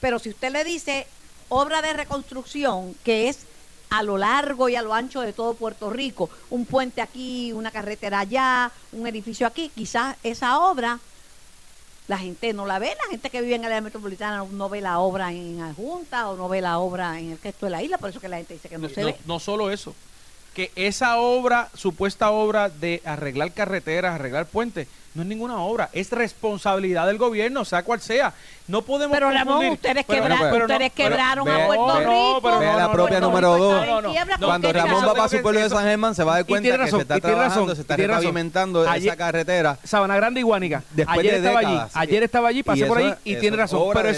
Pero 0.00 0.18
si 0.18 0.30
usted 0.30 0.52
le 0.52 0.64
dice 0.64 1.06
obra 1.48 1.80
de 1.82 1.92
reconstrucción, 1.92 2.94
que 3.04 3.28
es 3.28 3.40
a 3.90 4.02
lo 4.02 4.18
largo 4.18 4.68
y 4.68 4.76
a 4.76 4.82
lo 4.82 4.92
ancho 4.92 5.22
de 5.22 5.32
todo 5.32 5.54
Puerto 5.54 5.88
Rico, 5.90 6.28
un 6.50 6.66
puente 6.66 7.00
aquí, 7.00 7.52
una 7.52 7.70
carretera 7.70 8.20
allá, 8.20 8.70
un 8.92 9.06
edificio 9.06 9.46
aquí, 9.46 9.70
quizás 9.74 10.16
esa 10.22 10.58
obra 10.60 10.98
la 12.06 12.16
gente 12.16 12.52
no 12.54 12.64
la 12.64 12.78
ve, 12.78 12.88
la 13.04 13.10
gente 13.10 13.28
que 13.28 13.42
vive 13.42 13.54
en 13.56 13.62
el 13.64 13.66
área 13.66 13.80
metropolitana 13.82 14.42
no, 14.50 14.68
ve 14.70 14.80
la 14.80 14.98
obra 14.98 15.30
en 15.30 15.58
la 15.58 15.74
Junta 15.74 16.30
o 16.30 16.36
no 16.38 16.48
ve 16.48 16.62
la 16.62 16.78
obra 16.78 17.18
en 17.20 17.32
el 17.32 17.38
resto 17.38 17.66
de 17.66 17.70
la 17.70 17.82
isla, 17.82 17.98
por 17.98 18.08
eso 18.08 18.18
que 18.20 18.28
la 18.28 18.38
gente 18.38 18.54
dice 18.54 18.68
que 18.70 18.78
no, 18.78 18.88
No, 18.88 18.94
se 18.94 19.00
no- 19.02 19.06
ve. 19.08 19.16
no 19.26 19.38
solo 19.38 19.70
eso, 19.70 19.94
que 20.58 20.72
esa 20.74 21.18
obra, 21.18 21.68
supuesta 21.74 22.32
obra 22.32 22.68
de 22.68 23.00
arreglar 23.04 23.52
carreteras, 23.52 24.16
arreglar 24.16 24.46
puentes, 24.46 24.88
no 25.18 25.22
es 25.22 25.28
ninguna 25.28 25.58
obra, 25.58 25.90
es 25.92 26.10
responsabilidad 26.12 27.06
del 27.06 27.18
gobierno, 27.18 27.64
sea 27.64 27.82
cual 27.82 28.00
sea. 28.00 28.32
No 28.68 28.82
podemos 28.82 29.16
Pero 29.16 29.30
Ramón, 29.30 29.56
confundir- 29.62 29.72
ustedes, 29.72 30.04
Pero- 30.06 30.22
quebra- 30.22 30.36
pero 30.50 30.58
no- 30.68 30.74
ustedes 30.74 30.92
pero- 30.94 31.08
quebraron 31.08 31.48
a 31.48 31.66
Puerto 31.66 31.86
ve- 31.86 31.98
Rico. 32.00 32.40
pero 32.42 32.58
Vea 32.58 32.72
no, 32.72 32.78
la 32.78 32.92
propia 32.92 33.20
número 33.20 33.56
Cuando 34.38 34.72
Ramón 34.72 35.08
va 35.08 35.14
para 35.14 35.28
su 35.28 35.40
pueblo 35.42 35.60
de 35.60 35.70
San 35.70 35.84
Germán 35.84 36.14
se 36.14 36.22
va 36.22 36.32
a 36.32 36.36
dar 36.36 36.46
cuenta 36.46 36.68
que 36.70 36.76
razón, 36.76 36.98
se 36.98 37.02
está 37.02 37.18
trabajando, 37.20 37.48
razón, 37.62 37.74
se 37.76 37.80
está 37.82 37.96
repavimentando 37.96 38.92
esa 38.94 39.16
carretera. 39.16 39.78
Sabana 39.84 40.16
Grande 40.16 40.40
y 40.40 40.42
Guánica. 40.42 40.82
Después 40.90 41.18
ayer 41.18 41.40
de 41.40 41.48
estaba 41.48 41.58
allí, 41.60 41.90
ayer 41.94 42.22
estaba 42.22 42.48
allí, 42.48 42.62
pasé 42.62 42.84
por 42.86 42.98
ahí 42.98 43.14
y 43.24 43.36
tiene 43.36 43.56
razón. 43.56 43.82
Pero 43.94 44.08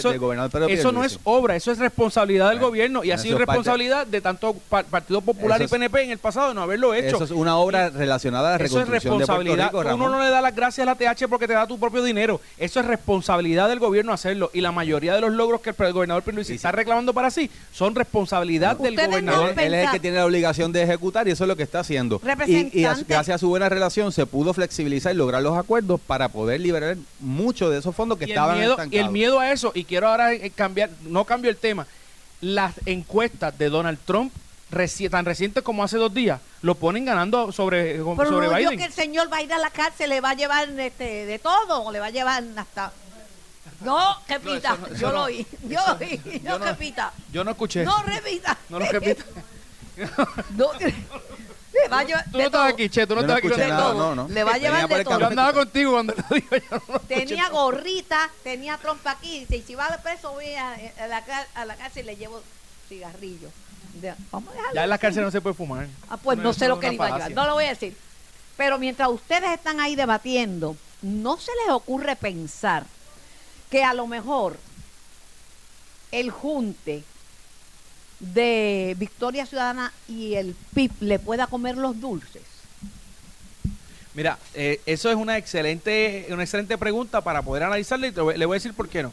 eso, 0.67 0.93
no 0.93 1.05
es 1.05 1.19
obra, 1.25 1.57
eso 1.57 1.71
es 1.73 1.79
responsabilidad 1.79 2.51
del 2.51 2.59
gobierno 2.59 3.05
y 3.05 3.13
ha 3.13 3.19
sido 3.19 3.39
responsabilidad 3.39 4.07
de 4.07 4.21
tanto 4.21 4.55
pa- 4.69 4.83
Partido 4.83 5.21
Popular 5.21 5.63
y 5.63 5.67
PNP 5.69 6.03
en 6.03 6.11
el 6.11 6.19
pasado 6.19 6.49
de 6.49 6.55
no 6.55 6.63
haberlo 6.63 6.93
hecho. 6.95 7.17
Eso 7.17 7.25
es 7.25 7.31
una 7.31 7.57
obra 7.57 7.91
relacionada 7.91 8.49
a 8.55 8.59
la 8.59 8.65
Eso 8.65 8.81
es 8.81 8.89
reconstrucción 8.89 9.19
de 9.19 9.27
Puerto 9.27 9.43
responsabilidad. 9.45 9.83
Rico. 9.85 9.95
Uno 9.95 10.09
no 10.11 10.23
le 10.25 10.31
da 10.31 10.41
las 10.41 10.55
gracias 10.55 10.87
a 10.87 10.90
la 10.99 11.15
TH 11.15 11.29
porque 11.29 11.47
te 11.47 11.53
da 11.55 11.67
tu 11.67 11.79
propio 11.79 12.03
dinero. 12.03 12.41
Eso 12.59 12.81
es 12.81 12.87
responsabilidad 12.87 13.69
del 13.69 13.79
gobierno 13.79 14.13
hacerlo. 14.13 14.51
Y 14.53 14.61
la 14.61 14.73
mayoría 14.73 15.15
de 15.15 15.21
los 15.21 15.33
logros 15.33 15.61
que 15.61 15.71
el 15.77 15.93
gobernador 15.93 16.23
Pierluisi 16.23 16.49
Sí, 16.49 16.53
sí. 16.53 16.57
está 16.57 16.73
reclamando 16.73 17.13
para 17.15 17.31
sí 17.31 17.51
son 17.73 17.95
responsabilidad 17.95 18.77
del 18.77 18.95
no 18.97 19.07
gobernador. 19.07 19.55
Él 19.59 19.75
es 19.75 19.87
el 19.87 19.93
que 19.93 20.01
tiene 20.01 20.17
la 20.19 20.27
obligación 20.27 20.73
de 20.73 20.83
ejecutar 20.83 21.27
y 21.29 21.31
eso 21.33 21.45
es 21.45 21.49
lo 21.49 21.57
que 21.57 21.63
está 21.63 21.81
haciendo. 21.81 22.17
Y, 22.17 22.27
y 22.27 22.31
a- 22.31 22.35
Representante. 22.35 23.05
gracias 23.09 23.35
a 23.35 23.39
su 23.39 23.49
buena 23.49 23.69
relación 23.69 24.13
se 24.13 24.27
pudo 24.27 24.53
flexibilizar 24.55 25.13
y 25.15 25.17
lograr 25.17 25.43
los 25.43 25.57
acuerdos 25.57 26.01
para 26.07 26.29
poder 26.29 26.61
liberar 26.61 26.97
mucho 27.21 27.71
de 27.71 27.79
esos 27.79 27.95
fondos 27.95 28.19
que 28.19 28.25
y 28.25 28.27
el, 28.27 28.31
estaban 28.33 28.59
miedo, 28.59 28.77
y 28.91 28.97
el 28.99 29.11
miedo 29.11 29.39
a 29.41 29.53
eso, 29.53 29.73
y 29.75 29.85
quiero 29.85 30.09
ahora 30.09 30.33
eh, 30.33 30.51
cambiar, 30.55 30.91
no 31.07 31.25
cambio 31.25 31.51
el 31.51 31.57
tema, 31.57 31.87
las 32.41 32.75
encuestas 32.87 33.57
de 33.59 33.69
Donald 33.69 33.99
Trump, 34.05 34.33
reci- 34.71 35.11
tan 35.11 35.25
recientes 35.25 35.63
como 35.63 35.83
hace 35.85 35.97
dos 35.97 36.13
días, 36.15 36.41
lo 36.63 36.75
ponen 36.75 37.05
ganando 37.05 37.53
sobre, 37.53 37.95
Pero 37.95 38.17
sobre 38.31 38.49
no 38.49 38.55
Biden. 38.57 38.79
que 38.79 38.85
el 38.85 38.93
señor 38.93 39.33
va 39.33 39.39
a 39.39 39.43
ir 39.43 39.53
a 39.53 39.59
la 39.59 39.71
cárcel, 39.71 40.11
le 40.11 40.21
va 40.21 40.31
a 40.31 40.35
llevar 40.35 40.69
este, 40.79 41.27
de 41.27 41.39
todo, 41.39 41.83
o 41.83 41.93
le 41.93 42.01
va 42.01 42.07
a 42.07 42.11
llevar 42.11 42.43
hasta... 42.57 42.93
No, 43.83 44.17
repita, 44.29 44.77
No, 44.77 44.95
yo 44.95 45.11
lo 45.13 45.23
oí, 45.23 45.47
yo 45.63 45.81
lo 45.87 45.97
oí, 46.07 46.21
no, 46.43 46.51
yo 46.51 46.59
no- 46.59 46.65
repita, 46.67 47.13
Yo 47.33 47.45
no 47.45 47.51
escuché. 47.53 47.85
no 47.85 48.03
repita. 48.03 48.59
No 48.69 48.79
lo 48.79 48.87
repita. 48.87 49.25
No, 50.51 50.69
le 50.79 51.89
va 51.89 52.01
a 52.01 52.05
llevar 52.05 52.25
Tú 52.31 52.39
no 52.39 52.45
estabas 52.45 52.73
aquí, 52.75 52.89
Che, 52.91 53.07
tú 53.07 53.15
no 53.15 53.23
no 53.23 53.35
estabas 53.37 53.59
aquí. 53.59 53.71
nada, 53.71 53.95
no, 53.95 54.15
no. 54.15 54.29
Le 54.29 54.45
va 54.45 54.53
a 54.55 54.59
llevar 54.59 54.89
de 54.89 55.05
todo. 55.05 55.19
Yo 55.21 55.27
andaba 55.27 55.53
contigo 55.53 55.93
cuando 55.93 56.15
lo 56.15 56.35
digo. 56.35 56.49
Yo 56.57 56.63
no 56.71 56.83
lo 56.89 56.95
escuché. 56.97 57.15
Tenía 57.27 57.49
gorrita, 57.49 58.31
tenía 58.43 58.77
trompa 58.79 59.13
aquí, 59.13 59.41
dice, 59.41 59.57
y 59.59 59.63
si 59.63 59.75
va 59.75 59.89
de 59.89 59.99
preso 59.99 60.33
voy 60.33 60.53
a, 60.55 60.73
a 60.73 61.07
la, 61.07 61.23
a 61.55 61.65
la 61.65 61.77
cárcel 61.77 62.05
y 62.05 62.07
le 62.07 62.17
llevo 62.17 62.43
cigarrillos. 62.89 63.51
De- 63.95 64.15
Vamos 64.31 64.51
a 64.51 64.53
dejarlo 64.57 64.75
Ya 64.75 64.85
en 64.85 64.89
la 64.89 64.95
así. 64.97 65.03
cárcel 65.03 65.25
no 65.25 65.31
se 65.31 65.41
puede 65.41 65.55
fumar. 65.55 65.89
Ah, 66.09 66.17
pues 66.17 66.39
no, 66.39 66.53
sé 66.53 66.69
lo 66.69 66.79
que 66.79 66.89
le 66.89 66.95
iba 66.95 67.07
a 67.07 67.29
no 67.31 67.47
lo 67.47 67.55
voy 67.55 67.65
a 67.65 67.71
decir. 67.71 67.97
Pero 68.57 68.79
mientras 68.79 69.09
ustedes 69.09 69.51
están 69.51 69.81
ahí 69.81 69.97
debatiendo, 69.97 70.77
¿no 71.03 71.39
se 71.39 71.51
les 71.65 71.75
ocurre 71.75 72.15
pensar 72.17 72.85
que 73.71 73.85
a 73.85 73.95
lo 73.95 74.07
mejor 74.07 74.57
el 76.13 76.31
junte 76.31 77.05
de 78.21 78.95
Victoria 78.99 79.47
Ciudadana 79.47 79.93
y 80.09 80.35
el 80.35 80.55
PIB 80.75 80.93
le 81.01 81.19
pueda 81.19 81.47
comer 81.47 81.77
los 81.77 82.01
dulces? 82.01 82.43
Mira, 84.13 84.39
eh, 84.55 84.81
eso 84.87 85.09
es 85.09 85.17
una 85.17 85.39
excelente, 85.39 86.27
una 86.31 86.43
excelente 86.43 86.77
pregunta 86.77 87.21
para 87.21 87.43
poder 87.43 87.63
analizarla 87.63 88.09
y 88.09 88.13
te 88.13 88.21
le 88.37 88.45
voy 88.47 88.55
a 88.57 88.59
decir 88.59 88.75
por 88.75 88.89
qué 88.89 89.03
no. 89.03 89.13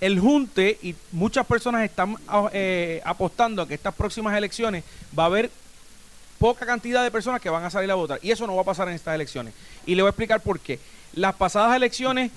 El 0.00 0.18
Junte 0.18 0.78
y 0.82 0.94
muchas 1.12 1.46
personas 1.46 1.84
están 1.84 2.16
ah, 2.28 2.48
eh, 2.52 3.02
apostando 3.04 3.62
a 3.62 3.68
que 3.68 3.74
estas 3.74 3.94
próximas 3.94 4.36
elecciones 4.36 4.82
va 5.18 5.24
a 5.24 5.26
haber 5.26 5.50
poca 6.38 6.64
cantidad 6.64 7.02
de 7.02 7.10
personas 7.10 7.40
que 7.40 7.50
van 7.50 7.64
a 7.64 7.70
salir 7.70 7.90
a 7.90 7.94
votar. 7.94 8.18
Y 8.22 8.30
eso 8.30 8.46
no 8.46 8.56
va 8.56 8.62
a 8.62 8.64
pasar 8.64 8.88
en 8.88 8.94
estas 8.94 9.14
elecciones. 9.14 9.52
Y 9.84 9.94
le 9.94 10.02
voy 10.02 10.08
a 10.08 10.10
explicar 10.10 10.40
por 10.40 10.58
qué. 10.58 10.78
Las 11.14 11.34
pasadas 11.34 11.76
elecciones 11.76 12.30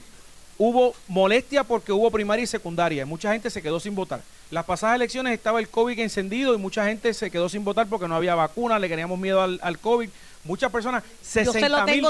hubo 0.57 0.93
molestia 1.07 1.63
porque 1.63 1.93
hubo 1.93 2.11
primaria 2.11 2.43
y 2.43 2.47
secundaria. 2.47 3.05
Mucha 3.05 3.31
gente 3.31 3.49
se 3.49 3.61
quedó 3.61 3.79
sin 3.79 3.95
votar. 3.95 4.21
Las 4.51 4.65
pasadas 4.65 4.97
elecciones 4.97 5.33
estaba 5.33 5.59
el 5.59 5.69
COVID 5.69 5.97
encendido 5.99 6.53
y 6.53 6.57
mucha 6.57 6.85
gente 6.85 7.13
se 7.13 7.31
quedó 7.31 7.47
sin 7.49 7.63
votar 7.63 7.87
porque 7.87 8.07
no 8.07 8.15
había 8.15 8.35
vacuna, 8.35 8.77
le 8.77 8.89
teníamos 8.89 9.17
miedo 9.17 9.41
al, 9.41 9.59
al 9.63 9.79
COVID. 9.79 10.09
Muchas 10.43 10.69
personas, 10.71 11.01
60 11.21 11.53
se 11.53 11.69
lo 11.69 11.77
tengo 11.85 11.95
mil- 11.95 12.01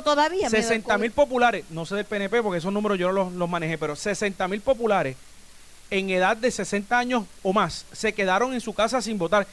al 0.46 0.52
60 0.64 0.98
mil 0.98 1.12
populares, 1.12 1.66
no 1.70 1.86
sé 1.86 1.96
del 1.96 2.06
PNP 2.06 2.42
porque 2.42 2.58
esos 2.58 2.74
números 2.74 2.98
yo 2.98 3.08
no 3.10 3.14
los, 3.14 3.34
los 3.34 3.48
manejé, 3.48 3.78
pero 3.78 3.96
60 3.96 4.48
mil 4.48 4.60
populares 4.62 5.16
en 5.98 6.10
edad 6.10 6.36
de 6.38 6.50
60 6.52 6.98
años 6.98 7.24
o 7.42 7.54
más 7.54 7.86
se 7.92 8.14
quedaron 8.14 8.54
en 8.54 8.62
su 8.62 8.74
casa 8.74 9.02
sin 9.02 9.18
votar. 9.18 9.46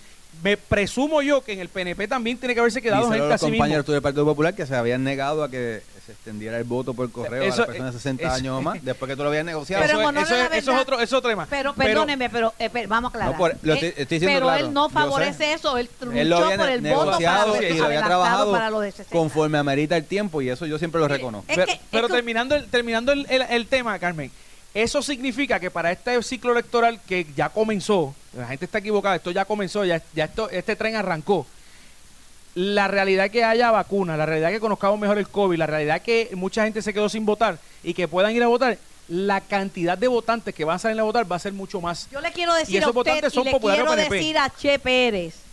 Me 0.45 0.57
presumo 0.57 1.23
yo 1.23 1.43
que 1.43 1.53
en 1.53 1.59
el 1.61 1.69
PNP 1.69 2.07
también 2.07 2.39
tiene 2.39 2.55
que 2.55 2.61
haberse 2.61 2.81
quedado 2.81 3.11
gente 3.11 3.33
así 3.33 3.47
mismo. 3.47 3.59
compañeros 3.59 3.85
del 3.87 4.01
Partido 4.01 4.25
Popular 4.25 4.55
que 4.55 4.65
se 4.65 4.77
habían 4.77 5.03
negado 5.03 5.43
a 5.43 5.51
que 5.51 5.83
se 6.07 6.13
extendiera 6.13 6.57
el 6.57 6.63
voto 6.65 6.95
por 6.95 7.11
correo 7.11 7.43
a 7.43 7.47
Eso- 7.47 7.59
las 7.59 7.67
personas 7.67 7.93
de 7.95 7.99
60 7.99 8.23
eso- 8.27 8.33
años 8.35 8.59
o 8.59 8.63
más, 8.63 8.79
después 8.85 9.09
que 9.09 9.17
tú 9.17 9.23
lo 9.25 9.29
habías 9.29 9.45
negociado. 9.45 9.83
Pero 9.85 9.99
eso, 10.01 10.09
honor 10.09 10.23
eso 10.23 10.37
es, 10.37 10.51
eso 10.53 10.73
es 10.73 10.79
otro, 10.81 11.01
es 11.01 11.13
otro 11.13 11.29
tema. 11.31 11.47
Pero 11.51 11.75
perdóneme, 11.75 12.31
pero, 12.31 12.55
eh, 12.61 12.71
pero 12.73 12.89
vamos 12.89 13.09
a 13.09 13.11
aclarar. 13.11 13.33
No, 13.33 13.39
por- 13.39 13.57
lo 13.61 13.75
estoy- 13.75 13.89
estoy 13.89 14.05
diciendo 14.19 14.37
pero 14.37 14.47
claro, 14.47 14.67
él 14.69 14.73
no 14.73 14.89
favorece 14.89 15.53
eso, 15.53 15.77
él 15.77 15.91
Él 16.15 16.31
lo 16.31 16.37
luchó 16.37 16.45
había 16.47 16.57
por 16.59 16.69
el 16.69 16.81
voto 16.81 17.11
para 17.19 17.47
los 17.47 17.61
y 17.61 17.75
lo 17.75 17.85
había 17.85 18.05
trabajado 18.05 18.53
para 18.53 18.71
los 18.71 18.83
de 18.83 18.93
60. 18.93 19.13
conforme 19.19 19.59
amerita 19.59 19.97
el 19.97 20.05
tiempo 20.05 20.41
y 20.41 20.49
eso 20.49 20.65
yo 20.65 20.79
siempre 20.79 21.01
lo 21.01 21.09
reconozco. 21.09 21.51
es 21.51 21.57
pero 21.57 21.67
que- 21.67 21.73
es 21.73 21.81
pero 21.91 22.07
que- 22.07 22.15
terminando, 22.15 22.55
el, 22.55 22.67
terminando 22.71 23.11
el, 23.13 23.27
el- 23.29 23.43
el 23.43 23.67
tema, 23.67 23.99
Carmen, 23.99 24.31
eso 24.75 25.03
significa 25.03 25.59
que 25.59 25.71
para 25.71 25.91
este 25.91 26.23
ciclo 26.23 26.53
electoral 26.53 27.01
que 27.07 27.27
ya 27.35 27.49
comenzó, 27.49 28.15
la 28.37 28.47
gente 28.47 28.65
está 28.67 28.79
equivocada, 28.79 29.17
esto 29.17 29.31
ya 29.31 29.45
comenzó, 29.45 29.85
ya, 29.85 30.01
ya 30.15 30.25
esto, 30.25 30.49
este 30.51 30.77
tren 30.77 30.97
arrancó. 30.97 31.47
La 32.55 32.89
realidad 32.89 33.31
que 33.31 33.45
haya 33.45 33.71
vacunas, 33.71 34.19
la 34.19 34.27
realidad 34.27 34.51
que 34.51 34.61
conozcamos 34.61 34.99
mejor 34.99 35.19
el 35.19 35.29
COVID, 35.29 35.57
la 35.57 35.67
realidad 35.67 36.03
que 36.03 36.31
mucha 36.35 36.65
gente 36.65 36.83
se 36.83 36.93
quedó 36.93 37.09
sin 37.09 37.25
votar 37.25 37.59
y 37.83 37.95
que 37.95 38.09
puedan 38.09 38.35
ir 38.35 38.43
a 38.43 38.49
votar, 38.49 38.77
la 39.09 39.41
cantidad 39.41 39.99
de 39.99 40.09
votantes 40.09 40.55
que 40.55 40.65
van 40.65 40.77
a 40.77 40.79
salir 40.79 40.99
a 41.01 41.03
votar 41.03 41.31
va 41.31 41.37
a 41.37 41.41
ser 41.41 41.53
mucho 41.53 41.81
más. 41.81 42.09
Yo 42.11 42.21
le 42.21 42.31
quiero 42.33 42.53
Y 42.53 42.77
a 42.77 42.79
esos 42.79 42.89
usted 42.89 42.93
votantes 42.93 43.33
y 43.33 43.35
son 43.35 43.45
le 43.45 43.51
populares 43.51 43.83
quiero 43.83 43.93
o 43.93 43.97
PNP. 43.97 44.15
decir 44.15 44.39
a 44.39 44.51
Che 44.51 44.79
Pérez 44.79 45.50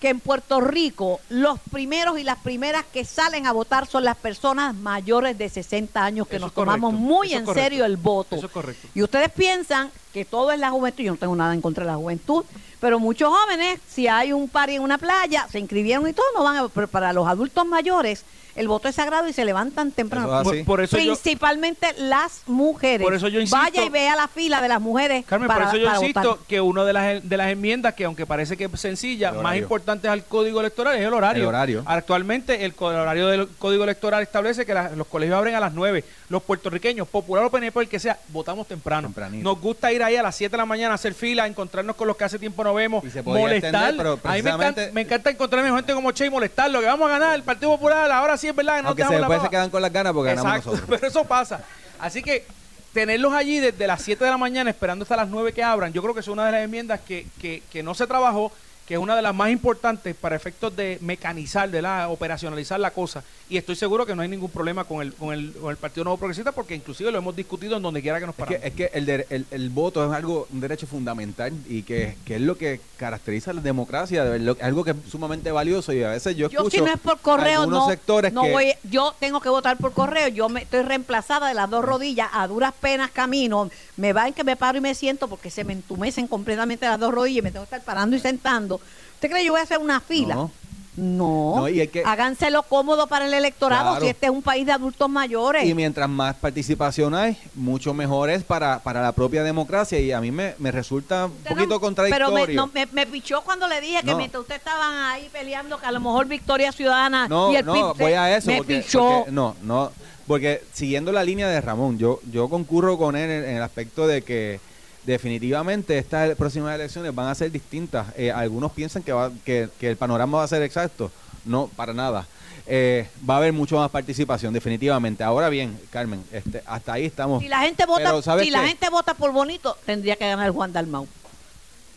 que 0.00 0.08
en 0.08 0.18
Puerto 0.20 0.60
Rico 0.60 1.20
los 1.28 1.60
primeros 1.70 2.18
y 2.18 2.24
las 2.24 2.38
primeras 2.38 2.84
que 2.92 3.04
salen 3.04 3.46
a 3.46 3.52
votar 3.52 3.86
son 3.86 4.04
las 4.04 4.16
personas 4.16 4.74
mayores 4.74 5.36
de 5.38 5.48
60 5.48 6.02
años 6.02 6.26
que 6.26 6.36
Eso 6.36 6.46
nos 6.46 6.52
correcto, 6.52 6.72
tomamos 6.74 6.94
muy 6.94 7.28
eso 7.28 7.38
en 7.38 7.44
correcto, 7.44 7.62
serio 7.64 7.84
el 7.84 7.96
voto. 7.96 8.36
eso 8.36 8.46
es 8.46 8.52
correcto. 8.52 8.88
Y 8.94 9.02
ustedes 9.02 9.30
piensan 9.30 9.90
que 10.12 10.24
todo 10.24 10.50
es 10.52 10.58
la 10.58 10.70
juventud, 10.70 11.04
yo 11.04 11.12
no 11.12 11.18
tengo 11.18 11.36
nada 11.36 11.54
en 11.54 11.60
contra 11.60 11.84
de 11.84 11.90
la 11.92 11.96
juventud, 11.96 12.44
pero 12.80 12.98
muchos 12.98 13.28
jóvenes, 13.28 13.78
si 13.88 14.08
hay 14.08 14.32
un 14.32 14.48
party 14.48 14.76
en 14.76 14.82
una 14.82 14.98
playa, 14.98 15.46
se 15.50 15.58
inscribieron 15.58 16.08
y 16.08 16.12
todo, 16.12 16.26
no 16.34 16.44
van 16.44 16.56
a, 16.56 16.68
pero 16.68 16.88
para 16.88 17.12
los 17.12 17.28
adultos 17.28 17.66
mayores, 17.66 18.24
el 18.56 18.66
voto 18.66 18.88
es 18.88 18.96
sagrado 18.96 19.28
y 19.28 19.32
se 19.32 19.44
levantan 19.44 19.92
temprano. 19.92 20.26
Eso 20.26 20.40
es 20.42 20.48
así. 20.48 20.56
Por, 20.58 20.66
por 20.66 20.80
eso 20.84 20.98
yo, 20.98 21.12
Principalmente 21.14 21.94
las 21.98 22.42
mujeres. 22.46 23.04
Por 23.04 23.14
eso 23.14 23.28
yo 23.28 23.40
insisto- 23.40 23.56
Vaya 23.56 23.84
y 23.84 23.88
vea 23.90 24.16
la 24.16 24.26
fila 24.28 24.60
de 24.60 24.68
las 24.68 24.80
mujeres. 24.80 25.24
Carmen, 25.24 25.46
para, 25.46 25.66
por 25.66 25.74
eso 25.74 25.76
yo 25.76 25.86
para 25.86 25.98
insisto 26.00 26.28
votar. 26.30 26.46
que 26.48 26.60
una 26.60 26.84
de 26.84 26.92
las, 26.92 27.28
de 27.28 27.36
las 27.36 27.48
enmiendas 27.50 27.94
que 27.94 28.04
aunque 28.04 28.26
parece 28.26 28.56
que 28.56 28.64
es 28.64 28.80
sencilla, 28.80 29.28
El 29.28 29.34
más 29.36 29.44
horario. 29.44 29.62
importante 29.62 30.08
al 30.08 30.24
código 30.24 30.60
electoral 30.60 30.96
es 30.96 31.06
el 31.06 31.14
horario. 31.14 31.42
El 31.44 31.48
horario. 31.48 31.82
Actualmente 31.86 32.64
el 32.64 32.74
co- 32.74 32.86
horario 32.86 33.28
del 33.28 33.48
código 33.56 33.84
electoral 33.84 34.20
establece 34.22 34.66
que 34.66 34.74
la- 34.74 34.90
los 34.90 35.06
colegios 35.06 35.38
abren 35.38 35.54
a 35.54 35.60
las 35.60 35.72
9. 35.72 36.04
Los 36.30 36.44
puertorriqueños, 36.44 37.08
popular 37.08 37.44
o 37.44 37.50
PNP, 37.50 37.80
el 37.80 37.88
que 37.88 37.98
sea, 37.98 38.16
votamos 38.28 38.66
temprano. 38.68 39.08
Tempranito. 39.08 39.42
Nos 39.42 39.60
gusta 39.60 39.92
ir 39.92 40.00
ahí 40.00 40.14
a 40.14 40.22
las 40.22 40.36
7 40.36 40.52
de 40.52 40.58
la 40.58 40.64
mañana 40.64 40.92
a 40.92 40.94
hacer 40.94 41.12
fila, 41.12 41.44
encontrarnos 41.44 41.96
con 41.96 42.06
los 42.06 42.16
que 42.16 42.22
hace 42.22 42.38
tiempo 42.38 42.62
no 42.62 42.72
vemos, 42.72 43.02
se 43.12 43.20
molestar. 43.20 43.74
extender, 43.74 43.96
pero 43.96 44.12
a 44.22 44.34
mí 44.36 44.42
me 44.42 44.50
encanta, 44.50 44.74
precisamente- 44.74 44.92
me 44.92 45.00
encanta 45.00 45.30
encontrarme 45.30 45.68
con 45.70 45.78
gente 45.78 45.92
como 45.92 46.12
Che 46.12 46.26
y 46.26 46.30
molestarlo, 46.30 46.78
que 46.80 46.86
vamos 46.86 47.08
a 47.08 47.12
ganar 47.14 47.34
el 47.34 47.42
Partido 47.42 47.72
Popular, 47.72 48.08
ahora 48.12 48.36
sí 48.36 48.46
es 48.46 48.54
verdad 48.54 48.76
que 48.76 48.82
no 48.82 48.88
Aunque 48.90 49.02
se 49.02 49.08
dejamos 49.12 49.36
la 49.36 49.42
se 49.42 49.50
quedan 49.50 49.70
con 49.70 49.82
las 49.82 49.92
ganas 49.92 50.12
porque 50.12 50.30
ganamos 50.30 50.50
Exacto, 50.52 50.70
nosotros. 50.70 50.98
pero 51.00 51.08
eso 51.10 51.24
pasa. 51.24 51.64
Así 51.98 52.22
que 52.22 52.46
tenerlos 52.92 53.32
allí 53.32 53.58
desde 53.58 53.86
las 53.88 54.00
7 54.00 54.24
de 54.24 54.30
la 54.30 54.38
mañana 54.38 54.70
esperando 54.70 55.02
hasta 55.02 55.16
las 55.16 55.28
9 55.28 55.52
que 55.52 55.64
abran, 55.64 55.92
yo 55.92 56.00
creo 56.00 56.14
que 56.14 56.20
es 56.20 56.28
una 56.28 56.46
de 56.46 56.52
las 56.52 56.62
enmiendas 56.62 57.00
que, 57.00 57.26
que, 57.40 57.64
que 57.72 57.82
no 57.82 57.92
se 57.94 58.06
trabajó, 58.06 58.52
que 58.90 58.94
es 58.94 59.00
una 59.00 59.14
de 59.14 59.22
las 59.22 59.32
más 59.32 59.50
importantes 59.50 60.16
para 60.16 60.34
efectos 60.34 60.74
de 60.74 60.98
mecanizar, 61.00 61.70
de 61.70 61.80
la 61.80 62.08
operacionalizar 62.08 62.80
la 62.80 62.90
cosa. 62.90 63.22
Y 63.48 63.56
estoy 63.56 63.76
seguro 63.76 64.04
que 64.04 64.16
no 64.16 64.22
hay 64.22 64.28
ningún 64.28 64.50
problema 64.50 64.82
con 64.82 65.00
el, 65.00 65.14
con 65.14 65.32
el, 65.32 65.52
con 65.52 65.70
el 65.70 65.76
Partido 65.76 66.02
Nuevo 66.02 66.16
Progresista 66.16 66.50
porque 66.50 66.74
inclusive 66.74 67.12
lo 67.12 67.18
hemos 67.18 67.36
discutido 67.36 67.76
en 67.76 67.82
donde 67.84 68.02
quiera 68.02 68.18
que 68.18 68.26
nos 68.26 68.34
Es 68.36 68.44
que, 68.44 68.54
paramos. 68.56 68.66
es 68.66 68.72
que 68.74 68.90
el, 68.92 69.06
de- 69.06 69.26
el, 69.30 69.46
el 69.52 69.70
voto 69.70 70.04
es 70.04 70.12
algo 70.12 70.48
un 70.52 70.58
derecho 70.60 70.88
fundamental 70.88 71.52
y 71.68 71.84
que, 71.84 72.16
que 72.24 72.34
es 72.34 72.40
lo 72.40 72.58
que 72.58 72.80
caracteriza 72.96 73.52
la 73.52 73.60
democracia, 73.60 74.24
de 74.24 74.56
algo 74.60 74.82
que 74.82 74.90
es 74.90 74.96
sumamente 75.08 75.52
valioso 75.52 75.92
y 75.92 76.02
a 76.02 76.08
veces 76.10 76.34
yo 76.34 76.48
Yo 76.50 76.58
escucho 76.58 76.78
si 76.78 76.82
no 76.82 76.88
es 76.92 76.98
por 76.98 77.20
correo, 77.20 77.60
algunos 77.60 77.84
no, 77.84 77.90
sectores 77.90 78.32
no 78.32 78.42
que 78.42 78.50
voy, 78.50 78.72
yo 78.90 79.14
tengo 79.20 79.40
que 79.40 79.50
votar 79.50 79.76
por 79.76 79.92
correo, 79.92 80.26
yo 80.26 80.48
me 80.48 80.62
estoy 80.62 80.82
reemplazada 80.82 81.46
de 81.46 81.54
las 81.54 81.70
dos 81.70 81.84
rodillas, 81.84 82.28
a 82.32 82.48
duras 82.48 82.74
penas 82.80 83.12
camino, 83.12 83.70
me 83.96 84.12
va 84.12 84.26
en 84.26 84.34
que 84.34 84.42
me 84.42 84.56
paro 84.56 84.78
y 84.78 84.80
me 84.80 84.96
siento 84.96 85.28
porque 85.28 85.48
se 85.48 85.62
me 85.62 85.74
entumecen 85.74 86.26
completamente 86.26 86.86
las 86.86 86.98
dos 86.98 87.14
rodillas 87.14 87.38
y 87.38 87.42
me 87.42 87.52
tengo 87.52 87.64
que 87.66 87.76
estar 87.76 87.84
parando 87.84 88.16
y 88.16 88.18
sentando. 88.18 88.79
¿Usted 89.14 89.28
cree 89.28 89.40
que 89.42 89.46
yo 89.46 89.52
voy 89.52 89.60
a 89.60 89.64
hacer 89.64 89.78
una 89.78 90.00
fila? 90.00 90.34
No. 90.34 90.50
No, 90.96 91.54
No, 91.56 91.68
y 91.68 91.86
que- 91.86 92.02
háganselo 92.04 92.64
cómodo 92.64 93.06
para 93.06 93.24
el 93.24 93.32
electorado 93.32 93.90
Claro. 93.92 94.00
si 94.04 94.08
este 94.08 94.26
es 94.26 94.32
un 94.32 94.42
país 94.42 94.66
de 94.66 94.72
adultos 94.72 95.08
mayores. 95.08 95.64
y 95.64 95.72
mientras 95.72 96.08
más 96.08 96.34
participación 96.34 97.14
hay, 97.14 97.38
mucho 97.54 97.94
mejor 97.94 98.28
es 98.28 98.42
para, 98.42 98.80
para 98.80 99.00
la 99.00 99.12
propia 99.12 99.44
democracia 99.44 99.98
y 100.00 100.10
a 100.12 100.20
mí 100.20 100.30
me, 100.32 100.54
me 100.58 100.70
resulta 100.72 101.26
un 101.26 101.32
no- 101.44 101.48
poquito 101.56 101.80
contradictorio. 101.80 102.34
Pero 102.34 102.46
me, 102.48 102.54
no, 102.54 102.66
me, 102.74 102.86
me 102.92 103.06
pichó 103.06 103.40
cuando 103.42 103.68
le 103.68 103.80
dije 103.80 104.02
que 104.02 104.14
mientras 104.16 104.42
ustedes 104.42 104.58
estaban 104.58 104.92
ahí 105.12 105.28
peleando 105.32 105.78
que 105.78 105.86
a 105.86 105.92
lo 105.92 106.00
mejor 106.00 106.26
Victoria 106.26 106.72
Ciudadana 106.72 107.28
No, 107.28 107.52
y 107.52 107.56
el 107.56 107.64
no, 107.64 107.94
voy 107.94 108.12
a 108.12 108.36
eso. 108.36 108.50
me 108.50 108.58
porque, 108.58 108.80
pichó. 108.80 108.98
porque- 109.20 109.30
no, 109.32 109.56
no, 109.62 109.92
porque 110.26 110.62
siguiendo 110.72 111.12
la 111.12 111.22
línea 111.24 111.48
de 111.48 111.60
Ramón, 111.60 111.98
yo, 111.98 112.20
yo 112.30 112.48
concurro 112.48 112.98
con 112.98 113.14
él 113.16 113.30
en, 113.30 113.44
en 113.48 113.56
el 113.56 113.62
aspecto 113.62 114.06
de 114.08 114.22
que 114.22 114.60
definitivamente 115.04 115.98
estas 115.98 116.34
próximas 116.36 116.74
elecciones 116.74 117.14
van 117.14 117.28
a 117.28 117.34
ser 117.34 117.50
distintas. 117.50 118.06
Eh, 118.16 118.30
algunos 118.30 118.72
piensan 118.72 119.02
que, 119.02 119.12
va, 119.12 119.30
que, 119.44 119.68
que 119.78 119.88
el 119.88 119.96
panorama 119.96 120.38
va 120.38 120.44
a 120.44 120.48
ser 120.48 120.62
exacto. 120.62 121.10
No, 121.44 121.68
para 121.76 121.92
nada. 121.94 122.26
Eh, 122.66 123.08
va 123.28 123.34
a 123.34 123.36
haber 123.38 123.52
mucho 123.52 123.76
más 123.76 123.90
participación, 123.90 124.52
definitivamente. 124.52 125.24
Ahora 125.24 125.48
bien, 125.48 125.78
Carmen, 125.90 126.22
este, 126.30 126.62
hasta 126.66 126.92
ahí 126.92 127.06
estamos. 127.06 127.42
Si 127.42 127.48
la 127.48 127.60
gente 127.60 127.84
vota, 127.86 128.04
Pero, 128.04 128.22
¿sabes 128.22 128.44
si 128.44 128.50
la 128.50 128.66
gente 128.66 128.88
vota 128.90 129.14
por 129.14 129.32
bonito, 129.32 129.76
tendría 129.84 130.16
que 130.16 130.28
ganar 130.28 130.50
Juan 130.50 130.72
Dalmau. 130.72 131.08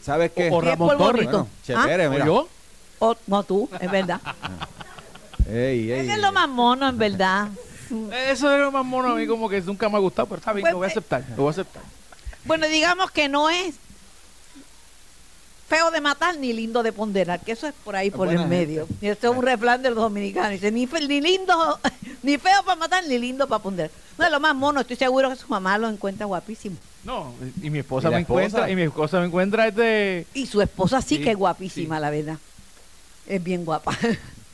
¿Sabes 0.01 0.31
qué? 0.31 0.49
O 0.51 0.61
Sí, 0.61 0.67
es 0.67 0.71
Ramón 0.71 0.87
por 0.89 0.97
Torres. 0.97 1.25
bonito. 1.25 1.47
Bueno, 1.67 1.81
¿Ah? 1.81 1.85
Pérez, 1.85 2.09
¿O 2.09 2.25
yo? 2.25 2.47
O, 2.99 3.15
no 3.27 3.43
tú, 3.43 3.69
es 3.79 3.91
verdad. 3.91 4.19
Ey, 5.47 5.91
ey, 5.91 5.99
Ese 5.99 6.13
es 6.13 6.19
lo 6.19 6.31
más 6.31 6.47
mono, 6.47 6.87
en 6.87 6.97
verdad. 6.97 7.49
Eso 8.29 8.51
es 8.51 8.59
lo 8.59 8.71
más 8.71 8.85
mono 8.85 9.09
a 9.11 9.15
mí 9.15 9.27
como 9.27 9.49
que 9.49 9.59
nunca 9.61 9.89
me 9.89 9.97
ha 9.97 9.99
gustado, 9.99 10.27
pero 10.27 10.39
está 10.39 10.53
bien, 10.53 10.61
Pues, 10.63 10.71
lo 10.71 10.77
voy 10.77 10.85
a 10.85 10.89
aceptar, 10.89 11.23
lo 11.31 11.35
voy 11.35 11.47
a 11.47 11.51
aceptar. 11.51 11.83
Bueno, 12.45 12.67
digamos 12.67 13.11
que 13.11 13.29
no 13.29 13.49
es 13.49 13.75
feo 15.69 15.89
de 15.91 16.01
matar 16.01 16.37
ni 16.37 16.53
lindo 16.53 16.83
de 16.83 16.91
ponderar, 16.91 17.39
que 17.39 17.53
eso 17.53 17.67
es 17.67 17.73
por 17.83 17.95
ahí, 17.95 18.11
por 18.11 18.27
el 18.27 18.35
buena 18.35 18.47
medio. 18.49 18.87
Y 19.01 19.07
eso 19.07 19.31
es 19.31 19.37
un 19.37 19.43
refrán 19.43 19.81
de 19.81 19.89
los 19.89 19.97
dominicanos. 19.99 20.51
Dice, 20.51 20.71
ni, 20.71 20.85
fe- 20.87 21.07
ni 21.07 21.19
lindo, 21.21 21.79
ni 22.23 22.37
feo 22.37 22.63
para 22.63 22.75
matar, 22.79 23.03
ni 23.07 23.17
lindo 23.17 23.47
para 23.47 23.63
ponderar. 23.63 23.89
No 24.17 24.25
es 24.25 24.31
lo 24.31 24.39
más 24.39 24.53
mono, 24.55 24.81
estoy 24.81 24.95
seguro 24.97 25.29
que 25.29 25.35
su 25.35 25.47
mamá 25.47 25.77
lo 25.77 25.89
encuentra 25.89 26.25
guapísimo. 26.25 26.75
No, 27.03 27.33
y 27.61 27.69
mi 27.69 27.79
esposa 27.79 28.09
¿Y 28.09 28.11
me 28.11 28.17
encuentra, 28.19 28.59
esposa? 28.59 28.71
y 28.71 28.75
mi 28.75 28.81
esposa 28.83 29.19
me 29.19 29.25
encuentra 29.25 29.67
este 29.67 30.27
Y 30.33 30.45
su 30.45 30.61
esposa 30.61 31.01
sí, 31.01 31.17
Sí, 31.17 31.23
que 31.23 31.31
es 31.31 31.37
guapísima, 31.37 31.99
la 31.99 32.09
verdad. 32.11 32.37
Es 33.25 33.43
bien 33.43 33.65
guapa. 33.65 33.97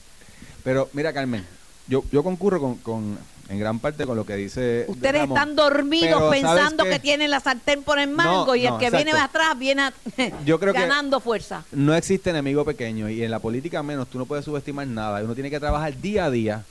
Pero 0.64 0.90
mira, 0.94 1.12
Carmen, 1.12 1.46
yo, 1.88 2.04
yo 2.12 2.24
concurro 2.24 2.60
con, 2.62 2.76
con- 2.78 3.20
en 3.50 3.60
gran 3.60 3.80
parte 3.80 4.06
con 4.06 4.16
lo 4.16 4.26
que 4.26 4.36
dice. 4.36 4.86
Ustedes 4.88 5.24
están 5.24 5.56
dormidos 5.56 6.08
Pero, 6.08 6.20
¿sabes 6.20 6.42
pensando 6.42 6.84
que 6.86 7.00
tienen 7.00 7.32
la 7.32 7.40
sartén 7.40 7.84
por 7.84 7.98
el 8.00 8.10
mango 8.10 8.46
No, 8.48 8.56
y 8.56 8.66
el 8.66 8.72
no, 8.74 8.78
que 8.78 8.92
viene 8.92 9.12
atrás 9.12 9.58
viene 9.58 9.82
a- 9.82 9.94
Yo 10.46 10.60
creo 10.60 10.72
que- 10.74 10.80
ganando 10.82 11.20
fuerza. 11.20 11.66
No 11.72 11.96
existe 11.96 12.30
enemigo 12.30 12.64
pequeño 12.64 13.10
y 13.10 13.24
en 13.24 13.32
la 13.32 13.40
política 13.40 13.82
menos 13.82 14.08
tú 14.08 14.20
no 14.20 14.26
puedes 14.28 14.46
subestimar 14.46 14.86
nada. 14.88 15.24
Uno 15.24 15.34
tiene 15.34 15.50
que 15.50 15.60
trabajar 15.60 16.00
día 16.00 16.26
a 16.26 16.30
día 16.32 16.64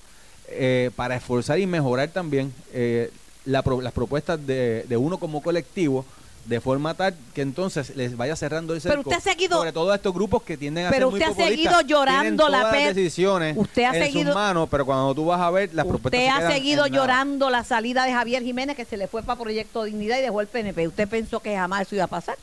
eh, 0.49 0.91
para 0.95 1.17
esforzar 1.17 1.59
y 1.59 1.67
mejorar 1.67 2.09
también 2.11 2.53
eh, 2.73 3.11
la 3.45 3.63
pro- 3.63 3.81
las 3.81 3.93
propuestas 3.93 4.47
de, 4.47 4.85
de 4.89 4.97
uno 4.97 5.19
como 5.19 5.43
colectivo 5.43 6.05
de 6.49 6.61
forma 6.63 6.95
tal 6.95 7.15
que 7.35 7.43
entonces 7.43 7.95
les 7.95 8.17
vaya 8.17 8.35
cerrando 8.35 8.73
el 8.75 8.81
Pero 8.81 8.95
cerco. 8.97 9.11
usted 9.11 9.19
ha 9.19 9.33
seguido- 9.33 9.59
sobre 9.59 9.73
todo 9.73 9.93
a 9.93 9.97
estos 9.97 10.15
grupos 10.15 10.43
que 10.43 10.57
tienden 10.57 10.87
a 10.87 10.91
Pero 10.91 11.11
ser 11.11 11.21
muy 11.21 11.21
usted 11.21 11.43
ha 11.45 11.47
seguido 11.49 11.81
llorando 11.83 12.49
la 12.49 12.63
las 12.63 12.73
decisiones 12.73 13.55
Usted 13.57 13.83
ha 13.83 13.95
en 13.97 14.03
seguido- 14.05 14.33
sus 14.33 14.35
manos, 14.35 14.67
pero 14.71 14.87
cuando 14.87 15.15
tú 15.15 15.27
vas 15.27 15.41
a 15.41 15.51
ver 15.51 15.69
las 15.75 15.85
propuestas 15.87 16.19
Usted 16.21 16.29
ha 16.47 16.51
seguido 16.51 16.85
nada. 16.87 16.97
llorando 16.97 17.51
la 17.51 17.65
salida 17.65 18.05
de 18.07 18.13
Javier 18.13 18.43
Jiménez 18.43 18.77
que 18.77 18.87
se 18.87 18.97
le 18.97 19.09
fue 19.09 19.23
para 19.23 19.39
Proyecto 19.39 19.85
Dignidad 19.85 20.19
y 20.19 20.23
dejó 20.23 20.41
el 20.41 20.47
PNP. 20.47 20.89
¿Usted 20.89 21.07
pensó 21.07 21.41
que 21.41 21.55
jamás 21.55 21.83
eso 21.83 21.95
iba 21.97 22.05
a 22.05 22.09
pasar? 22.09 22.37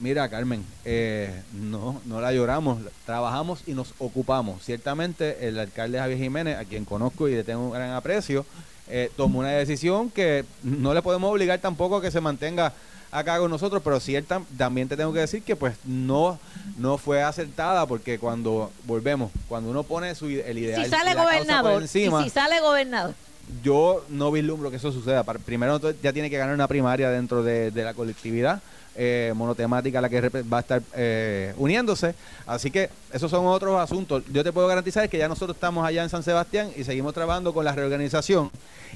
Mira, 0.00 0.28
Carmen, 0.28 0.64
eh, 0.84 1.42
no, 1.52 2.00
no 2.06 2.20
la 2.20 2.32
lloramos, 2.32 2.78
trabajamos 3.06 3.60
y 3.68 3.72
nos 3.74 3.94
ocupamos. 3.98 4.64
Ciertamente, 4.64 5.46
el 5.46 5.56
alcalde 5.60 5.98
Javier 5.98 6.18
Jiménez, 6.18 6.58
a 6.58 6.64
quien 6.64 6.84
conozco 6.84 7.28
y 7.28 7.34
le 7.36 7.44
tengo 7.44 7.64
un 7.66 7.70
gran 7.72 7.92
aprecio, 7.92 8.44
eh, 8.88 9.12
tomó 9.16 9.38
una 9.38 9.50
decisión 9.50 10.10
que 10.10 10.44
no 10.64 10.92
le 10.92 11.02
podemos 11.02 11.30
obligar 11.30 11.60
tampoco 11.60 11.98
a 11.98 12.02
que 12.02 12.10
se 12.10 12.20
mantenga 12.20 12.72
acá 13.12 13.38
con 13.38 13.50
nosotros, 13.50 13.80
pero 13.84 14.00
sí 14.00 14.16
él 14.16 14.26
tam- 14.26 14.44
también 14.58 14.88
te 14.88 14.96
tengo 14.96 15.12
que 15.12 15.20
decir 15.20 15.42
que 15.42 15.54
pues 15.54 15.74
no, 15.84 16.38
no 16.78 16.96
fue 16.98 17.22
acertada 17.22 17.86
porque 17.86 18.18
cuando 18.18 18.72
volvemos, 18.84 19.30
cuando 19.48 19.70
uno 19.70 19.82
pone 19.84 20.14
su, 20.14 20.26
el 20.26 20.58
ideal 20.58 20.82
si 20.84 20.90
sale 20.90 21.14
gobernador, 21.14 21.82
encima, 21.82 22.22
y 22.22 22.24
si 22.24 22.30
sale 22.30 22.58
gobernador, 22.60 23.14
yo 23.62 24.04
no 24.08 24.32
vislumbro 24.32 24.70
que 24.70 24.76
eso 24.76 24.90
suceda. 24.90 25.22
Primero 25.24 25.78
ya 26.02 26.12
tiene 26.12 26.30
que 26.30 26.38
ganar 26.38 26.54
una 26.54 26.66
primaria 26.68 27.10
dentro 27.10 27.42
de, 27.42 27.70
de 27.70 27.84
la 27.84 27.92
colectividad 27.92 28.62
eh, 28.94 29.32
monotemática 29.36 29.98
a 29.98 30.02
la 30.02 30.08
que 30.08 30.20
va 30.42 30.58
a 30.58 30.60
estar 30.60 30.82
eh, 30.94 31.52
uniéndose. 31.58 32.14
Así 32.46 32.70
que 32.70 32.88
esos 33.12 33.30
son 33.30 33.46
otros 33.46 33.78
asuntos. 33.80 34.22
Yo 34.32 34.42
te 34.44 34.52
puedo 34.52 34.68
garantizar 34.68 35.08
que 35.08 35.18
ya 35.18 35.28
nosotros 35.28 35.56
estamos 35.56 35.86
allá 35.86 36.02
en 36.02 36.08
San 36.08 36.22
Sebastián 36.22 36.70
y 36.76 36.84
seguimos 36.84 37.12
trabajando 37.12 37.52
con 37.52 37.64
la 37.64 37.72
reorganización 37.72 38.50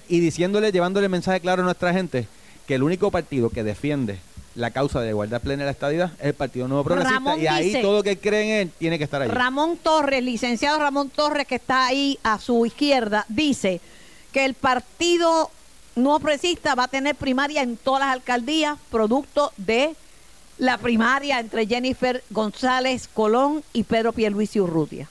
y 0.08 0.20
diciéndole, 0.20 0.72
llevándole 0.72 1.06
el 1.06 1.10
mensaje 1.10 1.40
claro 1.40 1.62
a 1.62 1.64
nuestra 1.64 1.92
gente 1.92 2.26
que 2.66 2.74
el 2.74 2.82
único 2.82 3.10
partido 3.10 3.50
que 3.50 3.62
defiende 3.62 4.18
la 4.54 4.70
causa 4.70 5.00
de 5.00 5.06
la 5.06 5.10
igualdad 5.10 5.40
plena 5.42 5.62
y 5.62 5.66
la 5.66 5.70
estadidad 5.72 6.12
es 6.18 6.26
el 6.26 6.34
Partido 6.34 6.66
Nuevo 6.66 6.82
Progresista 6.84 7.14
Ramón 7.18 7.40
y 7.42 7.46
ahí 7.46 7.66
dice- 7.66 7.82
todo 7.82 8.02
que 8.02 8.18
cree 8.18 8.42
en 8.42 8.60
él 8.68 8.72
tiene 8.78 8.96
que 8.98 9.04
estar 9.04 9.20
allí. 9.20 9.30
Ramón 9.30 9.76
Torres, 9.76 10.22
licenciado 10.22 10.78
Ramón 10.78 11.10
Torres, 11.10 11.46
que 11.46 11.56
está 11.56 11.86
ahí 11.86 12.18
a 12.22 12.38
su 12.38 12.64
izquierda, 12.64 13.26
dice 13.28 13.80
que 14.32 14.44
el 14.46 14.54
partido 14.54 15.50
no 15.94 16.18
progresista 16.20 16.74
va 16.74 16.84
a 16.84 16.88
tener 16.88 17.14
primaria 17.16 17.62
en 17.62 17.76
todas 17.76 18.00
las 18.00 18.12
alcaldías, 18.12 18.78
producto 18.90 19.52
de 19.58 19.94
la 20.58 20.78
primaria 20.78 21.38
entre 21.38 21.66
Jennifer 21.66 22.24
González 22.30 23.08
Colón 23.12 23.62
y 23.74 23.82
Pedro 23.84 24.12
Pierluisi 24.12 24.58
Urrutia. 24.58 25.06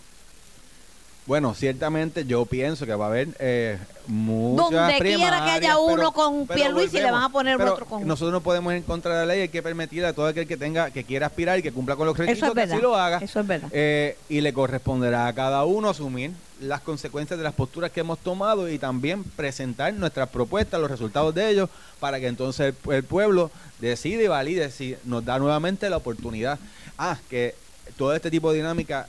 Bueno, 1.26 1.55
ciertamente 1.55 2.26
yo 2.26 2.45
pienso 2.45 2.86
que 2.86 2.93
va 2.93 3.05
a 3.05 3.07
haber 3.07 3.30
eh, 3.39 3.80
muchas 4.05 4.69
Donde 4.71 4.97
quiera 4.99 5.43
que 5.43 5.51
haya 5.51 5.80
uno 5.80 6.11
con 6.11 6.45
pero 6.45 6.55
Pierluisi, 6.59 6.97
le 6.99 7.09
van 7.09 7.23
a 7.23 7.30
poner 7.30 7.57
Pero 7.57 7.73
otro 7.73 7.86
con- 7.88 8.05
Nosotros 8.07 8.32
no 8.32 8.41
podemos 8.41 8.71
ir 8.73 8.78
en 8.78 8.84
contra 8.84 9.13
de 9.19 9.26
la 9.26 9.34
ley, 9.34 9.41
hay 9.41 9.49
que 9.49 9.63
permitir 9.63 10.05
a 10.05 10.13
todo 10.13 10.28
aquel 10.28 10.47
que 10.47 10.55
tenga, 10.55 10.91
que 10.91 11.03
quiera 11.03 11.26
aspirar 11.26 11.57
y 11.57 11.63
que 11.63 11.71
cumpla 11.71 11.95
con 11.95 12.05
los 12.05 12.15
requisitos 12.15 12.49
es 12.49 12.53
que 12.55 12.61
así 12.73 12.82
lo 12.82 12.95
haga. 12.95 13.17
Eso 13.17 13.39
es 13.39 13.47
verdad. 13.47 13.69
Eh, 13.71 14.17
y 14.30 14.41
le 14.41 14.53
corresponderá 14.53 15.26
a 15.26 15.34
cada 15.34 15.65
uno 15.65 15.89
asumir 15.89 16.32
las 16.61 16.82
consecuencias 16.82 17.38
de 17.39 17.43
las 17.43 17.53
posturas 17.53 17.91
que 17.91 18.01
hemos 18.01 18.19
tomado 18.19 18.69
y 18.69 18.78
también 18.78 19.23
presentar 19.23 19.93
nuestras 19.95 20.30
propuestas, 20.30 20.80
los 20.80 20.91
resultados 20.91 21.34
de 21.34 21.49
ellos, 21.49 21.69
para 21.99 22.19
que 22.19 22.28
entonces 22.28 22.76
el, 22.88 22.93
el 22.93 23.03
pueblo 23.03 23.49
decide 23.82 24.26
y 24.26 24.28
valide 24.28 24.69
si 24.69 24.95
nos 25.05 25.26
da 25.26 25.39
nuevamente 25.39 25.89
la 25.89 25.97
oportunidad. 25.97 26.59
Ah, 26.99 27.17
que 27.32 27.55
todo 27.97 28.15
este 28.15 28.30
tipo 28.30 28.51
de 28.51 28.57
dinámica 28.57 29.07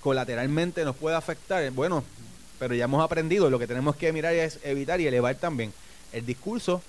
colateralmente 0.00 0.84
nos 0.84 0.96
puede 0.96 1.16
afectar, 1.16 1.68
bueno, 1.72 2.04
pero 2.58 2.74
ya 2.74 2.84
hemos 2.84 3.02
aprendido, 3.04 3.50
lo 3.50 3.58
que 3.58 3.66
tenemos 3.66 3.96
que 3.96 4.12
mirar 4.12 4.34
es 4.34 4.58
evitar 4.64 5.00
y 5.00 5.06
elevar 5.06 5.34
también 5.36 5.72
el 6.12 6.26
discurso 6.26 6.82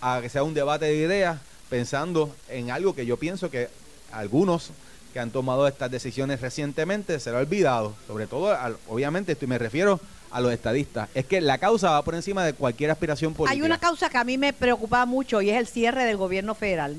a 0.00 0.20
que 0.22 0.28
sea 0.28 0.42
un 0.42 0.54
debate 0.54 0.86
de 0.86 0.96
ideas 0.96 1.38
pensando 1.68 2.34
en 2.48 2.70
algo 2.70 2.94
que 2.94 3.06
yo 3.06 3.16
pienso 3.16 3.50
que 3.50 3.68
algunos 4.12 4.70
que 5.12 5.20
han 5.20 5.30
tomado 5.30 5.66
estas 5.66 5.90
decisiones 5.90 6.40
recientemente 6.40 7.18
se 7.20 7.30
lo 7.30 7.38
ha 7.38 7.40
olvidado, 7.40 7.94
sobre 8.06 8.26
todo, 8.26 8.54
al- 8.56 8.76
obviamente, 8.88 9.32
esto 9.32 9.44
y 9.44 9.48
me 9.48 9.58
refiero 9.58 10.00
a 10.30 10.40
los 10.40 10.52
estadistas, 10.52 11.08
es 11.14 11.26
que 11.26 11.40
la 11.40 11.58
causa 11.58 11.90
va 11.90 12.02
por 12.02 12.14
encima 12.14 12.44
de 12.44 12.52
cualquier 12.52 12.90
aspiración 12.92 13.34
política. 13.34 13.52
Hay 13.52 13.62
una 13.62 13.78
causa 13.78 14.08
que 14.08 14.18
a 14.18 14.24
mí 14.24 14.38
me 14.38 14.52
preocupa 14.52 15.04
mucho 15.06 15.42
y 15.42 15.50
es 15.50 15.56
el 15.56 15.66
cierre 15.66 16.04
del 16.04 16.16
gobierno 16.16 16.54
federal. 16.54 16.96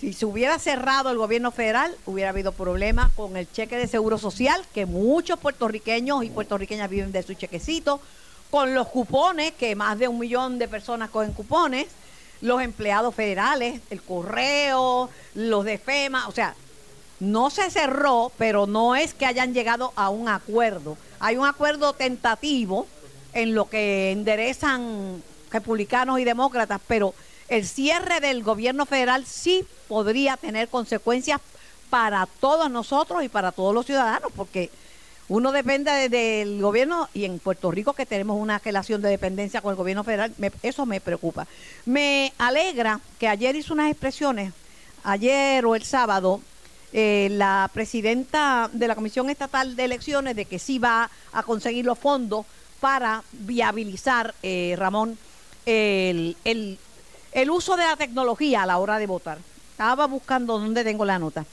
Si 0.00 0.12
se 0.12 0.26
hubiera 0.26 0.58
cerrado 0.58 1.10
el 1.10 1.16
gobierno 1.16 1.50
federal, 1.50 1.96
hubiera 2.04 2.30
habido 2.30 2.52
problemas 2.52 3.10
con 3.12 3.36
el 3.36 3.50
cheque 3.50 3.78
de 3.78 3.86
seguro 3.86 4.18
social, 4.18 4.62
que 4.74 4.84
muchos 4.84 5.38
puertorriqueños 5.38 6.22
y 6.22 6.28
puertorriqueñas 6.28 6.90
viven 6.90 7.12
de 7.12 7.22
su 7.22 7.32
chequecito, 7.32 8.00
con 8.50 8.74
los 8.74 8.88
cupones, 8.88 9.52
que 9.52 9.74
más 9.74 9.98
de 9.98 10.08
un 10.08 10.18
millón 10.18 10.58
de 10.58 10.68
personas 10.68 11.08
cogen 11.08 11.32
cupones, 11.32 11.86
los 12.42 12.60
empleados 12.60 13.14
federales, 13.14 13.80
el 13.88 14.02
correo, 14.02 15.08
los 15.34 15.64
de 15.64 15.78
FEMA, 15.78 16.28
o 16.28 16.32
sea, 16.32 16.54
no 17.18 17.48
se 17.48 17.70
cerró, 17.70 18.30
pero 18.36 18.66
no 18.66 18.94
es 18.94 19.14
que 19.14 19.24
hayan 19.24 19.54
llegado 19.54 19.94
a 19.96 20.10
un 20.10 20.28
acuerdo. 20.28 20.98
Hay 21.18 21.38
un 21.38 21.46
acuerdo 21.46 21.94
tentativo 21.94 22.86
en 23.32 23.54
lo 23.54 23.70
que 23.70 24.12
enderezan 24.12 25.22
republicanos 25.50 26.20
y 26.20 26.24
demócratas, 26.24 26.82
pero 26.86 27.14
el 27.48 27.66
cierre 27.66 28.20
del 28.20 28.42
gobierno 28.42 28.86
federal 28.86 29.24
sí 29.26 29.64
podría 29.88 30.36
tener 30.36 30.68
consecuencias 30.68 31.40
para 31.90 32.26
todos 32.40 32.70
nosotros 32.70 33.22
y 33.22 33.28
para 33.28 33.52
todos 33.52 33.72
los 33.74 33.86
ciudadanos, 33.86 34.32
porque 34.34 34.70
uno 35.28 35.52
depende 35.52 35.90
de- 35.90 36.08
del 36.08 36.60
gobierno 36.60 37.08
y 37.14 37.24
en 37.24 37.38
Puerto 37.38 37.70
Rico 37.70 37.92
que 37.92 38.06
tenemos 38.06 38.40
una 38.40 38.58
relación 38.58 39.02
de 39.02 39.08
dependencia 39.08 39.60
con 39.60 39.70
el 39.70 39.76
gobierno 39.76 40.04
federal, 40.04 40.32
me- 40.38 40.52
eso 40.62 40.86
me 40.86 41.00
preocupa. 41.00 41.46
Me 41.84 42.32
alegra 42.38 43.00
que 43.18 43.28
ayer 43.28 43.54
hizo 43.56 43.74
unas 43.74 43.90
expresiones, 43.90 44.52
ayer 45.04 45.64
o 45.66 45.74
el 45.74 45.82
sábado, 45.84 46.40
eh, 46.92 47.28
la 47.32 47.68
presidenta 47.72 48.70
de 48.72 48.88
la 48.88 48.94
Comisión 48.94 49.28
Estatal 49.30 49.74
de 49.76 49.84
Elecciones 49.84 50.34
de 50.36 50.44
que 50.44 50.58
sí 50.58 50.78
va 50.78 51.10
a 51.32 51.42
conseguir 51.42 51.84
los 51.84 51.98
fondos 51.98 52.46
para 52.80 53.22
viabilizar, 53.32 54.34
eh, 54.42 54.74
Ramón, 54.78 55.18
el, 55.66 56.36
el- 56.44 56.78
el 57.36 57.50
uso 57.50 57.76
de 57.76 57.84
la 57.84 57.96
tecnología 57.96 58.62
a 58.62 58.66
la 58.66 58.78
hora 58.78 58.98
de 58.98 59.06
votar. 59.06 59.38
Estaba 59.72 60.06
buscando 60.06 60.58
dónde 60.58 60.82
tengo 60.82 61.04
la 61.04 61.18
nota. 61.18 61.44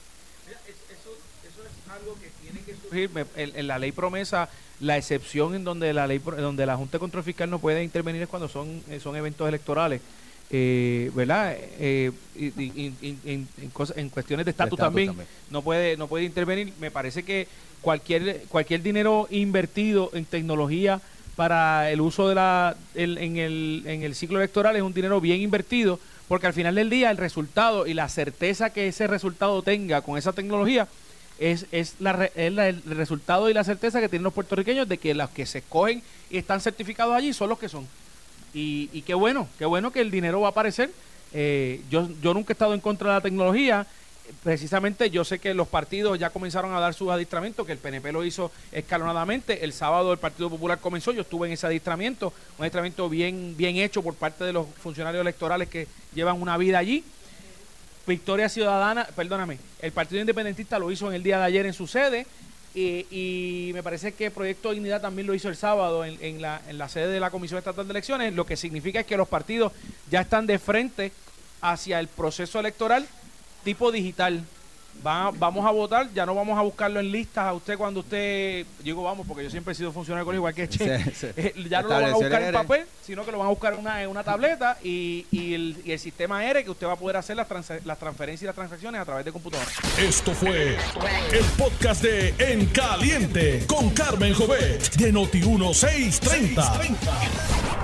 surgir, 2.90 3.10
me- 3.10 3.26
en, 3.36 3.52
en 3.56 3.68
la 3.68 3.78
ley 3.80 3.92
promesa 3.92 4.50
la 4.80 4.98
excepción 4.98 5.56
en 5.56 5.64
donde 5.64 5.94
la 5.94 6.08
ley 6.08 6.20
pro- 6.20 6.36
donde 6.38 6.66
la 6.66 6.76
Junta 6.78 6.94
de 6.94 7.00
Control 7.00 7.24
Fiscal 7.24 7.50
no 7.50 7.60
puede 7.60 7.84
intervenir 7.84 8.22
es 8.22 8.28
cuando 8.30 8.48
son 8.48 8.82
eh, 8.90 9.00
son 9.02 9.16
eventos 9.16 9.48
electorales 9.48 10.02
eh, 10.50 11.12
verdad 11.14 11.56
Eh, 11.80 12.12
y, 12.36 12.46
y- 12.46 12.54
y- 12.76 12.94
y- 13.02 13.18
en, 13.26 13.48
en 13.58 13.70
cosas- 13.72 13.98
en 13.98 14.10
cuestiones 14.10 14.46
de 14.46 14.52
estatus 14.52 14.74
estatus 14.78 14.86
también, 14.88 15.08
también. 15.10 15.28
no 15.50 15.62
puede 15.62 15.98
no 15.98 16.08
puede 16.08 16.24
intervenir 16.26 16.74
me 16.80 16.92
parece 16.92 17.24
que 17.24 17.48
cualquier 17.82 18.44
cualquier 18.48 18.82
dinero 18.82 19.28
invertido 19.32 20.10
en 20.14 20.26
tecnología 20.26 21.02
para 21.36 21.90
el 21.92 22.00
uso 22.02 22.30
de 22.30 22.36
la 22.36 22.76
el- 22.96 23.18
en 23.18 23.38
el 23.38 23.84
en 23.86 24.04
el 24.04 24.16
ciclo 24.16 24.38
electoral 24.40 24.76
es 24.76 24.82
un 24.84 24.94
dinero 24.94 25.20
bien 25.20 25.42
invertido 25.42 26.00
porque 26.28 26.48
al 26.48 26.54
final 26.54 26.76
del 26.76 26.90
día 26.90 27.12
el 27.12 27.18
resultado 27.18 27.86
y 27.88 27.94
la 27.94 28.08
certeza 28.10 28.70
que 28.72 28.88
ese 28.88 29.08
resultado 29.08 29.62
tenga 29.62 30.02
con 30.02 30.18
esa 30.18 30.32
tecnología 30.34 30.88
es, 31.40 31.66
es, 31.72 31.96
la, 32.00 32.26
es 32.36 32.54
la- 32.54 32.70
el 32.70 32.82
resultado 32.84 33.50
y 33.50 33.54
la 33.54 33.64
certeza 33.64 34.00
que 34.00 34.08
tienen 34.10 34.24
los 34.24 34.34
puertorriqueños 34.34 34.88
de 34.88 34.98
que 34.98 35.14
los 35.14 35.30
que 35.32 35.46
se 35.46 35.58
escogen 35.60 36.02
y 36.30 36.38
están 36.38 36.62
certificados 36.62 37.16
allí 37.16 37.34
son 37.34 37.50
los 37.50 37.60
que 37.60 37.68
son. 37.70 37.88
Y, 38.54 38.90
y 38.94 39.02
qué 39.02 39.16
bueno, 39.16 39.48
qué 39.58 39.66
bueno 39.66 39.92
que 39.92 40.00
el 40.02 40.12
dinero 40.12 40.42
va 40.42 40.50
a 40.50 40.52
aparecer. 40.52 40.92
Eh, 41.34 41.82
yo, 41.90 42.08
yo 42.22 42.34
nunca 42.36 42.52
he 42.52 42.56
estado 42.56 42.74
en 42.76 42.80
contra 42.80 43.10
de 43.10 43.16
la 43.16 43.22
tecnología. 43.22 43.88
Precisamente 44.44 45.10
yo 45.10 45.24
sé 45.24 45.40
que 45.40 45.54
los 45.54 45.68
partidos 45.68 46.18
ya 46.18 46.30
comenzaron 46.30 46.74
a 46.74 46.80
dar 46.80 46.94
sus 46.94 47.10
adiestramientos, 47.10 47.66
que 47.66 47.74
el 47.74 47.78
PNP 47.78 48.12
lo 48.12 48.24
hizo 48.24 48.52
escalonadamente. 48.72 49.64
El 49.64 49.74
sábado 49.74 50.12
el 50.14 50.20
Partido 50.20 50.50
Popular 50.50 50.80
comenzó, 50.80 51.12
yo 51.12 51.22
estuve 51.22 51.48
en 51.48 51.54
ese 51.54 51.68
adiestramiento, 51.68 52.34
un 52.58 52.64
adiestramiento 52.64 53.10
bien, 53.10 53.56
bien 53.58 53.78
hecho 53.78 54.02
por 54.02 54.16
parte 54.16 54.44
de 54.44 54.54
los 54.54 54.68
funcionarios 54.82 55.22
electorales 55.22 55.68
que 55.68 55.88
llevan 56.14 56.42
una 56.42 56.58
vida 56.58 56.78
allí. 56.78 57.04
Victoria 58.08 58.50
Ciudadana, 58.50 59.08
perdóname, 59.16 59.60
el 59.82 59.92
Partido 59.92 60.22
Independentista 60.22 60.80
lo 60.80 60.92
hizo 60.92 61.08
en 61.08 61.16
el 61.16 61.24
día 61.24 61.38
de 61.40 61.46
ayer 61.46 61.66
en 61.66 61.74
su 61.74 61.88
sede 61.88 62.26
y, 62.76 63.72
me 63.74 63.84
parece 63.84 64.14
que 64.14 64.32
Proyecto 64.32 64.72
Dignidad 64.72 65.02
también 65.02 65.28
lo 65.28 65.34
hizo 65.34 65.48
el 65.48 65.56
sábado 65.56 66.04
en, 66.04 66.18
en 66.22 66.42
la, 66.42 66.62
en 66.68 66.78
la 66.78 66.90
sede 66.90 67.08
de 67.08 67.20
la 67.20 67.30
Comisión 67.30 67.60
Estatal 67.60 67.88
de 67.88 67.92
Elecciones, 67.92 68.34
lo 68.34 68.46
que 68.46 68.58
significa 68.58 69.02
es 69.02 69.06
que 69.06 69.16
los 69.16 69.28
partidos 69.28 69.72
ya 70.10 70.22
están 70.22 70.48
de 70.48 70.60
frente 70.60 71.12
hacia 71.62 72.00
el 72.00 72.08
proceso 72.08 72.60
electoral 72.60 73.08
tipo 73.64 73.92
digital. 73.92 74.42
Va- 75.06 75.32
vamos 75.32 75.66
a 75.66 75.72
votar, 75.72 76.08
ya 76.14 76.26
no 76.26 76.34
vamos 76.34 76.58
a 76.58 76.62
buscarlo 76.62 77.00
en 77.02 77.12
listas 77.12 77.46
a 77.46 77.54
usted 77.54 77.78
cuando 77.78 78.00
usted, 78.00 78.66
digo 78.84 79.04
vamos, 79.04 79.28
porque 79.28 79.44
yo 79.44 79.50
siempre 79.50 79.74
he 79.74 79.76
sido 79.76 79.92
funcionario 79.92 80.24
colegio 80.26 80.40
igual 80.40 80.54
que 80.56 80.70
Che, 80.70 80.98
Sí, 81.04 81.12
sí. 81.14 81.28
Eh, 81.36 81.54
ya 81.70 81.82
no 81.82 81.90
lo 81.90 81.94
van 81.96 82.04
a 82.06 82.14
buscar 82.16 82.42
en 82.42 82.54
papel, 82.54 82.86
sino 83.06 83.26
que 83.26 83.32
lo 83.34 83.38
van 83.40 83.48
a 83.48 83.50
buscar 83.50 83.74
en 83.74 83.80
una, 83.80 84.02
en 84.02 84.10
una 84.10 84.24
tableta 84.24 84.78
y, 84.82 85.26
y 85.30 85.54
el, 85.56 85.82
y 85.84 85.92
el 85.92 86.00
sistema 86.00 86.46
ERE 86.46 86.64
que 86.64 86.70
usted 86.72 86.88
va 86.88 86.94
a 86.94 86.96
poder 86.96 87.18
hacer 87.18 87.36
las, 87.36 87.50
transa- 87.50 87.82
las 87.84 88.00
transferencias 88.00 88.44
y 88.44 88.46
las 88.46 88.56
transacciones 88.56 89.02
a 89.02 89.06
través 89.06 89.26
de 89.26 89.32
computadora. 89.34 89.70
Esto 90.00 90.34
fue 90.34 90.78
el 91.34 91.46
podcast 91.58 92.02
de 92.02 92.34
En 92.40 92.66
Caliente 92.68 93.66
con 93.68 93.90
Carmen 93.90 94.34
Jovet 94.34 94.94
de 94.96 95.14
Noti1630. 95.14 96.96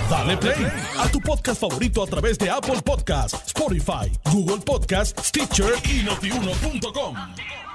Dale 0.10 0.38
play 0.38 0.55
a 0.97 1.07
tu 1.10 1.20
podcast 1.20 1.60
favorito 1.62 2.01
a 2.01 2.07
través 2.07 2.38
de 2.39 2.49
Apple 2.49 2.82
Podcasts, 2.82 3.38
Spotify, 3.47 4.10
Google 4.32 4.57
Podcasts, 4.66 5.28
Stitcher 5.28 5.74
y 5.84 6.01
notiuno.com. 6.03 6.99
com. 7.00 7.68